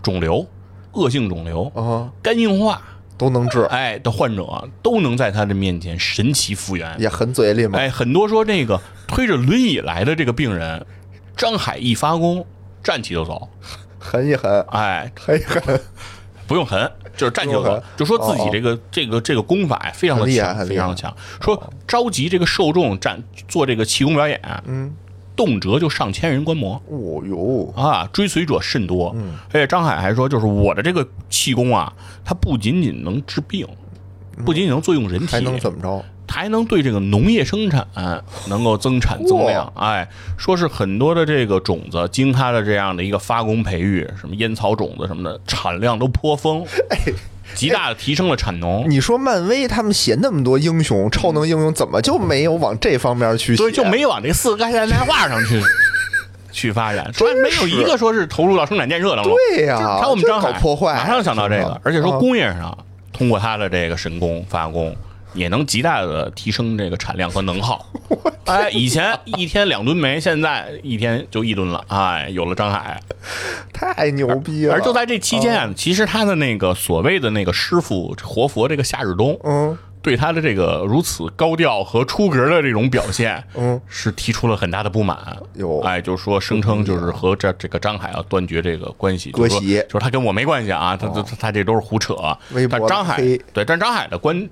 [0.02, 0.46] 肿瘤、
[0.92, 2.82] 恶性肿瘤、啊，肝硬化，
[3.18, 7.00] 都能治，哎的患者啊都能在他的面前神奇复原。
[7.00, 7.80] 也很嘴里嘛。
[7.80, 10.86] 哎，很多说这个推着轮椅来的这个病人，
[11.38, 12.46] 张海一发功，
[12.84, 13.48] 站起就走。
[13.98, 15.80] 狠一狠，哎，狠一狠，
[16.46, 17.70] 不用狠，就是站起就走。
[17.70, 21.16] 不用狠，就说自己哦这个这个这个功法呀非常的厉害非常的强。
[21.40, 24.94] 说召集这个受众站做这个气功表演，嗯，
[25.36, 29.12] 动辄就上千人观摩哦哟，啊，追随者甚多。
[29.16, 31.92] 嗯，而且张海还说，就是我的这个气功啊，
[32.24, 33.68] 它不仅仅能治病，
[34.46, 36.04] 不仅仅能作用人体，还能怎么着？
[36.28, 37.88] 还能对这个农业生产
[38.48, 39.72] 能够增产增量。
[39.76, 46.66] 哎，说是很多的这个种子经它的这样的一个发功培育，什么烟草种子什么的，产量都颇丰，
[47.56, 48.90] 极大的提升了产能。
[48.90, 53.58] 你说漫威他们写那么多英雄、超能英雄，怎么就没有往这方面去写？
[53.58, 55.62] 所以就没往这四个概念画上去
[56.52, 59.34] 去发展，说没有一个说是投入到生产建设当中。
[59.56, 62.78] 对呀、看我们这张海破坏，马上想到这，个而且说啊工业上
[63.12, 64.96] 通过他的这个神功发功。
[65.34, 67.86] 也能极大的提升这个产量和能耗。
[68.46, 71.84] 哎，以前一天两吨煤，现在一天就一吨了。
[71.88, 73.02] 哎，有了张海，
[73.72, 74.74] 太牛逼了。
[74.74, 85.18] 而就在这期间啊，其实他的那个所谓的那个师傅活佛这个夏日东，嗯对他的这个如此高调和出格的这种表现，嗯，是提出了很大的不满。
[85.54, 85.80] 有。
[85.80, 92.16] 哎，就是说声称就是和这这个张海要断绝这个关系，割就是说就是他跟我没关系啊，他他他他这都是胡扯。
[92.70, 93.18] 但张海
[93.54, 94.48] 对，但张海的观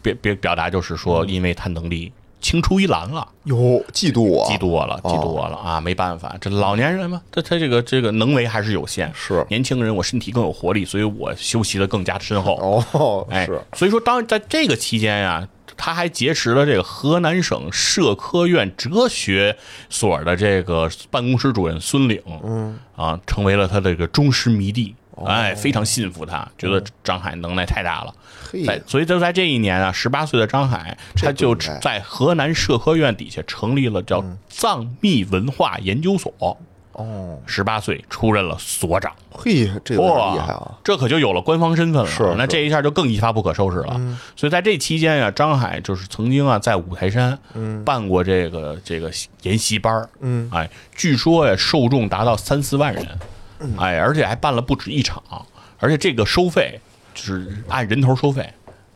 [0.00, 2.12] 表表表达就是说，因为他能力
[2.44, 3.26] 青出于蓝了。
[3.44, 5.80] 哟，嫉妒我，嫉妒我了，哦嫉妒我了啊！
[5.80, 9.10] 没办法，这老年人嘛，他他这个这个能为还是有限。
[9.14, 12.84] 是年轻人，我身体更有活力，所以我修习的更加深厚。
[12.92, 19.56] 哦，哎是，所以说当在这个期间呀、他还结识了这个河南省社科院哲学
[19.88, 24.94] 所的这个办公室主任孙岭，嗯啊，成为了他这个忠实迷弟。
[25.14, 25.26] 哦。
[25.26, 28.14] 哎，非常信服他，觉得张海能耐太大了。
[28.50, 36.32] 嘿在所以就在这一年啊，十八岁的张海，他就在河南社科院底下成立了叫藏密文化研究所。
[36.92, 40.00] 哦，十八岁出任了所长，嘿，这厉
[40.38, 42.08] 害啊！，这可就有了官方身份了。
[42.08, 42.34] 是是。
[42.36, 44.00] 那这一下就更一发不可收拾了。
[44.36, 47.36] 所以在这期间呀、张海就是曾经啊在五台山
[47.84, 49.10] 办过这个这个
[49.42, 50.08] 研习班儿。
[50.20, 53.04] 嗯，哎，据说呀受众达到三四万人，
[53.78, 55.22] 哎，而且还办了不止一场，
[55.78, 56.80] 而且这个收费
[57.14, 58.52] 就是按人头收费，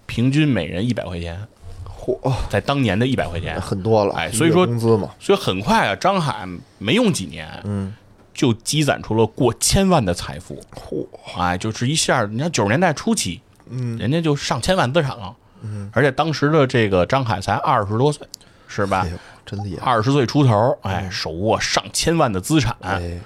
[0.06, 1.38] 平均每人一百块钱，
[1.86, 6.46] 嚯，在当年的一百块钱，很多了，哎所以说工资嘛，所以很快啊，张海
[6.78, 7.94] 没用几年，嗯，
[8.32, 10.60] 就积攒出了过千万的财富。
[10.74, 11.06] 嚯，
[11.38, 18.26] 哎，就是一下，你看九十年代初期，嗯，人家就上千万资产了，嗯，而且当时的这个张海才二十多岁，
[18.66, 19.12] 是吧哎？
[19.48, 19.90] 真厉害！
[19.90, 22.76] 二十岁出头，哎，手握上千万的资产。
[22.80, 23.18] 哎，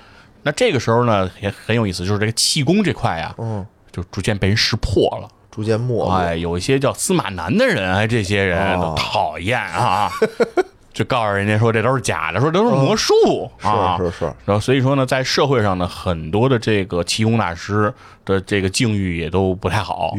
[0.43, 5.29] 那这个时候呢，也很有意思，就是这个气功这块呀，嗯，就逐渐被人识破了。
[5.51, 10.11] 逐渐没落，哎，有一些叫司马南的人，哎，这些人哦都讨厌啊，
[10.93, 13.51] 就告诉人家说这都是假的，说都是魔术。
[13.63, 17.93] 啊，是是是，然后所以说呢，在社会上呢，很多的这个气功大师
[18.25, 20.15] 的这个境遇也都不太好，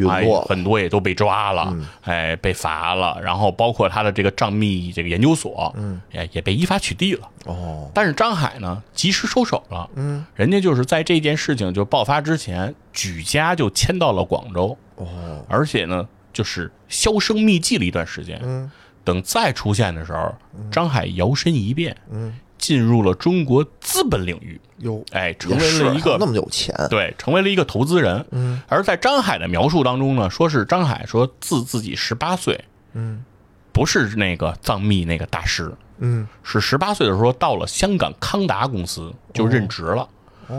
[0.48, 7.30] 很多也都被抓了，哎，被罚了，然后包括他的这个藏密这个研究所，嗯，也也被依法取缔了。
[7.46, 18.40] 哦，但是张海呢，及时收手了，嗯，人家就是在这件事情就爆发之前，举家就迁到了广州，哦，而且呢，就是销声匿迹了一段时间。
[18.44, 18.72] 嗯，
[19.04, 20.34] 等再出现的时候，
[20.72, 28.26] 张海摇身一变，嗯，进入了中国资本领域，哟，哎，成为了一个那么有钱，对，成为了一个投资人。
[28.32, 33.24] 嗯，而在张海的描述当中呢，说是张海说自自己十八岁，嗯，
[33.72, 40.02] 不是那个藏密那个大师，嗯，是十八岁的时候到了香港康达公司就任职了。
[40.02, 40.10] 哦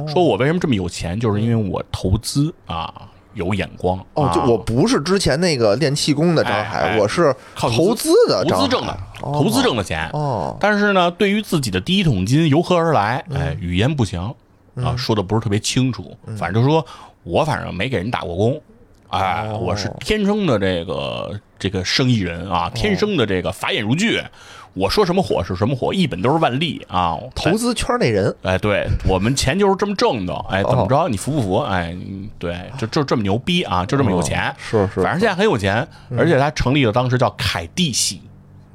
[0.09, 6.99] 说我为什么这么有钱，就是因为我投资啊，有眼光哦，就啊我不是之前那个练气功的张海，哎哎。
[6.99, 10.09] 我是靠投资的投资挣的，投资挣的钱。
[10.13, 13.41] 哦，但是呢，对于自己的第一桶金由何而来，嗯。
[13.41, 14.35] 哎，语言不详
[14.77, 16.17] 啊，说的不是特别清楚。
[16.37, 16.85] 反正就说
[17.23, 18.61] 我反正没给人打过工，
[19.09, 19.59] 哎，哦。
[19.59, 24.25] 我是天生的这个这个生意人啊，天生的这个法眼如炬，
[24.75, 27.17] 我说什么火是什么火，一本都是万利啊。
[27.35, 31.09] 投资圈内人，哎，对我们钱就是这么挣的，哎，怎么哦着？
[31.09, 31.59] 你服不服？
[31.59, 35.03] 哎，嗯对，就就这么牛逼啊，就这么有钱，哦是是。
[35.03, 35.87] 反正现在很有钱，
[36.19, 38.21] 而且他成立了当时叫凯蒂系，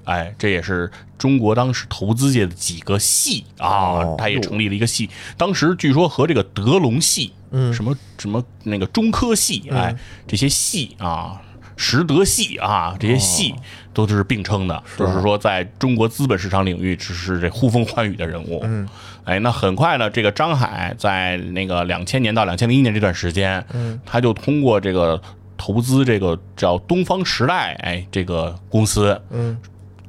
[0.06, 7.74] 哎，这也是中国当时投资界的几个系啊哦，他也成立了一个系，当时据说和这个德隆系，嗯。
[7.74, 9.94] 什么什么那个中科系，哎，
[10.26, 11.42] 这些系啊。
[11.82, 13.56] 实德系啊，这些系
[13.94, 18.62] 都是并称的，就是说在中国资本市场领域只是这呼风唤雨的人物。
[18.64, 18.88] 嗯，
[19.24, 25.22] 哎，那很快呢，这个张海在那个两千年到两千零一年这段时间，嗯，他就通过这个
[25.58, 29.58] 投资这个叫东方时代，哎，这个公司，嗯，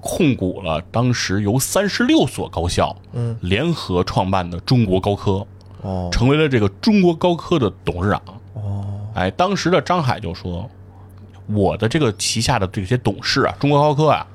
[0.00, 5.46] 控股了当时由三十六所高校，嗯，联合创办的中国高科，
[5.82, 6.08] 哦。
[6.12, 8.22] 成为了这个中国高科的董事长。
[8.54, 10.70] 哦，哎，当时的张海就说
[11.52, 14.26] ：“我的这个旗下的这些董事啊，中国高科啊，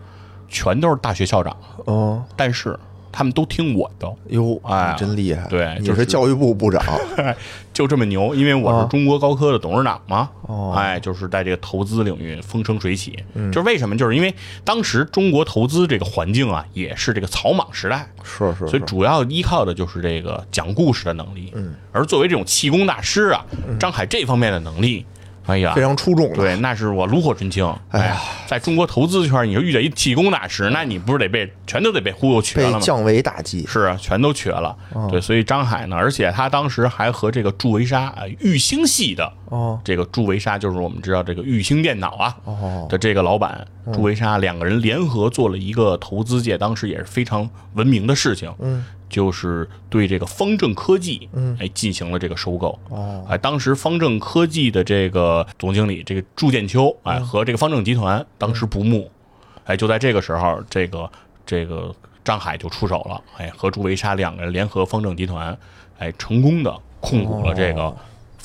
[0.48, 1.56] 全都是大学校长，
[1.86, 2.78] 哦，但是
[3.12, 6.84] 他们都听我的，哟，哎真厉害，对就是是教育部部长，
[7.72, 10.30] 就这么牛，因为我是中国高科的董事长嘛。
[10.42, 10.74] 哦。
[10.76, 13.18] 哎，就是在这个投资领域风生水起。
[13.34, 13.98] 就是为什么？
[13.98, 14.36] 就是因为
[14.66, 21.52] 当时中国投资这个环境啊，也是这个草莽时代，是是，所以主要依靠的就是这个讲故事的能力。
[21.56, 23.46] 嗯，而作为这种气功大师啊，
[23.80, 25.06] 张海这方面的能力，
[25.48, 27.66] 哎呀非，常出众的，对，那是我炉火纯青。
[27.90, 28.18] 哎呀，
[28.48, 32.80] 在中国投资圈，你说遇见一气功大师，那你不是得被全都得被忽悠瘸了吗？
[32.80, 34.76] 被降维打击，是啊，全都瘸了。
[35.10, 39.80] 对，所以张海呢，而且他当时还和这个祝维沙啊，玉兴系的哦。
[39.84, 42.88] 这个祝维沙，就是我们知道这个玉兴电脑啊哦。
[42.90, 48.52] 的这个老板祝维沙，两个人联合做了一个投资界当时也是非常闻名的事情。
[48.60, 52.78] 嗯，就是对这个方正科技，嗯，哎，进行了这个收购。
[52.90, 59.10] 哦，哎，当时方正科技的这个总经理这个祝建秋，哎，和这个方正集团当时不睦，
[59.66, 61.10] 哎，就在这个时候，这个
[61.46, 61.94] 这个
[62.24, 65.58] 张海就出手了，哎，和朱维沙两个人联合方正集团，
[66.00, 67.96] 哎，成功的控股了这个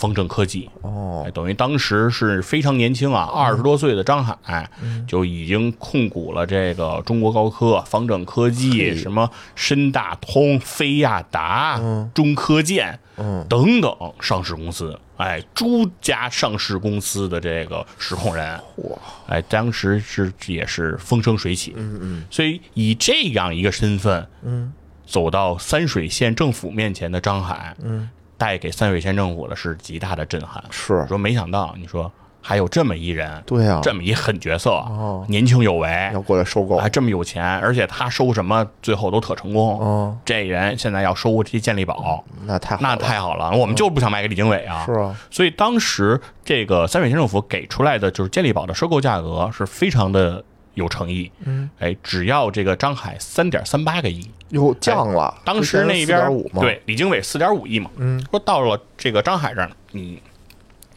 [0.01, 0.71] 方正科技。
[0.81, 1.23] 哦。
[1.27, 4.71] 哎，等于当时是非常年轻啊，二十多岁的张海
[5.07, 11.79] 就已经控股了这个中国高科、方正科技、什么深大通、飞亚达、
[12.15, 13.47] 中科建嗯。
[13.51, 18.97] 等等上市公司，哎，诸家上市公司的这个实控人，嚯，
[19.27, 22.25] 哎，当时是也是风生水起，嗯嗯。
[22.31, 24.73] 所以以这样一个身份，嗯，
[25.05, 28.09] 走到三水县政府面前的张海，嗯，
[28.41, 30.65] 带给三水县政府的是极大的震撼。
[30.71, 32.11] 是，说没想到，你说
[32.41, 35.27] 还有这么一人，对啊，这么一狠角色，哦。
[35.29, 39.79] 年轻有为，要过来收购，还这么有钱，而且他收什么最后都特成功。
[39.79, 44.87] 哦，这人现在要收这些健力宝，那太好那太好了，我们就不想卖给李经纬啊。
[44.87, 50.43] 是啊，所以当时这个三水县政府给出来的就是健力宝的收购价格是非常的
[50.75, 51.31] 有诚意。
[51.45, 56.29] 嗯，哎，只要这个张海三点三八个亿，又降了，哎当时那边，，
[56.61, 58.25] 对李经纬四点五亿嘛，嗯。
[58.31, 60.23] 说到了这个张海这儿，你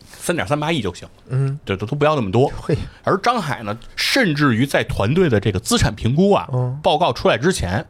[0.05, 2.51] 三点三八亿就行，嗯，对，都都不要那么多。
[2.55, 6.79] 嘿，而张海呢，甚至于在团队的这个资产评估啊，嗯。
[6.81, 7.85] 报告出来之前，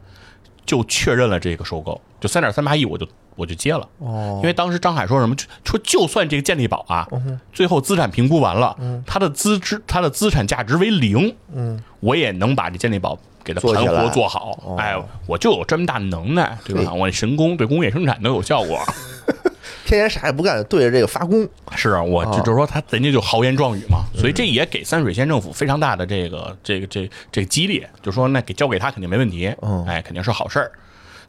[0.66, 3.06] 就确认了这个收购，就三点三八亿，我就
[3.36, 3.88] 我就接了。
[3.98, 4.40] 哦。
[4.42, 7.08] 因，为当时张海说什么，说就算这个健力宝啊，
[7.52, 8.76] 最后资产评估完了，
[9.06, 14.58] 它的资质它的资产价值为零，嗯，我也能把这健力宝给它盘活做好。
[14.64, 14.76] 哦。
[14.78, 14.94] 哎，
[15.26, 16.92] 我就有这么大能耐，对吧？
[16.92, 16.98] 嘿。
[16.98, 18.78] 我神功对工业生产都有效果。
[19.86, 22.32] 天天啥也不干，对着这个发功，是啊，我哦。
[22.32, 29.84] 就就是说他人家就豪言壮语嘛，所以这也给三水县政府非常大的这个这个这这个激励，就说那给交给他肯定没问题，嗯。
[29.86, 30.72] 哎，肯定是好事儿。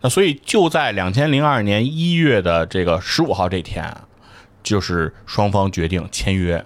[0.06, 4.04] 那所以就在两千零二年一月的这个十五号这天啊，
[4.62, 6.64] 就是双方决定签约，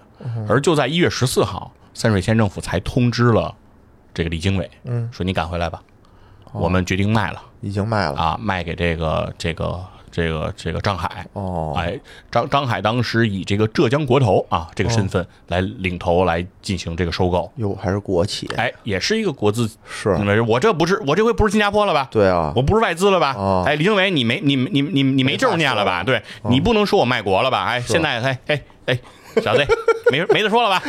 [0.49, 3.55] 而就在一月十四号，三水县政府才通知了
[4.13, 5.81] 这个李经纬，嗯，说你赶回来吧，
[6.51, 11.99] 我们决定卖了已经卖了，啊，卖给这个这个这个这个张海，哦，哎，
[12.31, 19.69] 张张海当时以这个浙江国投啊这个身份来领头来进行这个收购，哟，还是国企，哎，也是一个国资。
[19.87, 22.07] 是，你我这不是我这回不是新加坡了吧？
[22.11, 23.33] 对啊，我不是外资了吧？
[23.37, 26.03] 哦哎，李政委，你没你你你你没证念了吧？
[26.03, 27.65] 对你不能说我卖国了吧？
[27.65, 28.99] 哎，现在哎哎哎，
[29.41, 29.65] 小子，
[30.11, 30.83] 没没得说了吧？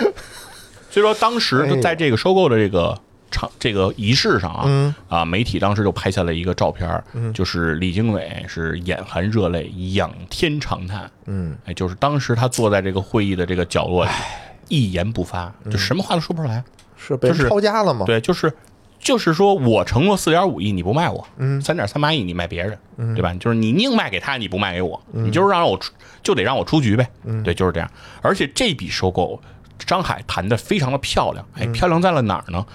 [0.90, 2.98] 所以说当时在这个收购的这个
[3.30, 14.10] 场这个仪式上啊，啊，媒体当时就拍下了一个照片儿，就是李经纬是眼含热泪，仰天长叹，嗯，哎，就是当时他坐在这个会议的这个角落里，
[14.68, 16.62] 一言不发，就什么话都说不出来。
[16.96, 18.04] 是被抄家了吗？
[18.04, 18.52] 对，就是
[18.98, 22.78] 就是说我承诺四点五亿你不卖我，嗯，三点三八亿你卖别人，
[23.14, 23.32] 对吧？
[23.40, 27.08] 就是你宁卖给他，你不卖给我，你就是让我出，就得让我出局呗，
[27.42, 27.90] 对，就是这样。
[28.20, 29.40] 而且这笔收购，
[29.78, 32.66] 张海谈的非常的漂亮，哎，漂亮在了哪儿呢？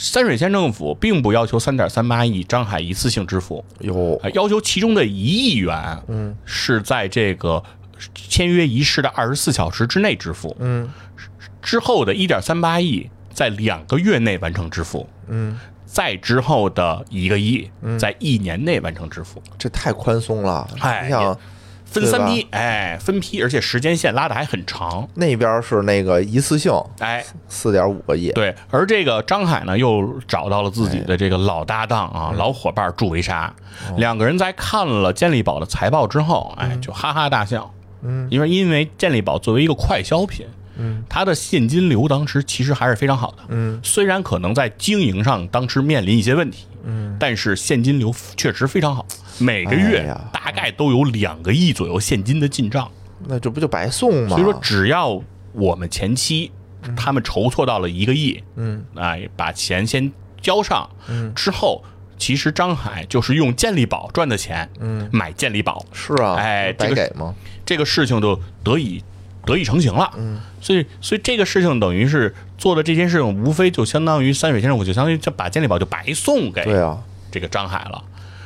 [0.00, 7.62] 山水县政府并不要求三点三八亿张海一次性支付，有呃要求其中的一亿元，嗯，是在这个
[8.14, 10.88] 签约仪式的二十四小时之内支付，嗯，
[11.60, 20.66] 之后的一点三八亿在两个月内完成支付，嗯，再之后的一个亿在一年内完成支付，这太宽松了。
[20.80, 21.38] 哎你想
[21.90, 33.52] 分三批，哎，分批，而且时间线拉的还很长，那边是那个一次性哎，四点五个亿，对，而这个张海呢，又找到了自己的这个老搭档啊、老伙伴祝维沙，
[33.96, 37.74] 两个人在看了健力宝的财报之后，哎，就哈哈大笑。
[38.02, 40.46] 嗯，因为因为健力宝作为一个快消品，
[40.78, 43.42] 嗯，它的现金流当时其实还是非常好的。
[43.48, 49.06] 嗯，虽然可能在经营上当时面临一些问题，嗯，但是现金流确实非常好，
[49.38, 52.90] 每个哎月大概都有两个亿左右现金的进账。
[53.26, 54.30] 那这不就白送吗？
[54.30, 55.22] 所以说，只要
[55.52, 56.50] 我们前期
[56.96, 60.10] 他们筹措到了一个亿，嗯，哎，把钱先
[60.40, 61.84] 交上，嗯，之后
[62.16, 67.34] 其实张海就是用健力宝赚的钱，嗯，买健力宝，是啊，哎这个白给吗？
[67.66, 69.02] 这个事情就得以
[69.46, 76.98] 得以成型了，嗯，所以所以这个事情等于是做的这件事情，无非就相当于三水先生，我就相当于就把健力宝就白送给对啊，
[77.30, 78.02] 这个张海了。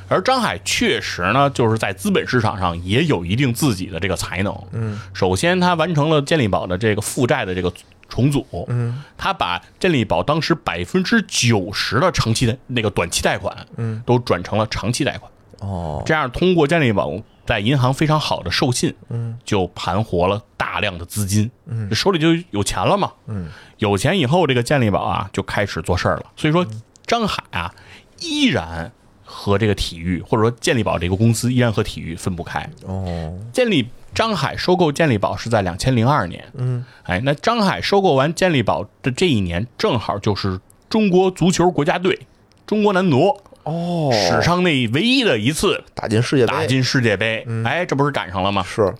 [0.07, 4.55] 而张海确实呢，就是在资本市场上也有一定自己的这个才能。
[4.73, 7.73] 嗯，首先他完成了健力宝的这个负债的这个
[8.09, 8.47] 重组。
[8.69, 15.33] 嗯，他把健力宝当时百分之九十的长期的那个短期贷款，嗯，都转成了长期贷款。
[15.61, 17.11] 哦，这样通过健力宝
[17.47, 26.27] 在银行非常好的授信，嗯，就盘活了大量的资金，嗯，手里就有钱了嘛，嗯，有钱以后，这个健力宝啊就开始做事儿了。
[26.37, 26.67] 所以说，
[27.07, 27.75] 张海啊
[28.21, 28.91] 依然
[29.23, 32.69] 和这个体育或者说健力宝这个公司依然和体育分不开。
[32.87, 42.27] 哦，健力张海收购健力宝是在两千零二年，嗯，哎，那张海收购完健力宝的这一年，正好就是中国足球国家队
[42.67, 48.63] 中国男足哦，史上那唯一的一次打进世界杯，打进世界杯，哎，这不是赶上了吗？
[48.63, 48.95] 是。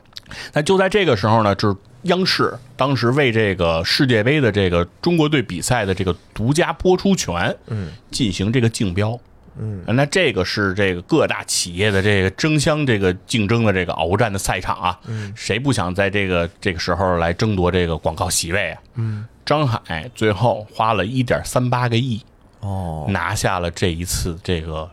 [0.53, 9.19] 那就在这个时候呢，就是央视当时为这个世界杯的这个中国队比赛的这个独家播出权，嗯，进行这个竞标。
[9.57, 18.83] 嗯，那这个是这个各大企业的这个争相这个竞争的这个鏖战的赛场啊，嗯，谁不想在这个这个时候来争夺这个广告席位啊？
[18.97, 22.21] 嗯，张海最后花了一点三八个亿，
[22.65, 24.91] 哦，拿下了这一次这个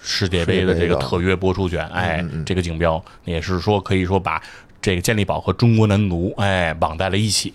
[0.00, 4.40] 世界杯的这个特约播出权，哎，这个锦标也是说可以说把
[4.80, 7.52] 这个健力宝和中国男足哎绑在了一起，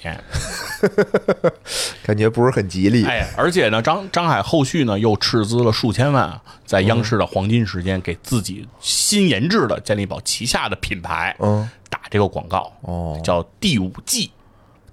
[2.03, 3.05] 感觉不是很吉利。
[3.05, 14.29] 哎，而且呢，张张海后续呢又斥资了数千万，在央视的黄金时间给自己新研制的健力宝旗下的品牌嗯，打这个广告，哦，叫第五季。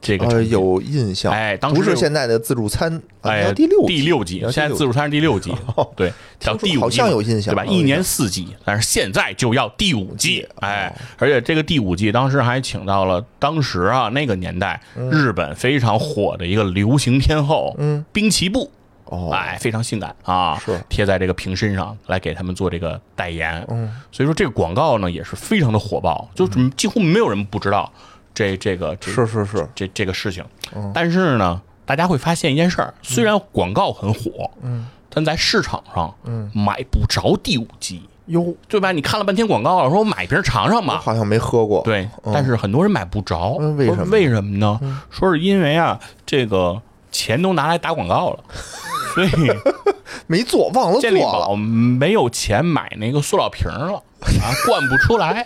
[0.00, 2.90] 这个呃，有印象，哎当时不是现在的自助餐，
[3.20, 5.52] 啊哎，要第六第六季，现在自助餐是第六季，
[5.94, 7.64] 对，叫第五季，好像有印象对吧？
[7.64, 14.80] 一年四季，但是现在就要第五季季，哎，而且这个第五季当时还请到了当时啊那个年代
[15.10, 18.70] 日本非常火的一个流行天后，嗯，滨崎步。
[19.06, 20.80] 哦，哎，非常性感啊，是。
[20.88, 27.92] 贴在这个瓶身上来给他们做这个代言，嗯，所以说这个广告呢也是非常的火爆，就是几乎没有人不知道
[28.34, 30.44] 这这个这是是是，这这个事情。
[30.94, 38.92] 但是呢，大家会发现一件事儿，虽然广告很火，嗯，但在市场上，嗯，买不着第五季，哟，对吧？
[38.92, 41.82] 你看了半天广告了，说我买瓶尝尝吧，好像没喝过。
[41.82, 44.80] 对，但是很多人买不着，嗯为什么为什么呢？
[45.10, 48.44] 说是因为啊，这个钱都拿来打广告了，
[49.14, 49.30] 所以
[50.28, 51.32] 没做，忘了做 健力了。
[51.32, 55.44] 宝没有钱买那个塑料瓶了啊，灌不出来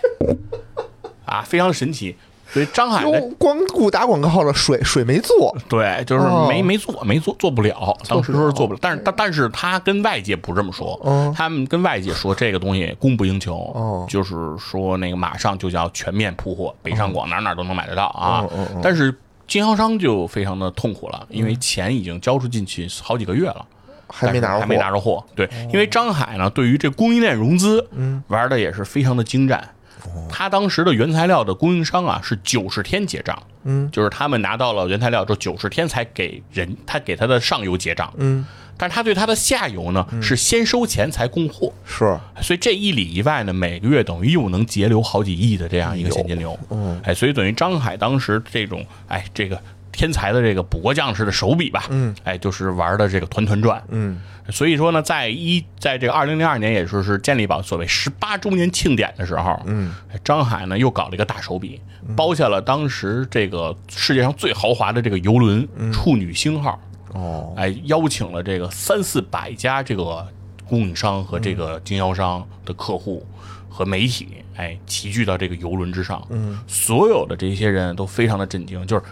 [1.25, 2.15] 啊，非常神奇。
[2.51, 3.03] 所以张海
[3.37, 5.55] 光顾打广告了，水水没做。
[5.67, 7.97] 对，就是哦没、没做，没做，做不了。
[8.07, 18.45] 当时说是做不了，但是但但是他跟外界不这么说，嗯他们跟外界说这个东西供不应求，哦就是说那个马上就要全面铺货，北上广哪哪都能买得到啊。
[18.81, 19.13] 但是
[19.47, 23.65] 经销商就非常的痛苦了，因为钱已经交出进去好几个月了。
[24.07, 25.21] 还没拿还没拿着货。
[25.35, 29.67] 对，因为张海呢，对于这供应链融资，嗯，玩的也是非常的精湛。
[30.05, 38.45] 哦他当时的原材料的供应商啊是九十天结账，嗯，就是他们拿到了原材料之后九十天才给人，他给他的上游结账，嗯，
[38.75, 42.17] 但是他对他的下游呢是先收钱才供货，是。
[42.41, 46.57] 所以这一里一外呢，每个月等于又能节流好几亿的这样一个现金流。
[46.69, 49.57] 嗯，哎，所以等于张海当时这种哎这个
[49.95, 53.81] 天才的这个补国将士的手笔吧，嗯，哎，就是玩的这个团团转。
[53.89, 54.19] 嗯，
[54.49, 61.79] 所以说呢，在一在这个二零零二年，也就是健力宝所谓十八周年庆典的时候，嗯，张海呢又搞了一个大手笔，
[62.15, 66.79] 包下了当时这个世界上最豪华的这个游轮“处女星号”。
[67.13, 70.27] 哦，哎，邀请了这个三四百家这个
[70.67, 73.25] 供应商和这个经销商的客户
[73.69, 74.27] 和媒体，
[74.57, 76.21] 哎，齐聚到这个游轮之上。
[76.29, 79.03] 嗯，所有的这些人都非常的震惊，就是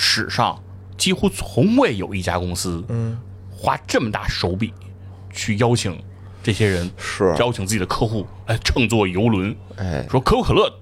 [0.00, 0.56] 史上
[0.96, 3.18] 几乎从未有一家公司，嗯，
[3.50, 4.72] 花这么大手笔
[5.32, 6.00] 去邀请
[6.42, 9.54] 这些人，是邀请自己的客户来乘坐游轮。
[9.76, 10.72] 哎，说可口可乐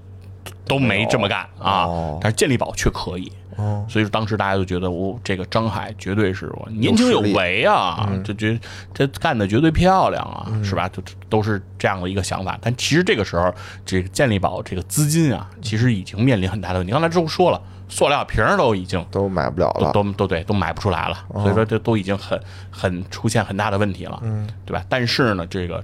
[0.66, 3.32] 都没这么干啊，哦但是健力宝却可以。
[3.56, 8.60] 哦，所以说当时大家都觉得，我、这个张海绝对是我年轻有为啊，这觉
[8.92, 10.86] 这干的绝对漂亮啊，是吧？
[10.90, 12.58] 就都是这样的一个想法。
[12.60, 13.50] 但其实这个时候，
[13.86, 16.92] 这个健力宝这个资金啊，其实已经面临很大的问题。
[16.92, 17.58] 刚才都说了，
[17.89, 19.93] 塑料瓶儿都已经都买不了了。
[19.93, 24.84] 都都都对，都买不出来了，所以说这都已经很很出现很大的问题了，嗯，对吧？
[24.89, 25.82] 但是呢，这个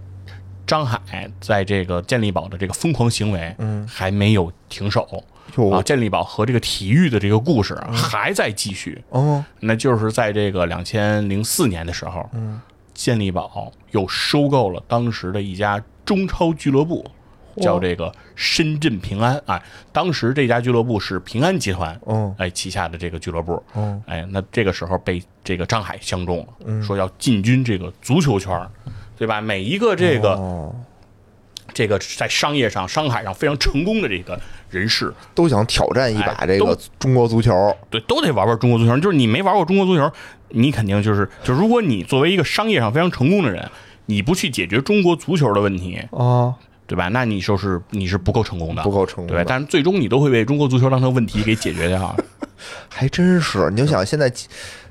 [0.66, 5.24] 张海在这个健力宝的这个疯狂行为，嗯，还没有停手。
[5.70, 9.02] 啊，健力宝和这个体育的这个故事还在继续。
[9.10, 12.58] 哦，那就是在这个两千零四年的时候，嗯，
[12.94, 17.04] 健力宝又收购了当时的一家中超俱乐部，
[17.60, 19.40] 叫这个深圳平安。
[19.46, 28.70] 啊，当时这家俱乐部是平安集团，嗯，哎旗下的这个俱乐部，嗯，哎，那这个时候被这个张海相中了，说要进军这个足球圈儿，
[29.16, 29.40] 对吧？
[29.40, 30.74] 每一个这个、哦，
[31.74, 34.38] 这个在商业上、商海上非常成功的这个
[34.70, 37.52] 人士，都想挑战一把哎这个中国足球。
[37.90, 38.96] 对，都得玩玩中国足球。
[38.98, 40.10] 就是你没玩过中国足球，
[40.48, 43.70] 你肯定就是就如果你作为一个商业上非常成功的人，
[44.06, 46.54] 你不去解决中国足球的问题，啊，
[46.86, 47.08] 对吧？
[47.08, 49.46] 那你就是你是不够成功的，不够成功的对吧？
[49.48, 52.14] 但是最终你都会被中国足球当成问题给解决掉。
[52.88, 53.70] 还真是。
[53.70, 54.32] 你就想现在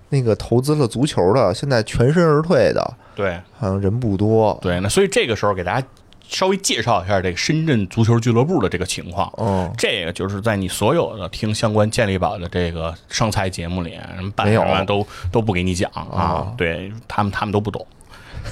[0.10, 4.58] 那个投资了足球的，现在全身而退的，对好像人不多。
[4.62, 5.88] 对，那所以这个时候给大家
[6.28, 9.32] 稍微介绍一下这个深圳足球俱乐部的这个情况。
[9.38, 17.86] 嗯，这个就是在你所有的听相关健力宝的这个上菜节目里，什么办没有什么都都不给你讲啊啊，对他们他们都不懂。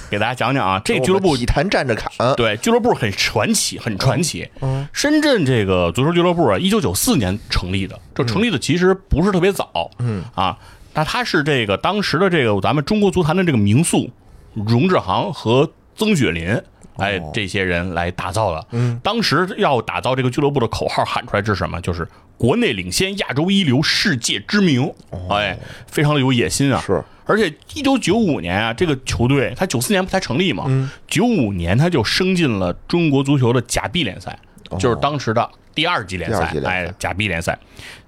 [0.10, 2.12] 给大家讲讲啊，这俱乐部体坛站着侃。
[2.36, 4.50] 对，俱乐部很传奇，很传奇。
[4.62, 9.90] 嗯深圳这个足球俱乐部啊，一九九四年成立的，这成立的其实不是特别早。
[10.00, 10.58] 嗯啊，
[10.94, 14.10] 那它是这个当时的这个咱们中国足坛的这个名宿
[14.54, 16.62] 荣志航和曾雪林。
[16.98, 18.68] 哎，这些人来打造的。
[18.72, 21.80] 嗯，当时要打造这个俱乐部的口号喊出来是什么？
[21.80, 22.06] 就是
[22.38, 24.92] 国内领先，亚洲一流，世界知名。
[25.30, 26.84] 哎，非常的有野心啊。
[26.86, 30.66] 是，而且一九九五年啊，这个球队他九四年不才成立嘛，
[31.08, 34.38] 九五、年他就升进了中国足球的甲 B 联赛，
[34.80, 37.58] 就是当时的第二级联赛哎，甲 B 联赛。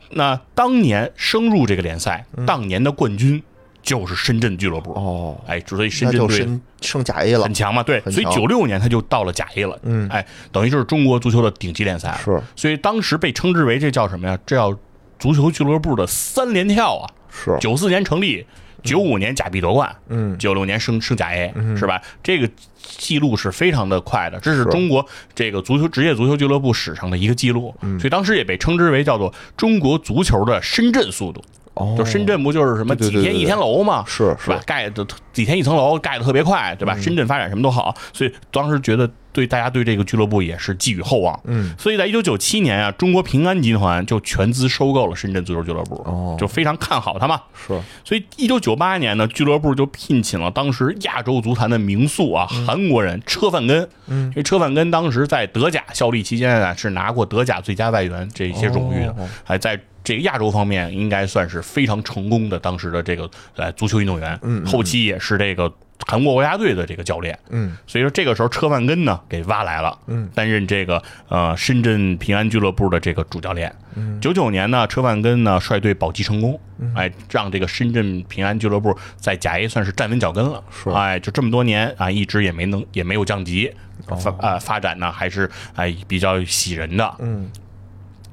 [0.10, 3.42] 那当年升入这个联赛，当年的冠军
[3.82, 4.92] 就是深圳俱乐部。
[4.94, 7.54] 哦，哎，所以深圳队升甲 A 了很。
[7.54, 12.20] 强嘛，对，所以九六年他就到了甲 A 了，嗯哎，等于就是中国足球的顶级联赛。
[12.24, 14.38] 是所以当时被称之为这叫什么呀？
[14.46, 14.76] 这叫
[15.20, 17.08] 足球俱乐部的三连跳啊！
[17.30, 18.46] 是，九四年成立，
[18.84, 22.02] 九五年假币夺冠，嗯九六年升升甲 A，是吧？
[22.22, 22.50] 这个
[22.82, 31.44] 记录是非常的快的，这是是中国这个足球职业足球俱乐部史上的一个记录，嗯所以当时也被称之为叫做中国足球的深圳速度。
[31.74, 34.04] 哦，就深圳不就是什么几天一天楼吗？
[34.06, 34.60] 是是吧？
[34.66, 36.94] 盖的几天一层楼，盖的特别快，对吧？
[36.98, 41.40] 嗯深圳发展什么都好，所以当时觉得对大家对这个俱乐部也是寄予厚望。
[41.46, 47.42] 嗯，所以在一九九七年啊，中国平安集团就全资收购了深圳足球俱乐部，哦就非常看好他嘛。
[47.54, 53.88] 是所以，一九九八年呢，俱乐部就聘请了当时亚洲足坛的名宿啊，韩国人车范根。
[54.08, 64.34] 嗯，因为车范根当时在德甲效力期间啊，是拿过德甲最佳外援这些荣誉的哦，还在这个亚洲方面应该算是非常成功的当时的这个呃足球运动员。
[64.42, 65.72] 嗯嗯后期也是这个
[66.08, 67.38] 韩国国家队的这个教练。
[67.50, 67.76] 嗯。
[67.88, 73.74] 所以说这个时候车范根呢给挖来了，嗯，担任这个呃深圳平安俱乐部的这个主教练。
[73.96, 74.20] 嗯。
[74.20, 76.60] 九九年呢，车范根呢率队保级成功，
[76.96, 80.64] 哎，让这个深圳平安俱乐部在甲 A 算是站稳脚跟了。
[80.72, 80.90] 是。
[80.92, 83.74] 哎，就这么多年啊，一直也没能也没有降级，
[84.08, 84.16] 哦。
[84.16, 87.16] 发呃发展呢还是哎比较喜人的。
[87.20, 87.50] 嗯，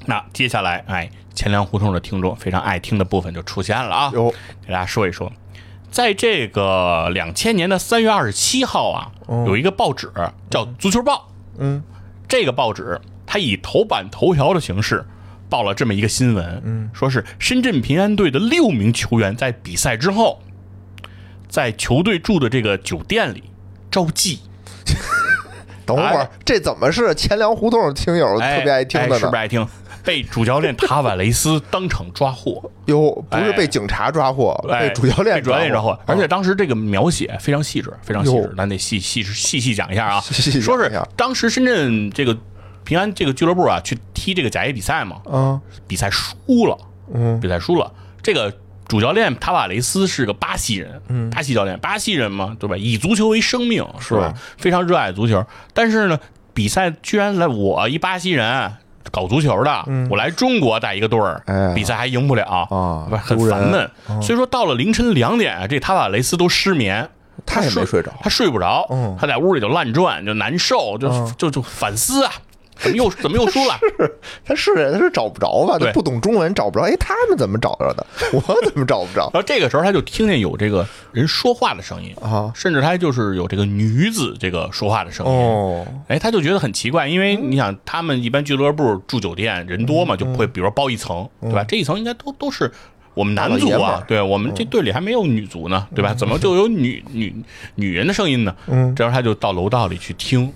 [0.06, 4.30] 那接下来哎，钱粮胡同的听众非常爱听的部分就出现了啊，有
[4.64, 5.32] 给大家说一说，
[5.90, 9.10] 在这个两千年的三月二十七号啊，
[9.46, 10.10] 有一个报纸
[10.50, 11.28] 叫《足球报》，
[11.58, 11.82] 嗯
[12.28, 15.04] 这个报纸它以头版头条的形式
[15.48, 20.40] 报了这么一个新闻，嗯，说是深圳平安队的六名球员在比赛之后
[21.48, 23.44] 在球队住的这个酒店里
[23.90, 24.40] 招妓。
[25.86, 29.18] 等会儿哎这怎么是钱粮胡同听友哎，特别爱听哎的呢？
[29.18, 29.66] 是不是爱听？
[30.04, 33.52] 被主教练塔瓦雷斯当场抓获，哟，不是哎。
[33.52, 35.92] 被警察抓获，哎被主教练被主教练抓获。
[35.92, 40.20] 获，，而且当时这个描写非常细致，非常细致，咱得细细细细讲一下啊。
[40.20, 42.36] 说是当时深圳这个
[42.84, 46.78] 平安这个俱乐部啊，去踢这个甲 A 比赛嘛，嗯，比赛输了，
[47.12, 47.92] 嗯，比赛输了。
[48.22, 48.52] 这个
[48.86, 51.28] 主教练塔瓦雷斯是个巴西人，嗯。
[51.30, 52.76] 巴西教练，巴西人嘛，对吧？
[52.76, 54.32] 以足球为生命，是吧？
[54.56, 55.44] 非常热爱足球。
[55.74, 56.18] 但是呢，
[56.54, 58.72] 比赛居然来我一巴西人
[59.10, 63.90] 搞足球的，我来中国带一个队儿，比赛还赢不了啊不很烦闷。
[64.22, 67.08] 所以说到了凌晨两点啊，这塔瓦雷斯都失眠。
[67.46, 68.12] 他也没睡着。
[68.20, 69.16] 他睡不着，嗯。
[69.18, 71.34] 他在屋里就乱转，就难受，就、嗯。
[71.38, 72.32] 就就反思啊，
[72.78, 73.78] 怎么又 怎么又输了？
[74.44, 75.78] 他是人，他是找不着吧？
[75.78, 76.84] 他不懂中文，找不着。
[76.84, 78.06] 哎，他们怎么找着的？
[78.32, 82.50] 我怎么找不着 然后这个时候他就听见有这个人说话的声音，啊？
[82.54, 85.32] 甚至他就是有这个女子这个说话的声音。
[85.32, 91.64] 哦，哎，他就觉得很奇怪，因为你想，他们一般俱乐部住酒店人多嘛，就不会比如说包一层，对吧？
[91.64, 92.70] 这一层应该都都是
[93.14, 96.14] 我们男足啊对我们这队里还没有女足呢，对吧？
[96.14, 97.34] 怎么就有女女
[97.74, 98.54] 女人的声音呢？
[98.68, 100.52] 嗯这时候他就到楼道里去听，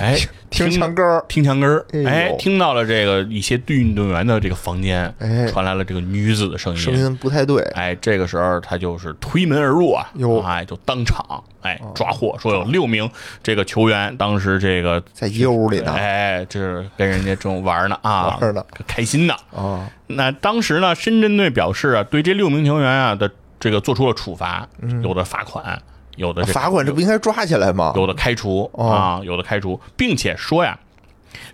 [0.00, 0.18] 哎，
[0.50, 7.62] 听墙根儿，听墙根儿，哎听到了这个一些运动员的这个房间哎传来了这个女子的声音声音不太对。
[7.74, 13.08] 哎，这个时候他就是推门而入啊哟，哎，就当场哎抓获，说有六名
[13.42, 19.34] 这个球员当时这个在一屋里呢哎，这是跟人家正玩呢啊，玩呢开心呢。
[19.54, 24.66] 啊，那当时呢，深圳队表示啊，对这六名球员啊的这个做出了处罚，
[25.04, 25.80] 有的罚款，
[26.16, 27.92] 有的罚款这不应该抓起来吗？
[27.96, 30.78] 有的开除哦啊，有的开除，并且说呀，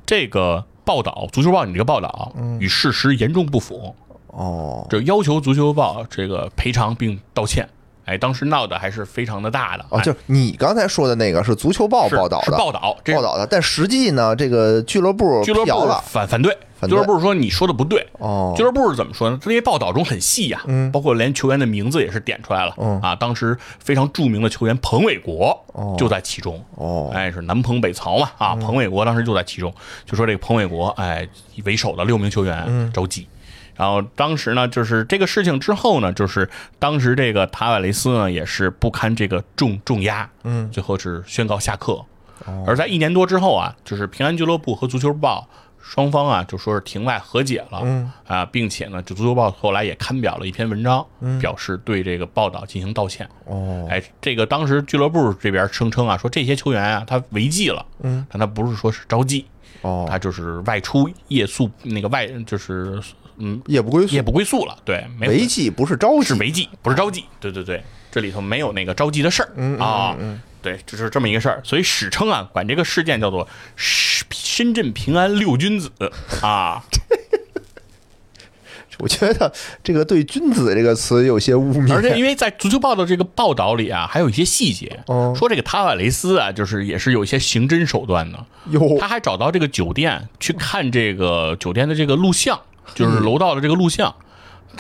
[0.05, 3.95] 这个报道《足球报》你这个报道与事实严重不符，
[4.29, 7.69] 哦，这要求《足球报》这个赔偿并道歉。
[8.09, 18.07] 哎，当时闹得还是非常的大的哦，哎就是你刚才说的那个是足球报报道的，报道，报道的，但实际呢，这个俱乐部俱乐部了反反对，俱乐部说你说的不对。
[18.19, 19.39] 哦俱乐部是怎么说呢？
[19.43, 23.15] 这些报道中很细呀、包括连球员的名字也是点出来了、嗯啊。
[23.15, 29.73] 当时非常著名的球员彭伟国哦就在其中，哦哎，是南彭北曹嘛啊，彭伟国当时就在其中，
[30.07, 31.29] 就说这个彭伟国哎
[31.65, 33.29] 为首的六名球员着急。
[33.79, 42.05] 然后当时呢，就是这个事情之后呢，就是当时这个塔瓦雷斯呢也是不堪这个重重压，嗯，最后是宣告下课。
[42.67, 45.49] 而在一年多之后啊，就是平安俱乐部和足球报
[45.81, 48.11] 双方啊就说是庭外和解了，嗯。
[48.27, 51.07] 啊，并且呢，就足球报后来也刊表了一篇文章，
[51.41, 53.29] 表示对这个报道进行道歉。
[53.45, 59.45] 哦，哎，这个当时俱乐部这边声称啊，说这些球员啊他违纪了，嗯，但他不是说是招妓，
[59.83, 63.01] 哦，他就是外出夜宿那个外就是
[63.39, 63.61] 嗯。
[63.67, 64.15] 夜不归宿。
[64.15, 65.33] 夜，不归宿了，对，没有。
[65.33, 67.25] 违纪不是招妓，是违纪，不是招妓。
[67.41, 69.49] 对对对，这里头没有那个招妓的事儿、
[69.79, 70.17] 啊。
[70.61, 75.91] 对，就是这么一个事儿，所以史称啊，管这个事件叫做深深圳平安六君子。
[76.43, 76.83] 啊。
[78.99, 79.53] 我觉得
[79.85, 85.33] 这个对“君子”这个词有些污蔑，而且因为在足球报的这个报道里啊，还有一些细节，哦。
[85.39, 88.45] 说这个塔瓦雷斯啊，就是也是有一些刑侦手段的。
[88.71, 88.99] 哟。
[88.99, 92.61] 他还找到这个酒店去看这个酒店的这个录像，
[92.95, 94.15] 就是楼道的这个录像。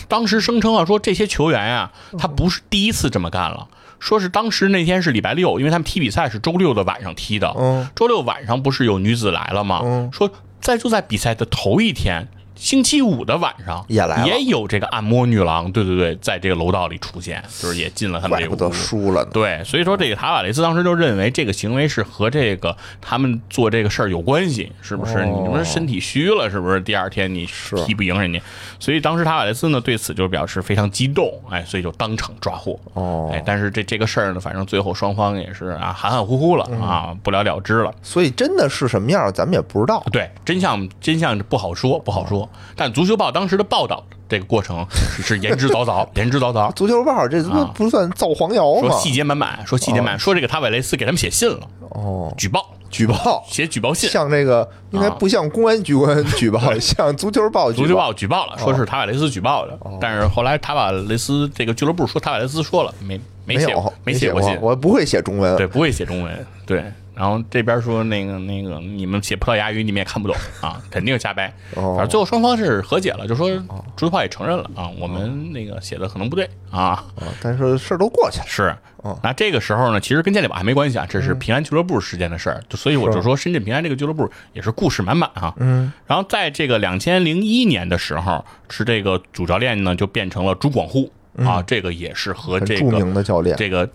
[0.06, 3.68] 当时声称啊，说这些球员呀、他不是第一次这么干了，
[3.98, 9.80] 说是当时那天是礼拜六，因为他们踢比赛是周六的晚上踢的，嗯周六晚上不是有女子来了吗？
[9.82, 10.30] 嗯说
[10.60, 12.28] 在就在比赛的头一天。
[12.58, 19.24] 星期五的晚上也来了也有这个按摩女郎，对对对，在这个楼道里出现，就是也进了他们这个怪不得屋输了。
[19.26, 25.18] 对，所以说这个塔瓦雷斯当时就认为这个行为是和这个他们做这个事儿有关系，是不是？
[25.18, 26.80] 哦你们身体虚了，是不是？
[26.80, 27.48] 第二天你
[27.86, 28.40] 踢不赢人家，
[28.78, 32.78] 所以当时塔瓦雷斯呢对此就表示非常激动，哎，所以就当场抓获。
[32.94, 37.92] 哦哎，但是这这个事儿呢，反正最后双方也是啊含含糊糊了啊，不了了之了。
[38.02, 40.02] 所以真的是什么样，咱们也不知道。
[40.12, 42.48] 对，真相真相不好说，不好说。
[42.76, 46.72] 但足球报当时的报道这个过程是是言之凿凿， 言之凿凿。
[46.74, 48.80] 足球报这不不算造黄谣吗？
[48.82, 58.12] 说细节满满，说细节满满，说这个塔瓦雷斯给他们写信了，哦，举报，举报写举报信，向这个应该不像公安机关 举报，像足球报举足球报。
[58.12, 65.56] 举报了，说是塔瓦雷斯举报的，但是后来塔瓦雷斯这个俱乐部说塔瓦雷斯说了，没没写有，没写过信，我不会写中文。
[65.56, 66.84] 对，不会写中文，对。
[67.18, 71.52] 然后这边说那个那个你们写葡萄牙语你们也看不懂 啊，肯定瞎掰。
[71.74, 71.96] 哦。
[71.96, 73.50] 反正最后双方是和解了，就说
[73.96, 76.80] 足球报也承认了啊，我们那个写的可能不对啊。
[76.80, 77.04] 啊
[77.42, 78.44] 但是事儿都过去了。
[78.46, 78.76] 是。
[78.98, 85.54] 哦，那这个时候呢，其实跟健力宝还没关系啊，这是平安俱乐部时间的事儿，就所以我就说深圳平安这个俱乐部也是故事满满啊。
[85.58, 93.88] 嗯，然后在这个两千零一年的时候，是这个主教练呢就变成了朱广沪啊，这个也是和这个著名个的教练，这个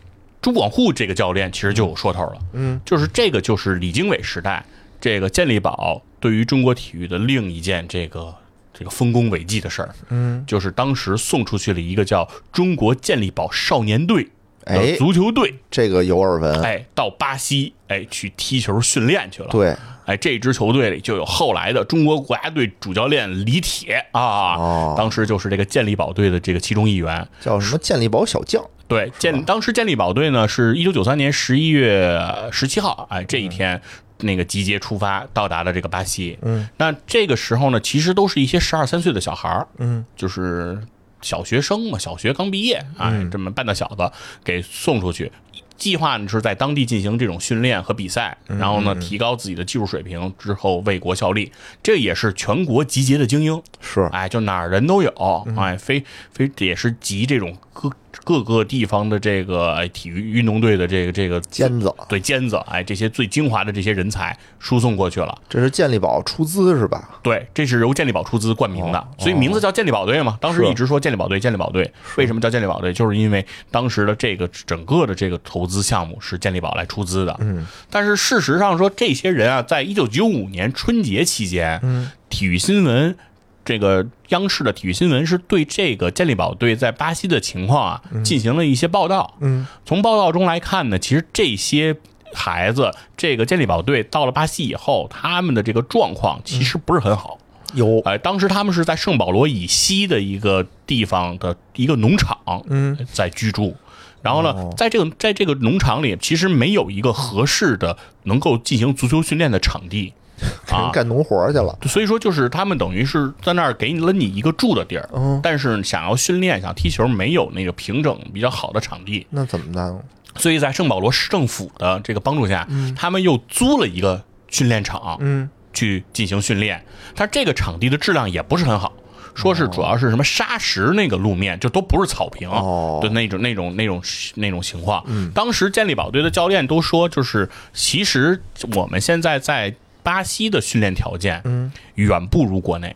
[0.44, 2.38] 朱广沪这个教练其实就有说头了。
[2.52, 4.64] 嗯，就是这个就是李经纬时代
[5.00, 8.36] 这个健力宝对于中国体育的另一件这个
[8.74, 9.96] 这个丰功伟绩的事儿。
[10.10, 14.28] 嗯，就是当时送出去了一个叫中国健力宝少年队
[14.66, 19.50] 哎足球队，这个有耳闻，哎，到巴西哎去踢球训练去了。
[19.50, 19.76] 对，
[20.06, 27.28] 哎，这支球队里就有后来的中国国家队主教练李铁啊，哦当时就是这个健力宝队的这个其中一员。
[27.40, 32.20] 叫什么健力宝小将，对，健当时健力宝队呢是一九九三年十一月
[32.52, 33.82] 十七号，哎，这一天。
[34.20, 36.38] 那个集结出发，到达了这个巴西。
[36.44, 40.80] 嗯，那这个时候呢，其实都是一些十二三岁的小孩儿，嗯，就是
[41.24, 44.12] 小学生嘛，小学刚毕业，哎，这么半大小子
[44.44, 45.32] 给送出去。
[45.76, 51.52] 计划呢是在当地进行这种训练和比赛，然后呢提高自己的技术水平，之后为国效力。
[51.82, 57.90] 这也是全国集结的精英，是，哎，就哪儿人都有，哎，非非也是集这种各
[58.24, 65.38] 各个地方的这个哎体育运动队的这个这个尖子，对尖子，哎，这些最精华的这些人才输送过去了。
[65.50, 67.20] 这是健力宝出资是吧？
[67.22, 70.38] 对，这是由健力宝出资冠名的，哦所以名字叫健力宝队嘛。
[70.40, 71.92] 当时一直说健力宝队，健力宝队。
[72.18, 72.94] 为什么叫健力宝队？
[72.94, 77.36] 就是因为当时的这个整个的这个投资项目是健力宝来出资的。
[77.42, 83.18] 嗯，但是事实上说，这些人啊，在一九九五年春节期间，嗯，体育新闻。
[83.66, 89.36] 这个央视的体育新闻是对这个健力宝队在巴西的情况啊进行了一些报道。
[89.40, 91.96] 嗯，从报道中来看呢，其实这些
[92.34, 97.38] 孩子，这个健力宝队到了巴西以后，他们的这个状况其实不是很好。
[97.74, 102.38] 有，哎，当时他们是在圣保罗以西的一个地方的一个农场，
[102.70, 103.76] 嗯，在居住。
[104.22, 110.14] 然后呢哦，在这个在这个农场里，其实没有一个合适的能够进行足球训练的场地
[110.72, 110.92] 啊。
[110.92, 119.98] 干农活去了，所以说，就是他们等于是在那儿给了你一个住的地儿，嗯，但是想要训练、想踢球，没有那个平整比较好的场地，那怎么办？
[120.36, 126.84] 所以在圣保罗市政府的这个帮助下，他们又租了一个训练场，嗯，去进行训练，
[127.16, 128.92] 但这个场地的质量也不是很好。
[129.36, 134.00] 说是主要是什么沙石那个路面，就都不是草坪哦的那种、那种、那种、
[134.36, 135.04] 那种情况。
[135.34, 138.40] 当时健力宝队的教练都说，就是其实
[138.76, 139.74] 我们现在在
[140.04, 142.96] 巴西的训练条件，嗯，远不如国内。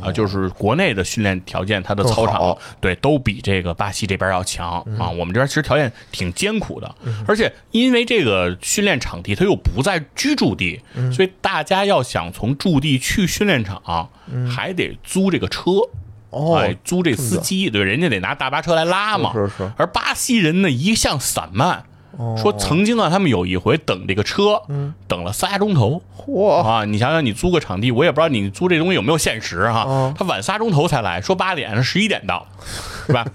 [0.00, 5.10] 啊，就是国内的训练条件，它的操场对都比这个巴西这边要强啊。
[5.10, 6.94] 我们这边其实条件挺艰苦的，
[7.26, 10.80] 而且因为这个训练场地它又不在居住地，
[11.12, 14.08] 所以大家要想从驻地去训练场，
[14.48, 15.72] 还得租这个车。
[16.30, 19.32] 哦，哎，租这司机，对，人家得拿大巴车来拉嘛。
[19.32, 21.84] 是是而巴西人呢，一向散漫，哦
[22.36, 24.60] 说曾经啊，他们有一回等这个车，
[25.06, 26.02] 等了仨钟头。
[26.16, 30.14] 嚯，啊，你想想，你租个场地，我也不知道你租这东西有没有限时哈、哦。
[30.16, 32.46] 他晚仨钟头才来，说八点，十一点到，
[33.06, 33.26] 是吧？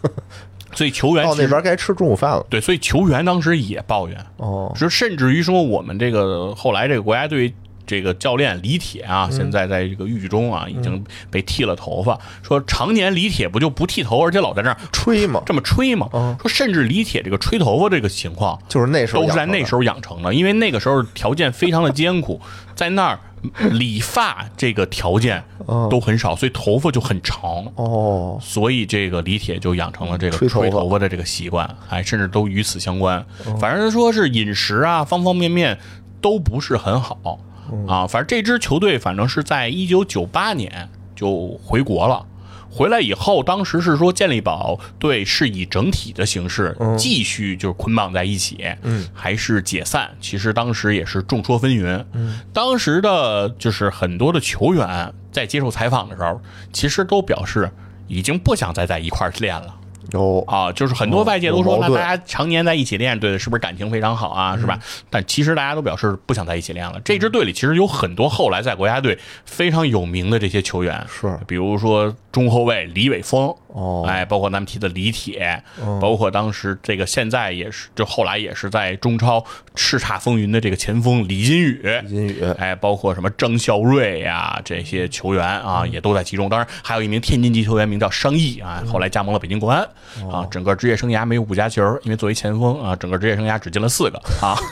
[0.74, 7.52] 所以球员到那边该吃中午饭了，对，所以球员当时也抱怨，哦，说甚至于说我们这个后来这个国家队
[7.90, 16.08] 这个教练李铁啊，现在在这个狱中啊，已经被剃了头发，说常年李铁不就不剃头，而且老在那儿吹嘛，这么吹吗？
[16.14, 22.40] 嗯说甚至李铁这个吹头发这个情况，就是那时候都是在那时候，养成的，因为那个时候条件非常的艰苦，
[22.76, 23.20] 在那儿
[23.72, 27.66] 理发这个条件嗯都很少，所以头发就很长。
[27.76, 31.00] 哦，所以这个李铁就养成了这个吹头发。
[31.00, 33.18] 的这个习惯，哎，甚至都与此相关。
[33.46, 33.58] 哦。
[33.60, 35.80] 反正说是饮食啊，方方面面
[36.22, 37.18] 都不是很好。
[37.24, 37.38] 嗯
[37.88, 38.08] 啊。
[38.08, 42.26] 反正这支球队，反正是在一九九八年就回国了。
[42.72, 50.12] 回来以后，当时是说健力宝队是以整体的形式继续就是捆绑在一起，嗯，还是解散？
[50.22, 52.06] 其实当时也是众说纷纭。
[52.14, 56.40] 嗯，当时的就是很多的球员在接受采访的时候，
[56.72, 57.72] 其实都表示
[58.08, 59.76] 已经不想再在一块儿练了。
[60.12, 64.80] 有啊，就是很多外界都说，那大家常年在一起练，对，是不是感情非常好啊，是吧？
[65.10, 67.00] 但其实大家都表示不想在一起练了。
[67.04, 79.44] 这支队里其实有很多后来在国家队非常有名的这些球员，是比如说中后卫李伟峰，哦，哎，包括咱们提的李铁，嗯包括当时这个现在也是，就后来也是在中超
[79.76, 86.50] 叱咤风云的这个前锋李金羽，金宇，哎，包括什么张孝瑞呀、这些球员啊，也都在其中。
[86.50, 89.82] 当然，还有一名天津籍球员，名叫商毅啊，后来加盟了北京国安
[90.32, 90.48] 啊。
[90.50, 94.58] 整个职业生涯没有五加球，因为作为前锋啊，整个职业生涯只进了四个啊。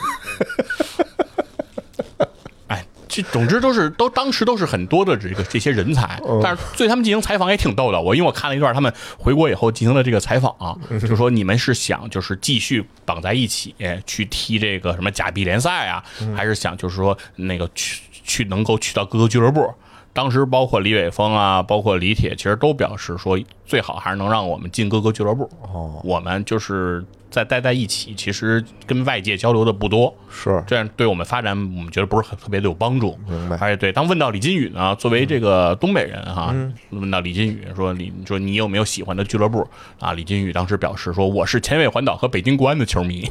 [3.08, 8.00] 哎，这总之都是都当时都是很多的这个这些人才，但是对他们进行采访也挺逗的。
[8.00, 13.74] 我因为我看了一段他们回国以后进行的这个采访、啊，就说你们是想就是继续绑在一起
[14.06, 16.04] 去踢这个什么甲 B 联赛啊，
[16.36, 19.74] 还是想就是说那个去去能够去到各个俱乐部？
[20.14, 25.48] 当时包括李伟峰啊，包括李铁，其实都表示说，最好还是能让我们进各个俱乐部。
[25.62, 30.62] 哦，我们就是在待在一起，其实跟外界交流的不多，是。
[30.66, 33.18] 这样对我们发展，我们觉得不是很特别的有帮助。
[33.28, 33.56] 明白。
[33.58, 36.54] 而且对，当问到李金羽呢，作为这个东北人哈，
[36.90, 39.68] 问到李金羽说李说你有没有喜欢的俱乐部？
[40.00, 40.12] 啊？
[40.12, 43.30] 李金羽当时表示说我是前卫环岛和北京国安的球迷，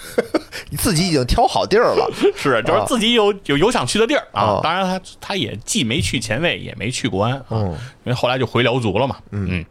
[0.70, 4.60] 你自己已经挑好地儿了， 是就是自己有有有想去的地儿啊哦。
[4.62, 9.16] 当然他他也既没去前卫，也没去国安啊，嗯因为后来就回辽足了嘛。
[9.30, 9.64] 嗯，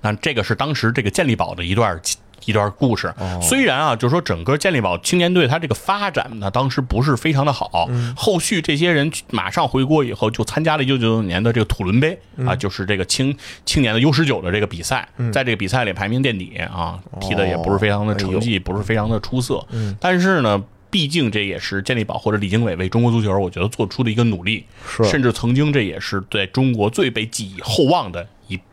[0.00, 2.00] 那这个是当时这个健力宝的一段
[2.48, 3.12] 一段故事。
[3.42, 7.88] 虽然啊，就是说整个健力宝青年队它这个发展呢，当时不是非常的好。
[8.16, 19.64] 后续这些人马上回国以后，就参加了一九九九年的这个土伦杯啊，就是这个青青年的 U 十九的这个比赛，在这个比赛里排名垫底啊，踢的也不是非常的成绩，不是非常的出色。
[20.00, 20.64] 但是呢。
[20.90, 28.26] 毕竟这也是健力宝或者李经纬为中国足球，我觉得做出的一个努力，是甚至曾经这也是在中国最被寄予厚望的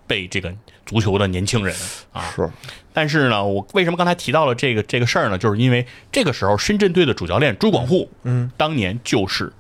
[0.05, 0.53] 一辈这个
[0.85, 1.75] 足球的年轻人
[2.11, 2.21] 啊。
[2.35, 2.49] 是
[2.93, 5.37] 但是呢，我为什么刚才提到了这个这个事儿呢？
[5.37, 9.51] 就是因为这个时候深圳队的主教练朱广沪，嗯，当年就是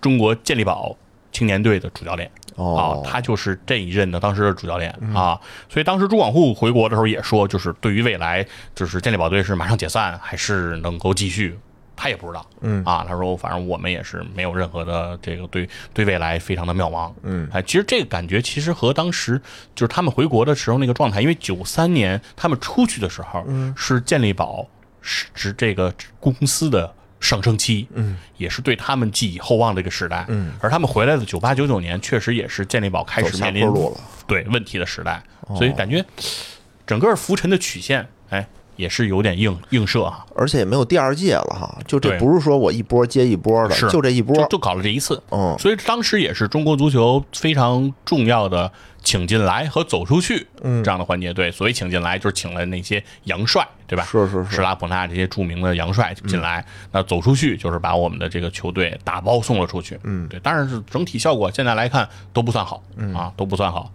[0.00, 0.96] 中国健力宝
[1.30, 2.30] 青年队的主教练。
[2.54, 5.40] 哦啊，他就是这一任的当时的主教练啊，
[5.70, 11.58] 所以当时朱广沪回国的时候也说，就是对于未来，就是健力宝队是马上解散还是能够继续，
[11.94, 12.84] 他也不知道，嗯。
[12.84, 19.40] 啊，他说反正我们也是没有任何的这个对对未来非常的渺茫，嗯，哎，其实这个感觉其实和当时
[19.74, 23.44] 就是他们回国的时候那个状态，因为九三年他们出去的时候，
[23.76, 24.66] 是健力宝
[25.00, 26.94] 是指这个公司的。
[27.22, 33.64] 上升期，嗯，也是对他们寄以厚望的一个时代，嗯，而他们回来的九八九九年，确实也是健力宝开始面临
[34.26, 35.22] 对问题的时代，
[35.56, 36.04] 所以感觉
[36.84, 38.44] 整个浮沉的曲线，哎，
[38.82, 43.88] 也是有点映映射啊，而且也没有第二届了哈，就这不是说我一波接一波的，是。
[43.88, 44.34] 就这一波。
[44.36, 45.56] 就，就搞了这一次，嗯。
[45.58, 48.70] 所以当时也是中国足球非常重要的
[49.04, 51.32] 请进来和走出去这样的环节。
[51.32, 54.04] 对，所以请进来就是请了那些洋帅，对吧？
[54.04, 54.56] 是是是。
[54.56, 59.96] 施拉普纳这些著名的洋帅进来，那走出去就是把我们的这个球队打包送了出去。
[60.02, 62.82] 嗯，对，当然是整体效果现在来看都不算好，
[63.14, 63.90] 啊，都不算好。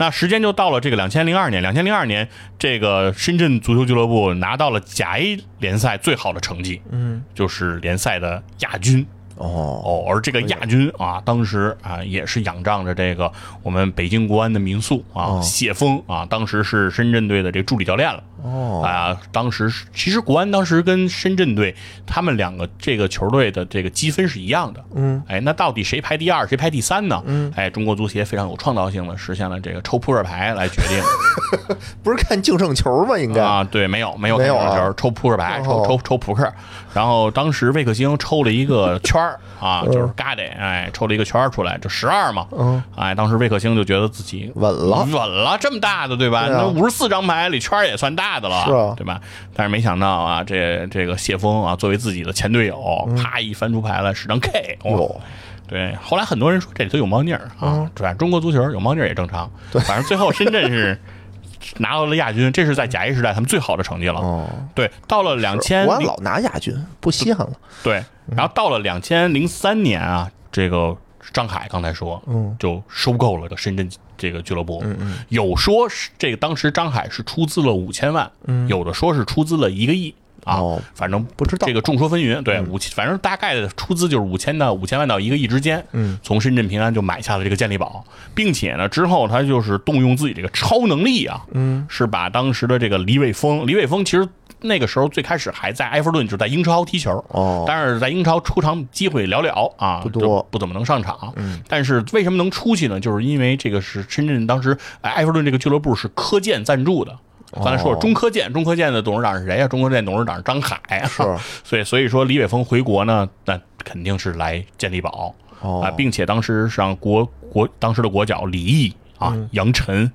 [0.00, 2.26] 那时间就到了这个两千零二年，两千零二年，
[2.58, 9.06] 这个深圳足球俱乐部拿到了甲 A 联赛最好的成绩，嗯，就是联赛的亚军。
[9.36, 9.46] 哦，
[9.84, 13.30] 哦，而这个亚军啊，当时啊也是仰仗着这个
[13.62, 18.22] 我们北京国安的名宿啊，谢峰啊，当时是深圳队的这个助理教练了。
[18.42, 21.74] 哦啊，当时是其实国安当时跟深圳队
[22.06, 24.82] 他们两个这个球队的这个积分是一样的。
[24.94, 27.22] 嗯，哎，那到底谁排第二，谁排第三呢？
[27.26, 31.02] 嗯，哎，中国足协非常有创造性的实现了这个抽扑克牌来决定。
[32.02, 33.18] 不是看净胜球吧？
[33.18, 36.52] 应该啊，对，没有没有没有球，抽扑克牌，抽哦抽抽扑克。
[36.92, 42.46] 然后当时魏克星抽了一个圈儿啊，就是嘎的，哎，抽了一个圈儿出来，就十二嘛。
[42.56, 45.12] 嗯，哎，当时魏克星就觉得自己稳了稳
[45.44, 46.46] 了，这么大的对吧？
[46.48, 49.20] 那五十四张牌里圈儿也算大的了，是啊对吧？
[49.54, 55.20] 但是没想到啊，这这个谢峰啊，作为自己的前队友，啪一翻出牌来是张 K，哇嗯哟
[55.66, 58.12] 对，后来很多人说这里头有猫腻儿啊，对吧？
[58.14, 59.50] 中国足球有猫腻儿也正常，
[59.86, 61.00] 反正最后深圳是
[61.78, 64.18] 拿到了亚军，这是在甲 A 时代他们最好的成绩了。
[64.20, 67.52] 哦，对，到了两千我老拿亚军，不稀罕了。
[67.84, 68.02] 对，
[68.34, 70.96] 然后到了两千零三年啊，这个
[71.32, 80.14] 张海刚才说，嗯，就收购了个深圳这个俱乐部，嗯嗯，有说是这个当时张海是出资了五千万，嗯，有的说是出资了一个亿。
[80.42, 85.84] 啊，哦反正不知道这个众说纷纭，对五千，反正大概的出资就是五千到五千万到一个亿之间。
[85.92, 88.02] 嗯，从深圳平安就买下了这个健力宝，
[88.34, 94.26] 并且呢，之后他就是动用自己这个超能力啊，嗯，是把当时的这个李伟峰，李伟峰其实
[94.62, 97.64] 那个时候最开始还在埃弗顿，就是在英超踢球，哦。
[97.66, 100.46] 但是在英超出场机会寥寥啊，不多。
[100.50, 101.32] 不怎么能上场。
[101.36, 103.00] 嗯，但是为什么能出去呢？
[103.00, 107.16] 就是因为这个是深圳当时哎埃弗顿这个俱乐部是科建赞助的。
[107.52, 111.22] 刚才说了中科建，中科建的董事长是谁呀、中科建董事长是张海啊，是。
[111.64, 115.34] 所以所以说李伟峰回国呢，那肯定是来健力宝。
[115.60, 115.80] 哦。
[115.82, 120.10] 啊，并且当时上国国当时的国脚李毅啊、杨晨。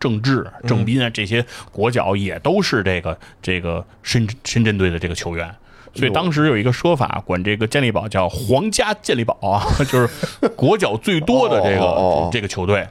[0.00, 5.54] 郑智、郑斌啊，这些国脚也都是这个这个深深圳队的这个球员，
[5.94, 10.08] 所以当时有一个说法，管这个健力宝叫“皇家健力宝”啊， 就是
[10.56, 12.86] 国脚最多的这个这个球队。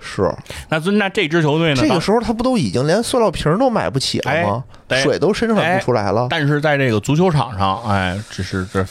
[0.00, 0.32] 是
[0.68, 1.82] 那那这支球队呢？
[1.82, 4.62] 这个时候他不都已经连塑料瓶都买不起了吗？
[4.86, 6.28] 哎水都生产不出来了。
[6.30, 8.86] 但是在这个足球场上，哎，这是这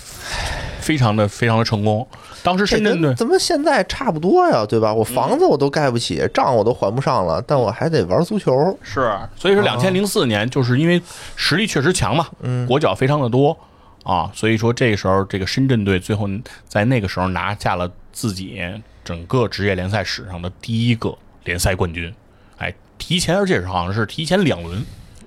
[0.88, 2.08] 非常的非常的成功。
[2.42, 4.94] 当时深圳队跟咱们现在差不多呀，对吧？
[4.94, 8.54] 我房子我都盖不起，账我都还不上了，但我还得玩足球。
[8.82, 11.02] 是，所以说两千零四年就是因为
[11.36, 13.58] 实力确实强嘛，嗯国脚非常的多
[14.04, 16.26] 啊，所以说这个时候这个深圳队最后
[16.70, 18.62] 在那个时候拿下了自己
[19.04, 22.14] 整个职业联赛史上的第一个联赛冠军，
[22.60, 24.86] 哎，提前而且是好像是提前两轮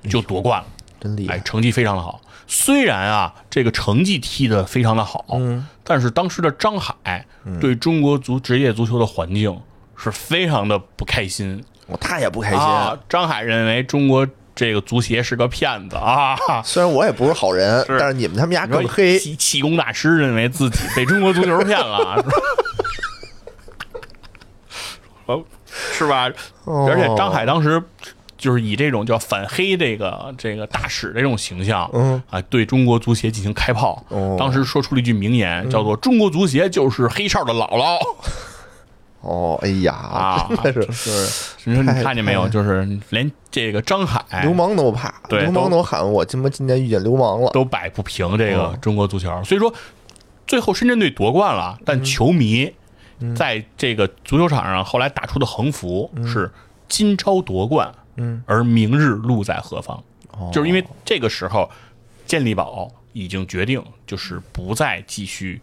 [0.09, 1.39] 就夺冠了，哎，真厉害。
[1.41, 2.19] 成绩非常的好。
[2.53, 7.25] 虽然啊，这个成绩踢得非常的好，嗯但是当时的张海
[7.61, 9.57] 对中国足职业足球的环境
[9.97, 12.59] 是非常的不开心我他也不开心。
[12.59, 12.99] 啊。
[13.09, 16.37] 张海认为中国这个足协是个骗子啊。
[16.65, 19.17] 虽然我也不是好人，是但是你们他们家更黑。
[19.17, 22.25] 气气功大师认为自己被中国足球骗了，
[25.93, 26.29] 是吧
[26.67, 27.81] 而且张海当时
[28.41, 34.03] 就是以这种叫反黑这个这个大使这种形象，嗯啊，对中国足协进行开炮。
[34.09, 37.99] 哦当时说出了一句名言，叫做“中国足协就是黑哨的姥姥
[39.21, 41.71] 哦，哎呀，啊”，真的是是。
[41.71, 42.49] 你说你看见没有？
[42.49, 47.51] 就是连这个张海流氓都怕，对流氓都喊我他妈今天遇见流氓了。
[47.51, 49.29] 都摆不平这个哦中国足球。
[49.45, 49.71] 所以说，
[50.47, 52.73] 最后深圳队夺冠了，嗯但球迷
[53.37, 56.51] 在这个足球场上后来打出的横幅是
[56.89, 60.03] “今朝夺冠，嗯，而明日路在何方”，
[60.33, 61.69] 哦就是因为这个时候，
[62.27, 65.61] 健力宝已经决定就是不再继续。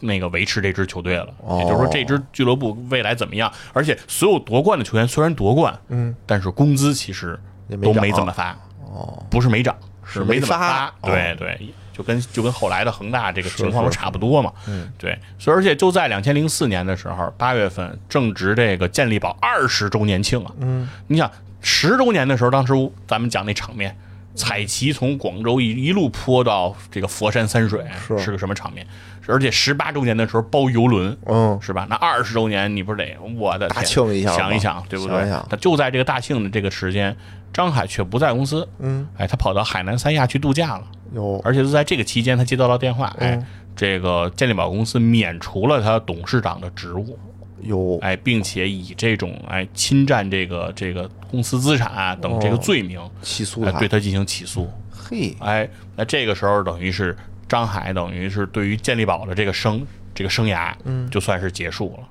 [0.00, 3.50] 那个维持这支球队了，哦也就是说，这支俱乐部未来怎么样？
[3.72, 7.38] 而且，所有夺冠的球员虽然夺冠，嗯，但是工资其实
[7.80, 8.50] 都没怎么发，
[8.92, 9.74] 哦，不是没涨，
[10.04, 14.52] 是没没怎么发哦对对，就跟就跟后来的恒大这个情况都差不多嘛。
[14.66, 20.52] 嗯，对，所以而且就在两千零四年的时候，八月份正值这个健力宝二十周年庆啊。
[20.58, 21.30] 嗯，你想
[21.64, 22.72] 十周年的时候，当时
[23.08, 23.96] 咱们讲那场面。
[24.36, 28.84] 彩旗从广州一一路泼到这个佛山三水，是是个什么场面？
[29.28, 31.86] 而且十八周年的时候包游轮，嗯，是吧？
[31.88, 35.18] 那二十周年你不是得我的天大庆一下想一想，对不对？
[35.18, 37.16] 想想他就在这个大庆的这个时间，
[37.52, 40.82] 张海却不在公司，嗯，哎，他跑到海南三亚去度假了，
[41.14, 43.46] 有而且就在这个期间，他接到了电话，哎，嗯
[43.76, 47.16] 这个健力宝公司免除了他董事长的职务，
[47.64, 57.16] 有哎，并且以这种哎侵占这个这个公司资产啊等这个哦罪名，哎，起诉他对，他进行起诉，嘿，哎，那这个时候等于是
[57.48, 62.08] 张海等于是对于健力宝的这个生这个生涯，嗯就算是结束了。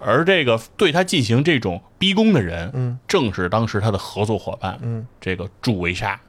[0.00, 6.20] 而这个对他进行这种逼宫的人，嗯，正是当时他的合作伙伴，嗯，这个祝维沙。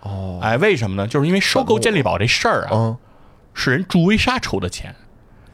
[0.00, 1.08] 哦，哎，为什么呢？
[1.08, 2.96] 就是因为收购健力宝这事儿啊，嗯，
[3.54, 4.94] 是人祝维沙筹的钱，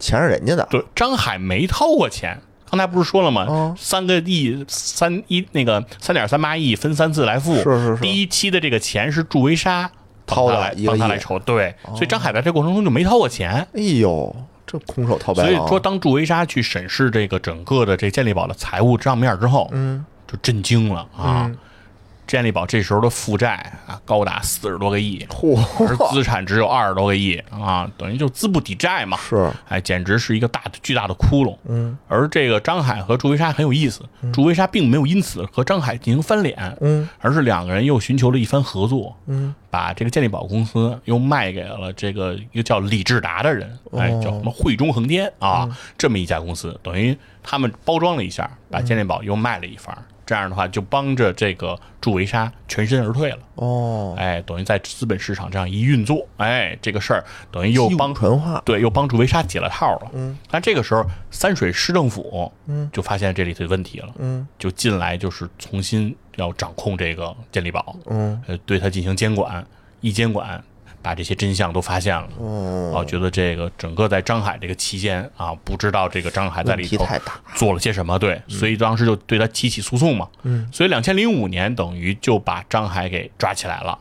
[0.01, 2.37] 钱是人家的，对，张海没掏过钱。
[2.71, 3.47] 刚才不是说了吗？
[3.49, 7.55] 哦三个亿，三一那个三点三八亿分三次来付。
[7.57, 9.91] 是是是第一期的这个钱是祝维沙
[10.25, 13.67] 掏的帮他来筹，对，所以张海在这过程中就没掏过钱。
[13.75, 21.47] 哎呦，这空手套白狼，所以说，当祝维沙去审视这个整个的这健力宝的财务账面之后，嗯，就震惊了啊！
[21.49, 21.59] 嗯
[22.31, 23.55] 健力宝这时候的负债
[23.89, 25.27] 啊，高达四十多个亿，
[25.81, 29.17] 而资产只有二十多个亿啊，等于就资不抵债嘛。
[29.17, 31.57] 是，哎，简直是一个大的巨大的窟窿。
[31.67, 31.99] 嗯。
[32.07, 37.09] 而这个张海和朱维沙很有意思，朱维沙并没有因此和张海进行翻脸，嗯。
[37.19, 49.99] 而是两个人又寻求了一番合作，嗯，把这个健力宝公司又卖给了这个一个叫李志达的人，哎，哦叫什么汇中恒天啊，这么一家公司，等于他们包装了一下，把健力宝又卖了一番。
[50.31, 60.11] 这样的话，就帮着这个祝维沙全身而退了，哦，哎，等于在资本市场这样一运作，哎，这个事儿等于又帮传花，对，又帮助维沙解了套了。
[60.15, 62.89] 嗯，但这个时候三水市政府嗯。
[62.93, 64.47] 就发现这里头的问题了，嗯。
[64.57, 68.41] 就进来就是重新要掌控这个健力宝，嗯。
[68.47, 69.67] 呃，对它进行监管，
[70.01, 70.63] 一监管
[71.03, 72.29] 把这些真相都发现了。
[72.39, 77.07] 哦，啊，觉得这个整个在张海这个期间啊，不知道这个张海在里头
[77.55, 80.29] 做了些什么，对，所以当时就对他提起诉讼嘛。
[80.43, 83.99] 嗯，所以两千零五年等于就把张海给抓起来了。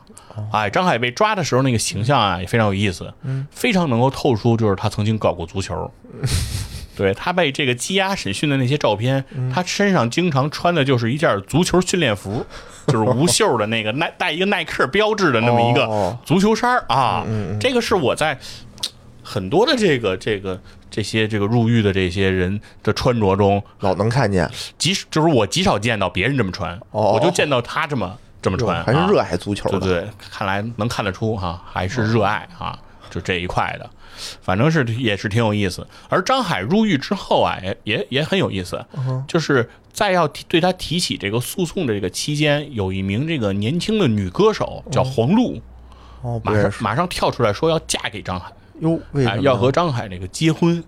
[0.52, 5.90] 哎，张海被抓的时候那个形象啊也非常有意思，嗯，非常能够透出就是他曾经搞过足球。
[7.00, 9.50] 对他被这个羁押审讯的那些照片，嗯。
[9.50, 12.44] 他身上经常穿的就是一件足球训练服，
[12.86, 16.18] 就是无袖的那个耐带一个耐克标志的那么一个哦。
[16.24, 17.24] 足球衫儿啊。
[17.26, 18.38] 嗯这个是我在
[19.22, 20.60] 很多的这个这个
[20.90, 32.76] 这些这个入狱的这些人的穿着中，老能看见，极就是我极少见到别人这么穿，哦我就见到他这么这么穿，啊还是热爱足球的，对对，看来能看得出哈、还是热爱啊，
[33.08, 33.88] 就这一块的，
[34.40, 35.86] 反正是也是挺有意思。
[36.08, 45.60] 而张海入狱之后啊，也也也很有意思，嗯就是在要提对他提起这个诉讼的这个期间，有一名这个年轻的女歌手叫黄璐，
[46.42, 50.82] 马，上马上跳出来说要嫁给张海，哟，为什哎，么要和张海这个结婚。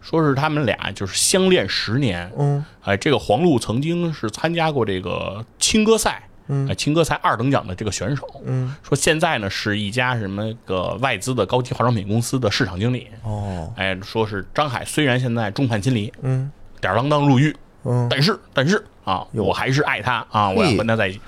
[0.00, 2.64] 说是他们俩就是相恋十年，嗯。
[2.82, 6.68] 哎，这个黄璐曾经是参加过这个青歌赛，嗯。
[6.68, 8.74] 哎，青歌才二等奖的这个选手，嗯。
[8.82, 13.06] 说现在呢是一家什么个外资的高级化妆品公司的市场经理。
[13.22, 13.72] 哦。
[13.76, 16.50] 哎，说是张海虽然现在众叛亲离，嗯。
[16.80, 21.20] 吊儿郎当入狱，嗯，但是但是啊，我还是爱他啊，我要跟他在一起。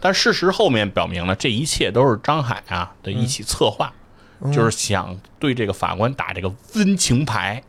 [0.00, 3.92] 但事实后面表明了，这一切都是张海啊的一起策划，
[4.40, 4.52] 嗯。
[4.52, 7.62] 就是想对这个法官打这个温情牌，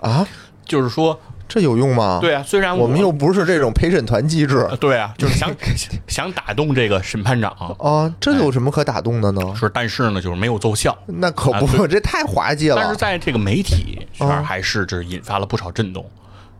[0.00, 0.24] 啊，
[0.64, 1.20] 就是说，
[1.52, 2.18] 这有用吗？
[2.22, 5.54] 对啊，虽然我们又不是这种陪审团机制呃对啊，就是想
[6.08, 9.54] 想打动这个审判长，啊，这有什么可打动的呢？
[9.54, 10.96] 是但是呢，就是没有奏效。
[11.06, 12.96] 那可啊不，这太滑稽了但是。
[12.96, 14.06] 在这个媒体
[14.44, 16.08] 还是这引发了不少震动。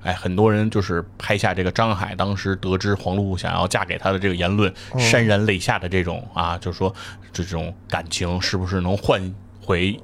[0.03, 6.93] 哎，很多人就是拍下这个张海当时得知黄璐想要嫁给他的这个言论，哦潸然泪下的这种啊，就是说
[7.33, 9.33] 这种感情是不是能换
[9.65, 9.97] 回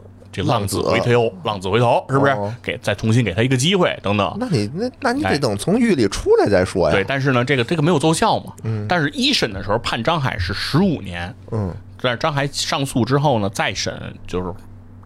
[0.43, 1.32] 这浪子回头？
[1.44, 4.36] 浪子回头是不是哦给再重新给他一个机会等等？
[4.39, 6.94] 那你那那你哎得等从狱里出来再说呀。
[6.94, 8.52] 对，但是呢，这个这个没有奏效嘛。
[8.62, 13.93] 嗯但是一审的时候判张海是十五年，嗯，但是张海上诉之后呢，再审
[14.27, 14.52] 就是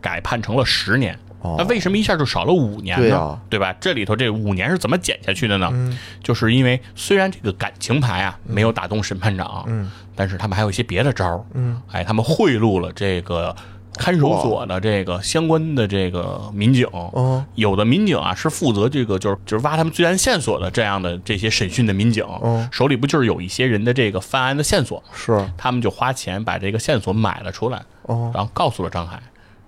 [0.01, 1.19] 改判成了十年。
[1.41, 3.03] 哦那为什么一下就少了五年呢？
[3.03, 3.75] 对啊对吧？
[3.81, 5.99] 这里头这五年是怎么减下去的呢？
[6.23, 13.53] 就是因为虽然这个感情牌啊没有打动审判长，嗯，但是他们还有一些别的招儿，嗯，哎，他们贿赂了这个
[13.99, 25.03] 看守所的这个相关的这个民警，哦，有的民警啊是负责这个就是就是挖他们罪案线索的这样的这些审讯的民警，嗯手里不就是有一些人的这个犯案的线索？
[25.13, 25.47] 是。
[25.59, 29.23] 他们就花钱把这个线索买了出来，哦，然后告诉了张海，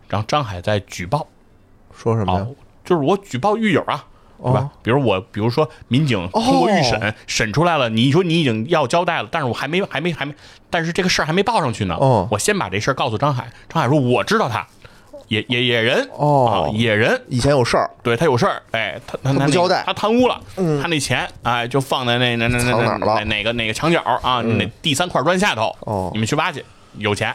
[0.09, 1.27] 然后张海在举报，
[1.95, 2.41] 说什么呀？
[2.41, 4.05] 哦？，就是我举报狱友啊，
[4.45, 4.61] 对吧？
[4.61, 4.71] 哦。
[4.83, 10.35] 比如我，比如说民警通过预审、审出来了，你说你已经要交代了，但是我还没还没还没，
[10.69, 11.97] 但是这个事儿还没报上去呢。
[11.99, 12.29] 哦。
[12.31, 14.66] 我先把这事儿告诉张海，张海说我知道他。
[15.29, 16.69] 野野野人哦。
[16.69, 19.83] 啊，野人，以前有事儿，对他有事儿，哎，他他那他不交代。
[19.87, 20.81] 他贪污了，嗯。
[20.83, 23.15] 他那钱哎就放在那那那那哪了？
[23.16, 26.11] 那哪个哪个墙角啊，那第三块砖下头，哦。
[26.12, 26.62] 你们去挖去，
[26.99, 27.35] 有钱。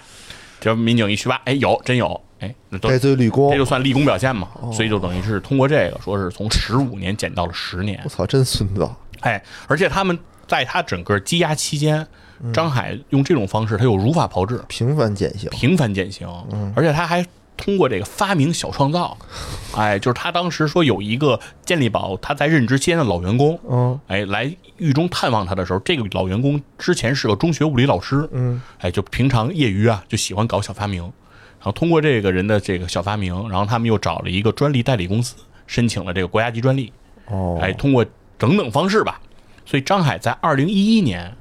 [0.61, 3.57] 这民警一去挖，哎，有真有，哎，那都戴罪立功这。
[3.57, 4.71] 就算立功表现嘛，哦。
[4.71, 8.89] 所以就等于是通过这个，说是从十五年减到了十年我，操，真孙子！
[9.21, 10.17] 哎，而且他们
[10.47, 12.07] 在他整个羁押期间，
[12.41, 12.51] 嗯。
[12.53, 16.71] 张海用这种方式，他又如法炮制，频繁减刑，频繁减刑，嗯。
[16.75, 17.25] 而且他还
[17.57, 19.17] 通过这个发明小创造，
[19.75, 23.99] 哎，就是他当时说有一个健力宝他在任职期间的老员工，嗯。
[24.07, 31.11] 哎，来狱中探望他的时候，这个老员工之前是个中学物理老师，嗯，哎，就平常业余啊就喜欢搞小发明，
[31.59, 35.35] 然后通过这个人的这个小发明，然后他们又找了一个专利代理公司，
[35.67, 36.91] 申请了这个国家级专利，
[37.27, 38.05] 哦，哎，通过
[38.37, 39.19] 等等方式吧，
[39.65, 41.35] 所以张海在二零一一年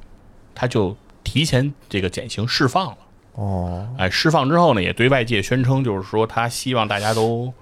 [0.55, 2.99] 他就提前这个减刑释放了。
[3.35, 7.55] 哦，哎，释放之后呢，也对外界宣称，就是说他希望大家都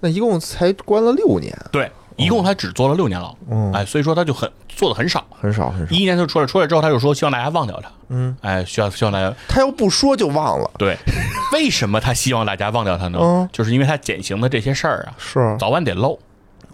[0.00, 3.72] 那一共才关了六年，对，一共他只坐了六年牢，嗯。
[3.72, 5.94] 哎，所以说他就很做的很少，很少很少。
[5.94, 6.00] 一。
[6.00, 10.96] 一年就出来，出来之后他就说希望大家忘掉他，嗯，哎，需要希望大家他要不说就忘了，对，
[11.52, 13.18] 为什么他希望大家忘掉他呢？
[13.20, 13.48] 嗯。
[13.52, 15.56] 就是因为他减刑的这些事儿啊，是。
[15.58, 16.18] 早晚得漏，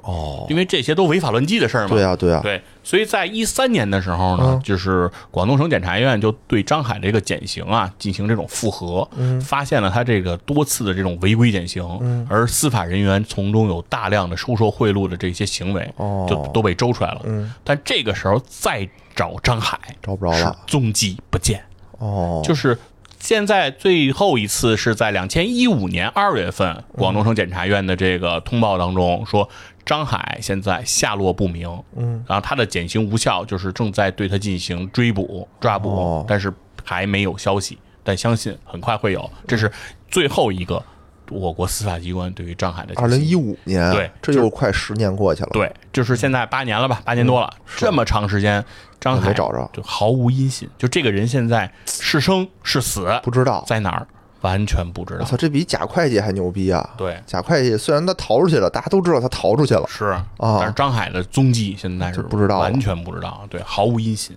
[0.08, 1.90] 哦，因为这些都违法乱纪的事儿嘛。
[1.90, 4.62] 对啊对啊，对，所以在一三年的时候呢，嗯。
[4.62, 9.38] 就是广东省检察院就对张海这个减刑啊进行这种复核，嗯。
[9.42, 16.26] 发现了他这个多次的这种违规减刑，而司法人员从中有大量的收受贿赂的这些行为，哦。
[16.26, 17.20] 就都被揪出来了。
[17.24, 17.52] 嗯。
[17.62, 21.62] 但这个时候再找张海找不着了，踪迹不见，
[21.98, 22.78] 哦，就是。
[23.20, 29.48] 现在最后一次是在两千一五年二月份，广东省检察院的这个通报当中说，
[29.88, 31.66] 张海现在下落不明，
[31.96, 36.24] 嗯，然后他的减刑无效，就是正在对他进行追捕、抓捕，哦。
[36.28, 36.52] 但是
[36.84, 39.30] 还没有消息，但相信很快会有。
[39.46, 39.72] 这是
[40.10, 40.84] 最后一个
[41.30, 48.62] 我国司法机关对于张海的二零一五年，对这又快十年过去了，，对，就是现在八年了吧，八年多了，这么长时间，
[49.00, 49.70] 张海找着。
[49.72, 53.64] 就毫无音信，就这个人现在是生是死，不知道。
[53.66, 54.06] 在哪儿，
[54.42, 55.20] 完全不知道。
[55.20, 56.88] 我操，这比假会计还牛逼啊！
[56.96, 60.06] 对，假会计虽然他逃出去了，大家都知道他逃出去了，是
[60.36, 64.36] 啊，但是张海的踪迹现在是不知道完全不知道，对，毫无音信。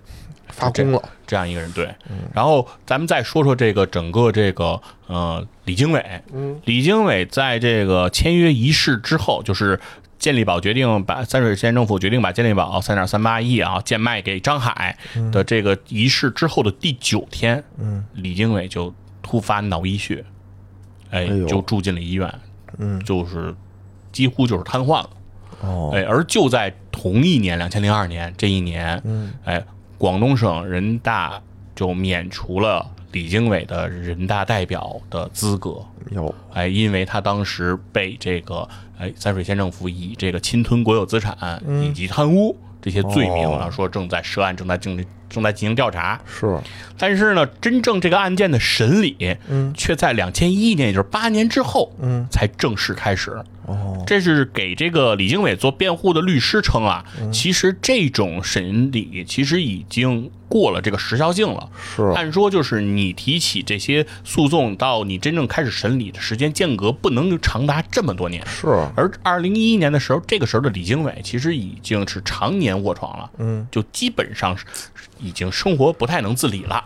[0.54, 1.02] 发功了。
[1.26, 1.90] 这样一个人，对。
[2.34, 6.04] 然后咱们再说说这个整个这个呃李经纬，
[6.34, 9.80] 嗯，李经纬在这个签约仪式之后，就是
[10.20, 14.98] 健力宝决定把三水县政府决定把健力宝三点三八亿啊贱卖给张海
[15.32, 18.94] 的这个仪式之后的第九天，嗯，李经纬就
[19.32, 20.26] 突发脑溢血，
[21.10, 22.30] 哎，哎就住进了医院，
[22.80, 23.56] 嗯，就是
[24.12, 25.10] 几乎就是瘫痪了。
[25.62, 29.64] 哦，哎，而就在同一年，两千零二年这一年，嗯，哎，
[29.98, 31.42] 广东省人大
[31.74, 35.78] 就免除了李经纬的人大代表的资格，
[36.10, 36.36] 有。
[36.52, 38.68] 哎，因为他当时被这个
[38.98, 44.98] 哎三水县政府以这个侵吞国有资产以及贪污这些罪名啊，哦说正在涉案，正在进
[45.32, 46.22] 正在进行调查。
[46.28, 46.60] 是，
[46.98, 53.42] 但是呢，真正这个案件的审理，嗯，却在两千一年，也就是八年之后，嗯，才正式开始。
[53.68, 57.32] 哦，这是给这个李经纬做辩护的律师称啊，嗯。
[57.32, 61.70] 其实这种审理其实已经过了这个时效性了。
[61.80, 68.46] 是，按说就是你提起这些诉讼到你真正开始审理的时间间隔不能长达这么多年。
[68.48, 74.66] 是，而二零一一年的时候，这个时候的李经纬其实已经是常年卧床了，嗯，就基本上是
[75.22, 76.84] 已经生活不太能自理了，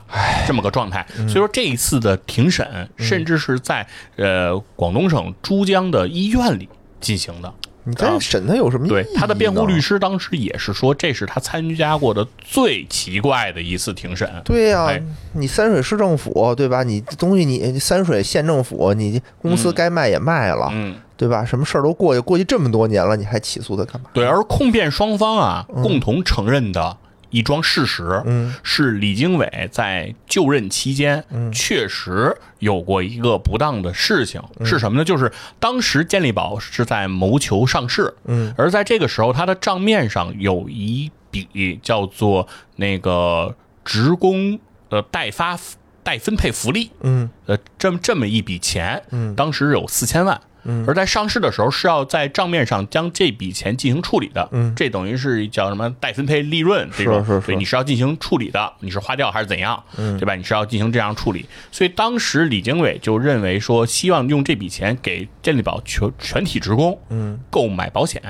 [0.48, 1.06] 这么个状态。
[1.16, 3.86] 所以说这一次的庭审，甚至是在
[4.18, 6.68] 呃广东省珠江的医院里
[7.00, 7.54] 进行的。
[7.88, 9.04] 你再审他有什么意义呢？
[9.04, 14.28] 对他的辩护律师当时也是说，这是他参加过的最奇怪的一次庭审。
[14.44, 15.00] 对呀、哎
[15.34, 16.82] 你三水市政府对吧？
[16.82, 21.46] 你东西你三水县政府，你公司该卖也卖了，嗯，对吧？
[21.46, 24.10] 什么事儿都过去，过去这么多年了，你还起诉他干嘛？
[24.14, 26.98] 对，而控辩双方啊，共同承认的
[27.30, 28.54] 一桩事实，嗯。
[28.64, 31.52] 是李经纬在就任期间，嗯。
[31.52, 35.06] 确实有过一个不当的事情，是什么呢？
[35.06, 42.48] 就是当时健力宝是在谋求上市，嗯，而在这个时候，他的账面上有一笔叫做
[42.78, 45.60] 那个职工呃代发
[46.04, 47.30] 代分配福利，嗯。
[47.46, 49.36] 呃，这么这么一笔钱，嗯。
[49.36, 50.84] 当时有四千万，嗯。
[50.88, 54.74] 而在上市的时候是要在账面上将这笔钱进行处理的，嗯。
[54.76, 57.48] 这等于是叫什么代分配利润这种，是是是。
[57.48, 60.18] 对，你是要进行处理的，你是花掉还是怎样，嗯。
[60.18, 60.36] 对吧？
[60.36, 67.40] 你是要进行这样处理，所以当时李经纬就认为说，希望用这笔钱给健力宝全全体职工，嗯。
[67.50, 68.22] 购买保险。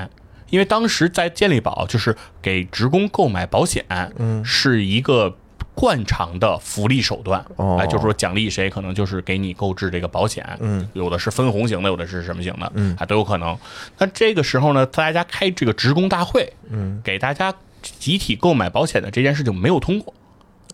[0.48, 3.84] 因为当时在健力宝，就是给职工购买保险，
[4.16, 4.44] 嗯。
[4.44, 5.36] 是一个
[5.76, 7.44] 惯常的福利手段。
[7.56, 10.44] 哦哎，就是说奖励谁，可能就是给你购置这个保险。
[10.58, 13.56] 嗯，有的是分红型的，有的是什么型的，嗯还都有可能。
[13.98, 20.12] 那这个时候呢，大家开这个职工大会，嗯，给大家集体购买保险的这件事情没有通过。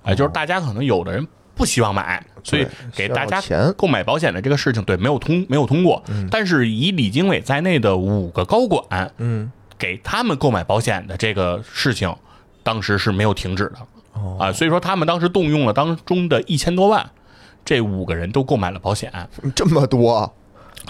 [0.05, 6.03] 哎，就是大家可能有的人不希望买，所以给大家钱购买保险的这个事情，对，没有通没有通过。
[6.31, 12.15] 但是以李经纬在内的五个高管，嗯给他们购买保险的这个事情，
[12.63, 13.79] 当时是没有停止的
[14.13, 17.11] 哦啊，所以说他们当时动用了当中的一千多万，
[17.65, 19.13] 这五个人都购买了保险。
[19.55, 20.35] 这么多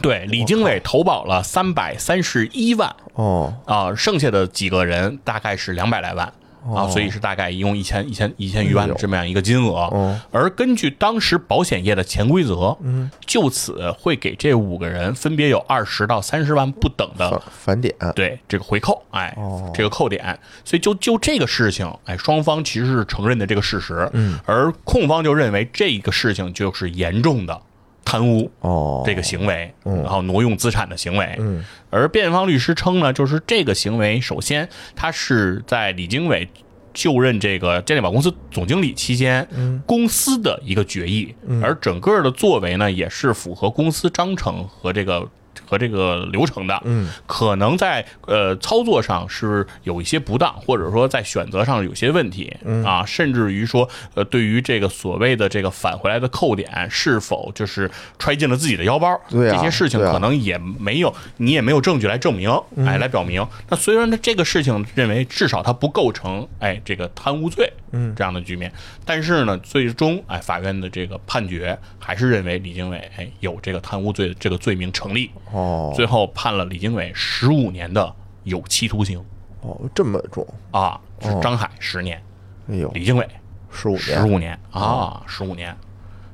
[0.01, 6.33] 对，李经纬投保了三百三十一万哦啊，剩下的几个人大概是两百来万。
[6.67, 6.89] 啊，哦。
[6.91, 9.75] 所以是大概一共一千一千一千余万的这么样一个金额。
[9.93, 10.21] 哦。
[10.31, 17.95] 而根据当时保险业的潜规则，嗯，就此会给这五个人分别有二十到三十万不等的返返点。
[18.15, 19.71] 对这个回扣，哎，哦。
[19.75, 27.61] 这个扣点，所以就就这个事情，哎，双方其实是承认的这个事实，嗯，而控方就认为这个事情就是严重的
[28.05, 29.03] 贪污哦。
[29.07, 36.49] 这个行为，然后挪用资产的行为，嗯，而辩方律师称呢，就是这个行为，首先他是在李经纬
[36.93, 39.47] 就任这个健力宝公司总经理期间，
[39.87, 45.29] 公司的一个决议，而整个的作为呢，也是符合公司章程和这个。
[45.73, 52.85] 和这个流程的，嗯，可能在呃操作上是有一些不当，或者说在选择上有些问题，嗯。
[52.85, 62.85] 啊，甚至于说呃对于这个所谓的这个返回来的扣点是否就是揣进了自己的腰包，对啊这些事情可能也没有，你也没有证据来证明，嗯。
[62.87, 63.47] 哎，来表明。
[63.71, 68.15] 那虽然呢这个事情认为至少它不构成哎这个贪污罪，嗯。
[68.15, 68.71] 这样的局面，
[69.07, 75.62] 但是呢最终哎法院的这个判决还是认为李经纬哎有这个贪污罪的这个罪名成立，哦
[75.95, 78.15] 最后判了李经纬十五年的
[78.45, 79.23] 有期徒刑。
[79.63, 82.21] 哦这么重，啊，是张海十年，
[82.69, 82.91] 哎呦。
[82.95, 83.29] 李经纬
[83.71, 84.03] 十五年。
[84.03, 84.59] 十五年。
[84.71, 85.77] 啊，十五年。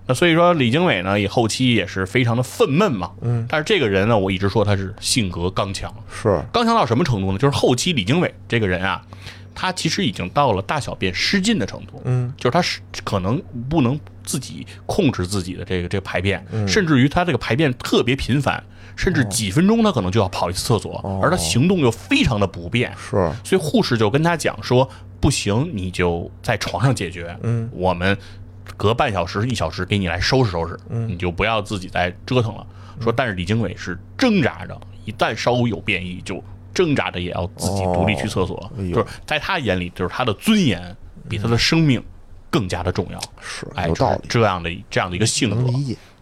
[0.07, 3.11] 那所以说，李经纬呢，也后期也是非常的愤懑嘛。
[3.21, 6.43] 嗯，但是这个人呢，我一直说他是性格刚强，是。
[6.51, 7.39] 刚强到什么程度呢？
[7.39, 9.05] 就是后期李经纬这个人啊，
[9.55, 12.01] 他其实已经到了大小便失禁的程度。
[12.07, 13.39] 嗯，就是他是可能
[13.69, 18.65] 不能自己控制自己的这个这个排便，甚至于他这个排便特别频繁，
[18.99, 22.93] 甚至几分钟他可能就要跑一次厕所，而他行动又非常的不便。
[22.97, 27.39] 是所以护士就跟他讲说，不行，你就在床上解决。
[27.45, 28.19] 嗯，我们
[28.77, 32.67] 隔半小时、一小时给你来收拾收拾，嗯你就不要自己再折腾了。
[33.01, 36.43] 说，但是李经纬是挣扎着，一旦稍微有变异，就
[36.75, 38.69] 挣扎着也要自己独立去厕所。
[38.93, 40.97] 就是在他眼里，就是他的尊严
[41.29, 42.03] 比他的生命
[42.51, 43.21] 更加的重要。
[43.41, 45.73] 是哎，有道理，这样的这样的一个性格。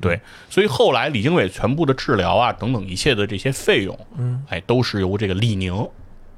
[0.01, 0.21] 对，
[0.51, 5.89] 所以后来李经纬全部的治疗啊等等一切的这些费用，嗯，哎，都是由这个李宁，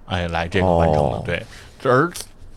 [0.07, 1.17] 哎来这个完成的。
[1.17, 1.43] 哦对，
[1.85, 2.11] 而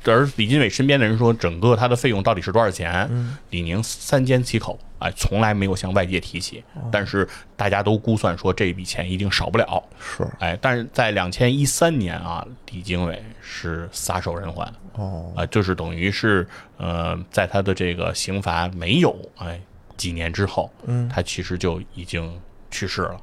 [0.05, 3.09] 而李经纬身边的人说，整个他的费用到底是多少钱？
[3.51, 6.63] 李宁三缄其口，哎，从来没有向外界提起。
[6.91, 9.83] 但是大家都估算说这笔钱一定少不了。
[9.99, 14.67] 是，哎，但是在两千一三年啊，李经纬是撒手人寰。
[14.93, 16.47] 哦，啊，就是等于是
[16.77, 19.61] 呃，在他的这个刑罚没有哎
[20.01, 22.41] 几年之后，嗯，他其实就已经
[22.71, 23.21] 去世了。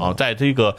[0.00, 0.74] 啊，在这个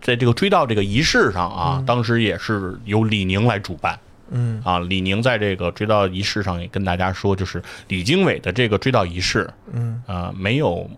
[0.00, 3.98] 在这个追悼这个仪式上啊，当时也是由李宁来主办。
[4.30, 4.58] 嗯。
[4.64, 10.02] 啊，李宁在这个追悼仪式上也跟大家说，就是李经纬的这个追悼仪式，嗯。
[10.06, 10.88] 啊，没有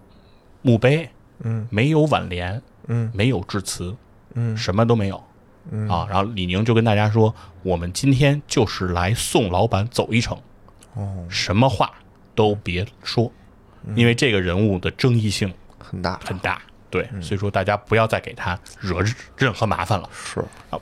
[0.63, 1.11] 墓碑，
[1.41, 1.67] 嗯。
[1.69, 3.11] 没有挽联，嗯。
[3.13, 3.97] 没有致辞，
[4.35, 4.57] 嗯。
[4.57, 5.21] 什么都没有。
[5.73, 5.89] 嗯。
[5.89, 7.35] 啊，然后李宁就跟大家说，
[7.65, 10.39] 我们今天就是来送老板走一程，
[10.95, 11.91] 哦，什么话
[12.35, 13.31] 都别说，
[13.95, 16.61] 因为这个人物的争议性很大，很大，
[16.91, 19.03] 对，所以说大家不要再给他惹
[19.37, 20.09] 任何麻烦了。
[20.13, 20.41] 是
[20.71, 20.79] 啊，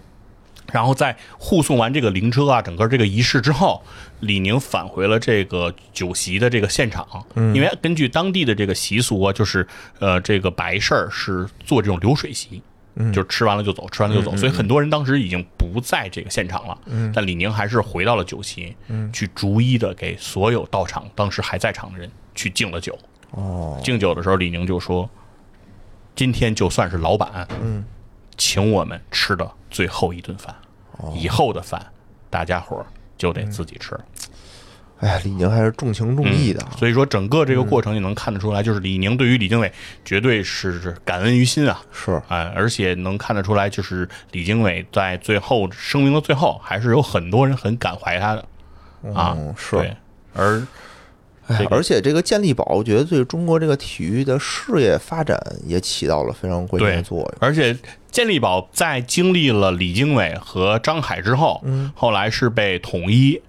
[0.73, 3.83] 然后在护送完这个灵车啊，整个这个仪式之后，
[4.21, 9.67] 李宁返回了这个酒席的这个现场，因为根据当地的这个习俗啊，就是
[9.99, 12.63] 呃，这个白事儿是做这种流水席。
[13.15, 16.77] 就是吃完了就走，吃完了就走，所以很多人当时已经不在这个现场了。
[16.87, 22.99] 嗯但李宁还是回到了酒席，嗯去逐一的给所有到场当时还在场的人去敬了酒。
[23.33, 25.09] 哦，敬酒的时候，李宁就说
[26.17, 27.85] ：“今天就算是老板，嗯，
[28.37, 30.55] 请我们吃的最后一顿饭，
[31.15, 31.85] 以后的饭
[32.29, 32.87] 大家伙儿
[33.17, 33.99] 就得自己吃。
[34.99, 39.73] 哎呀，李宁还是重情重义的啊，所以说，整个这个过程你能看得出来，就是李宁对于李经纬
[40.05, 41.81] 绝对是感恩于心啊。
[41.91, 48.45] 是，哎，而且能看得出来，就是李经纬在最后生命的最后，还是有很多人很感怀他的
[49.15, 49.35] 啊。
[49.39, 49.97] 嗯是对，
[50.35, 50.67] 而
[51.59, 57.33] 这个哎而且这个健力宝，我觉得对中国这个体育的事业发展也起到了非常关键的作用。
[57.41, 57.77] 而且
[58.11, 61.93] 健力宝在经历了李经纬和张海之后，嗯。
[61.95, 63.41] 后来是被统一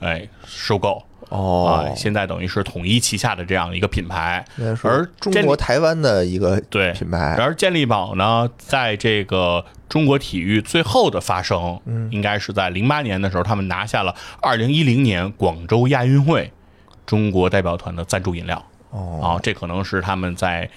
[0.00, 1.02] 哎收购。
[1.28, 1.86] 哦。
[1.88, 4.44] 啊，，现在等于是统一旗下的这样一个品牌，
[4.82, 12.08] 而中国台湾的一个对品牌，而健力宝呢，在这个中国体育最后的发生，嗯。
[12.12, 16.52] 应该是在零八年的时候，他们拿下了二零一零年广州亚运会
[17.06, 18.62] 中国代表团的赞助饮料。
[18.90, 20.68] 哦，啊，这可能是他们在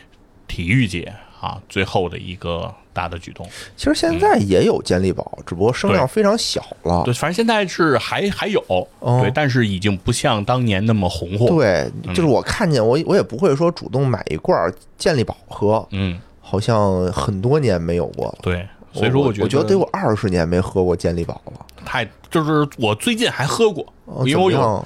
[0.47, 3.47] 体育界啊最后的一个大的举动。
[3.77, 7.03] 其实现在也有健力宝，只不过声量非常小了。
[7.05, 18.39] 对，反正现在是还还有，哦对，但是已经不像当年那么红火。，对，就是我看见我我也不会说主动买一罐健力宝喝，嗯，好像很多年没有过了。
[18.41, 21.65] 对，所以说我觉得我觉得得有二十年没喝过健力宝了。
[21.85, 24.85] 太就是我最近还喝过，哦因为我有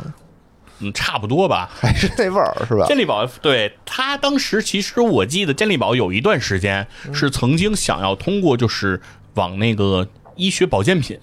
[0.80, 1.70] 嗯差不多吧。
[1.74, 2.86] 还是那味儿是吧？
[2.88, 9.02] 健力宝对他当时其实我记得健力宝有一段时间是曾经想要通过就是
[9.36, 11.20] 往那个医学保健品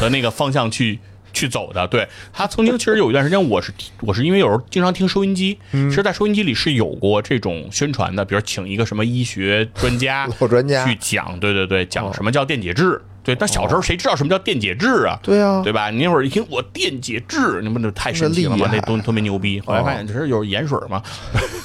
[0.00, 0.98] 的那个方向去。
[1.36, 3.70] 去走的，对他曾经其实有一段时间，我是
[4.00, 15.18] 我是因为有时候经常听收音机，其实，在收音机里是有过这种宣传的，比如请一个什么医学专家老专家去讲，对对对，讲什么叫电解质，对，但小时候谁知道什么叫电解质啊？
[15.22, 15.90] 对啊，对吧？
[15.90, 19.60] 你那会儿一听我电解质， 你不那太神奇了嘛，那东西特别牛逼。
[19.60, 21.02] 后来发现只是有盐水嘛，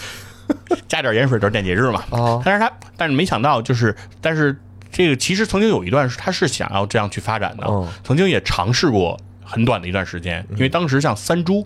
[0.87, 2.03] 加点盐水就是电解质嘛。
[2.09, 4.59] 哦但是他，但是没想到就是，但是
[4.91, 11.65] 这个其实曾经有一段是他是想要这样去发展的，嗯曾经也尝试过很短的一段时间，因为当时像三株。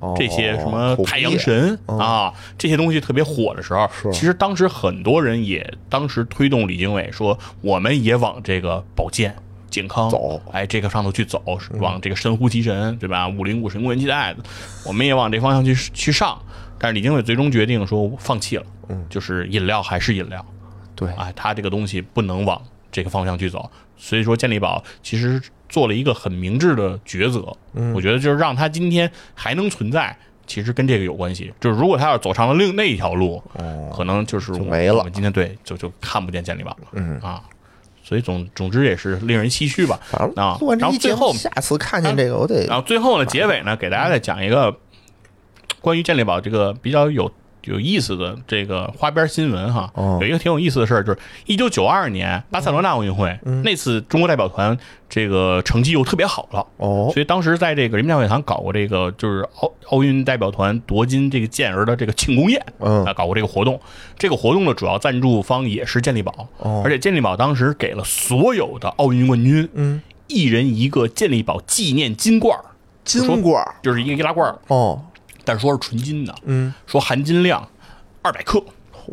[0.00, 9.34] 哦这些什么太阳神嗯啊，这些东西特别火的时候，其实当时很多人也当时推动李经纬说，我们也往这个保健
[9.70, 10.40] 健康走。
[10.52, 11.42] 哎，这个上头去走，
[11.78, 13.28] 往这个神乎其神，对吧？
[13.28, 14.34] 五灵五神功元气带，
[14.84, 16.38] 我们也往这方向去去上。
[16.78, 19.04] 但是李经纬最终决定说放弃了，嗯。
[19.08, 20.44] 就是饮料还是饮料，
[20.96, 22.60] 对，哎，他这个东西不能往
[22.90, 23.70] 这个方向去走，
[24.02, 27.56] 所以说健力宝其实做了一个很明智的抉择。
[27.74, 30.14] 嗯我觉得就是让他今天还能存在，
[30.44, 31.54] 其实跟这个有关系。
[31.60, 36.88] 就是如果他要走上了另那一条路，哦，可能就是我没了我们今天对就就看不见健力宝了。
[36.94, 37.40] 嗯啊，
[38.02, 40.00] 所以总总之也是令人唏嘘吧。
[40.10, 40.28] 啊
[40.76, 44.76] 然后最后下次看见这个我得然后最后呢，结尾呢，给大家再讲一个
[45.80, 47.30] 关于健力宝这个比较有
[47.64, 49.90] 有意思的这个花边新闻哈。
[49.94, 54.76] 哦有一个挺有意思的事儿，就是一九九二年巴塞罗那奥运会、那次，中国代表团
[55.08, 56.66] 这个成绩又特别好了。
[56.76, 63.80] 哦所以当时在这个人民大会堂搞过这个，就是奥奥运代表团夺金这个健儿的这个庆功宴，嗯啊，搞过这个活动。
[64.18, 72.64] 这个活动的主要赞助方也是健力宝，哦而且健力宝当时给了所有的奥运冠军，嗯，一人一个健力宝纪念金罐儿，
[73.04, 75.02] 金罐儿就是一个易拉罐儿，哦
[75.44, 76.72] 但说是纯金的，嗯。
[76.86, 77.66] 说含金量
[78.22, 78.62] 二百克，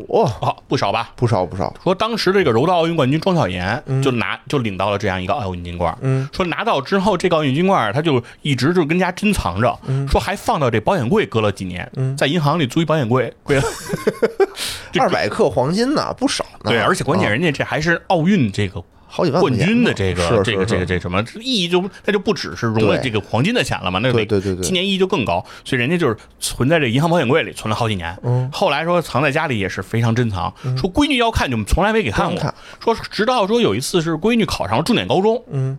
[0.08, 1.10] 哇，啊，不少吧？
[1.16, 10.06] 不少不少，说当时这个柔道奥运冠军庄晓妍就拿就领到了这样一个奥运金罐，嗯，说拿到之后这个奥运金罐他就一直就跟家珍藏着，嗯。
[10.08, 13.60] 说还放到这保险柜搁了几年，在银行里租一保险柜，柜
[15.00, 16.70] 二百克黄金呢，不少呢。
[16.70, 24.64] 对，而且关键啊人家这还是奥运这个好几万冠军的这个是这个这个是这什么意义就它就不只是融了这个黄金的钱了嘛，那得对对对对。
[24.64, 28.48] 纪念意义就更高，所以人家就是存在这银行保险柜里存了好几年，嗯。
[28.52, 35.76] 后来说藏在家里也是非常珍藏，说闺女要看就从来没给看过看，说直到说有一次是闺女考上了重点高中，嗯，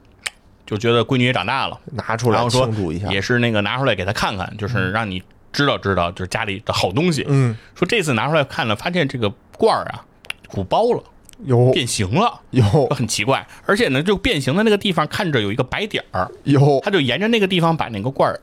[0.65, 7.25] 就觉得闺女也长大了，拿出来然后说庆祝一下，也是那个拿出来给她看看，就是让你知道知道，就是家里的好东西。
[7.29, 10.03] 嗯，说这次拿出来看了，发现这个罐儿啊
[10.47, 11.03] 鼓包了，
[11.45, 12.41] 有变形了。
[12.51, 18.39] 有说很奇怪，而且呢，就变形的那个地方看着有一个白点儿，有他就沿着那个地方把那个罐儿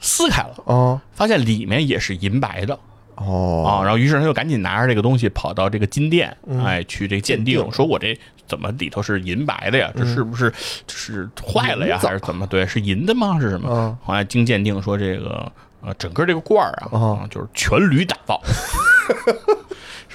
[0.00, 2.78] 撕开了，啊发现里面也是银白的
[3.16, 3.82] 哦啊。
[3.82, 8.16] 然后于是他就赶紧拿着这个东西跑到这个金店，哎，去这鉴定，定说我这
[8.46, 9.90] 怎么里头是银白的呀？
[9.96, 10.52] 这是不是
[10.86, 12.46] 是坏了呀，还是怎么？
[12.46, 13.38] 对，是银的吗？
[13.40, 13.98] 是什么嗯？
[14.04, 15.50] 后来经鉴定说这个
[15.82, 18.40] 呃，整个这个罐儿啊就是全铝打造。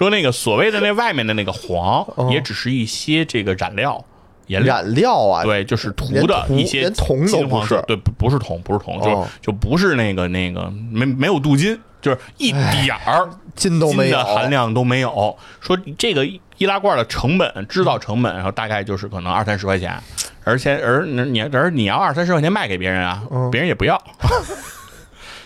[0.02, 4.04] 说那个所谓的那外面的那个黄，也只是一些这个染料
[4.48, 15.38] 颜料，染料啊，对，就是涂的一些连铜都不是对，不不是铜，不是铜，哦就就不是那个那个没没有镀金，就是一点儿金都没有的含量都没有。
[15.60, 16.26] 说这个
[16.58, 19.96] 易拉罐的成本，制造成本，然后大概就是可能二三十块钱，
[20.44, 24.02] 而且而你而你要二三十块钱卖给别人啊，嗯别人也不要。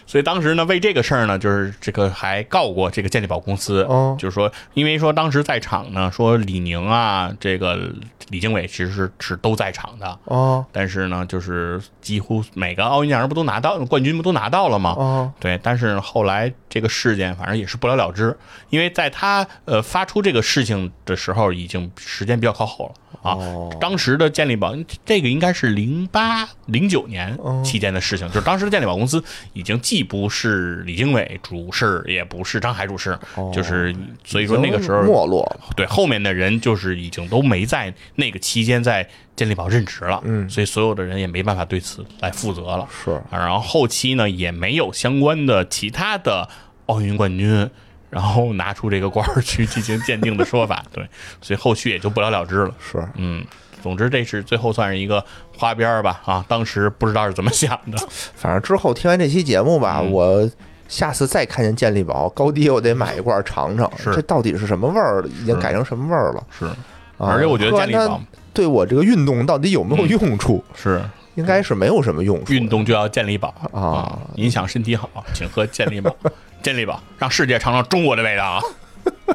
[0.08, 4.16] 所以当时呢，为这个事儿呢，就是这个还告过这个健力宝公司，哦。
[4.20, 7.92] 就是说，因为说当时在场呢，说李宁啊，这个
[8.30, 10.66] 李经纬其实是是都在场的，哦。
[10.72, 14.96] 但是呢，就是几乎每个奥运奖人不都拿到冠军不都拿到了吗？
[14.98, 15.34] 哦。
[15.40, 18.38] 对，但是后来这个事件反正也是不了了之，
[18.70, 22.94] 因为在他呃发出这个事情的时候，已经时间比较靠后了
[23.26, 23.34] 啊。
[23.34, 23.78] 哦。
[23.82, 24.74] 当时的健力宝，
[25.04, 27.62] 这个应该是零八零九年哦。
[27.66, 29.22] 期间的事情，就是当时的健力宝公司
[29.54, 33.18] 已经既不是李经纬主事，也不是张海主事，
[33.54, 33.94] 就是
[34.24, 40.48] 所以说那个时候没落了，对后面的人就是已经都没在那个期间在健力宝任职了，嗯。
[40.50, 42.88] 所以所有的人也没办法对此来负责了。
[43.04, 43.12] 是。
[43.12, 46.48] 啊，然后后期呢也没有相关的其他的
[46.86, 47.70] 奥运冠军，
[48.16, 51.06] 然后拿出这个罐儿去进行鉴定的说法， 对，
[51.42, 52.74] 所以后续也就不了了之了。
[52.80, 53.46] 是，嗯，
[53.84, 55.22] 总之这是最后算是一个
[55.58, 57.98] 花边儿吧，啊，当时不知道是怎么想的，
[58.34, 60.50] 反正之后听完这期节目吧，嗯我
[60.88, 65.22] 下次再看见健力宝高低，我得买一罐尝尝，是这到底是什么味儿？
[65.42, 66.44] 已经改成什么味儿了？
[66.58, 66.66] 是，
[67.18, 68.22] 啊而且我觉得它健力宝
[68.54, 70.64] 对我这个运动到底有没有用处？
[70.74, 71.04] 是
[71.36, 72.52] 应该是没有什么用处。
[72.52, 76.16] 运动就要健力宝啊您想身体好，请喝健力宝，
[76.64, 78.62] 健力宝让世界尝尝中国的味道啊！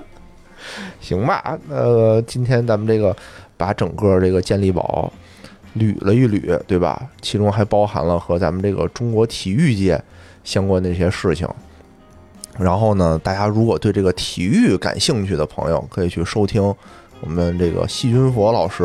[1.00, 3.14] 行吧，呃，今天咱们这个
[3.56, 5.12] 把整个这个健力宝
[5.76, 7.08] 捋了一捋，对吧？
[7.20, 10.02] 其中还包含了和咱们这个中国体育界
[10.44, 11.48] 相关的一些事情。
[12.58, 16.74] 然后呢，大家如果对这个体育感兴趣的朋友，可以去收听
[17.20, 18.84] 我们这个细菌佛老师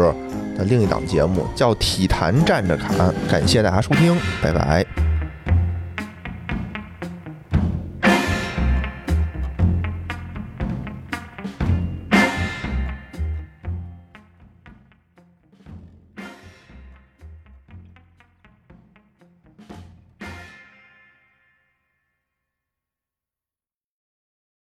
[0.57, 2.97] 的另一档节目，叫《体坛站着侃》。
[3.29, 5.14] 感谢大家收听，拜拜。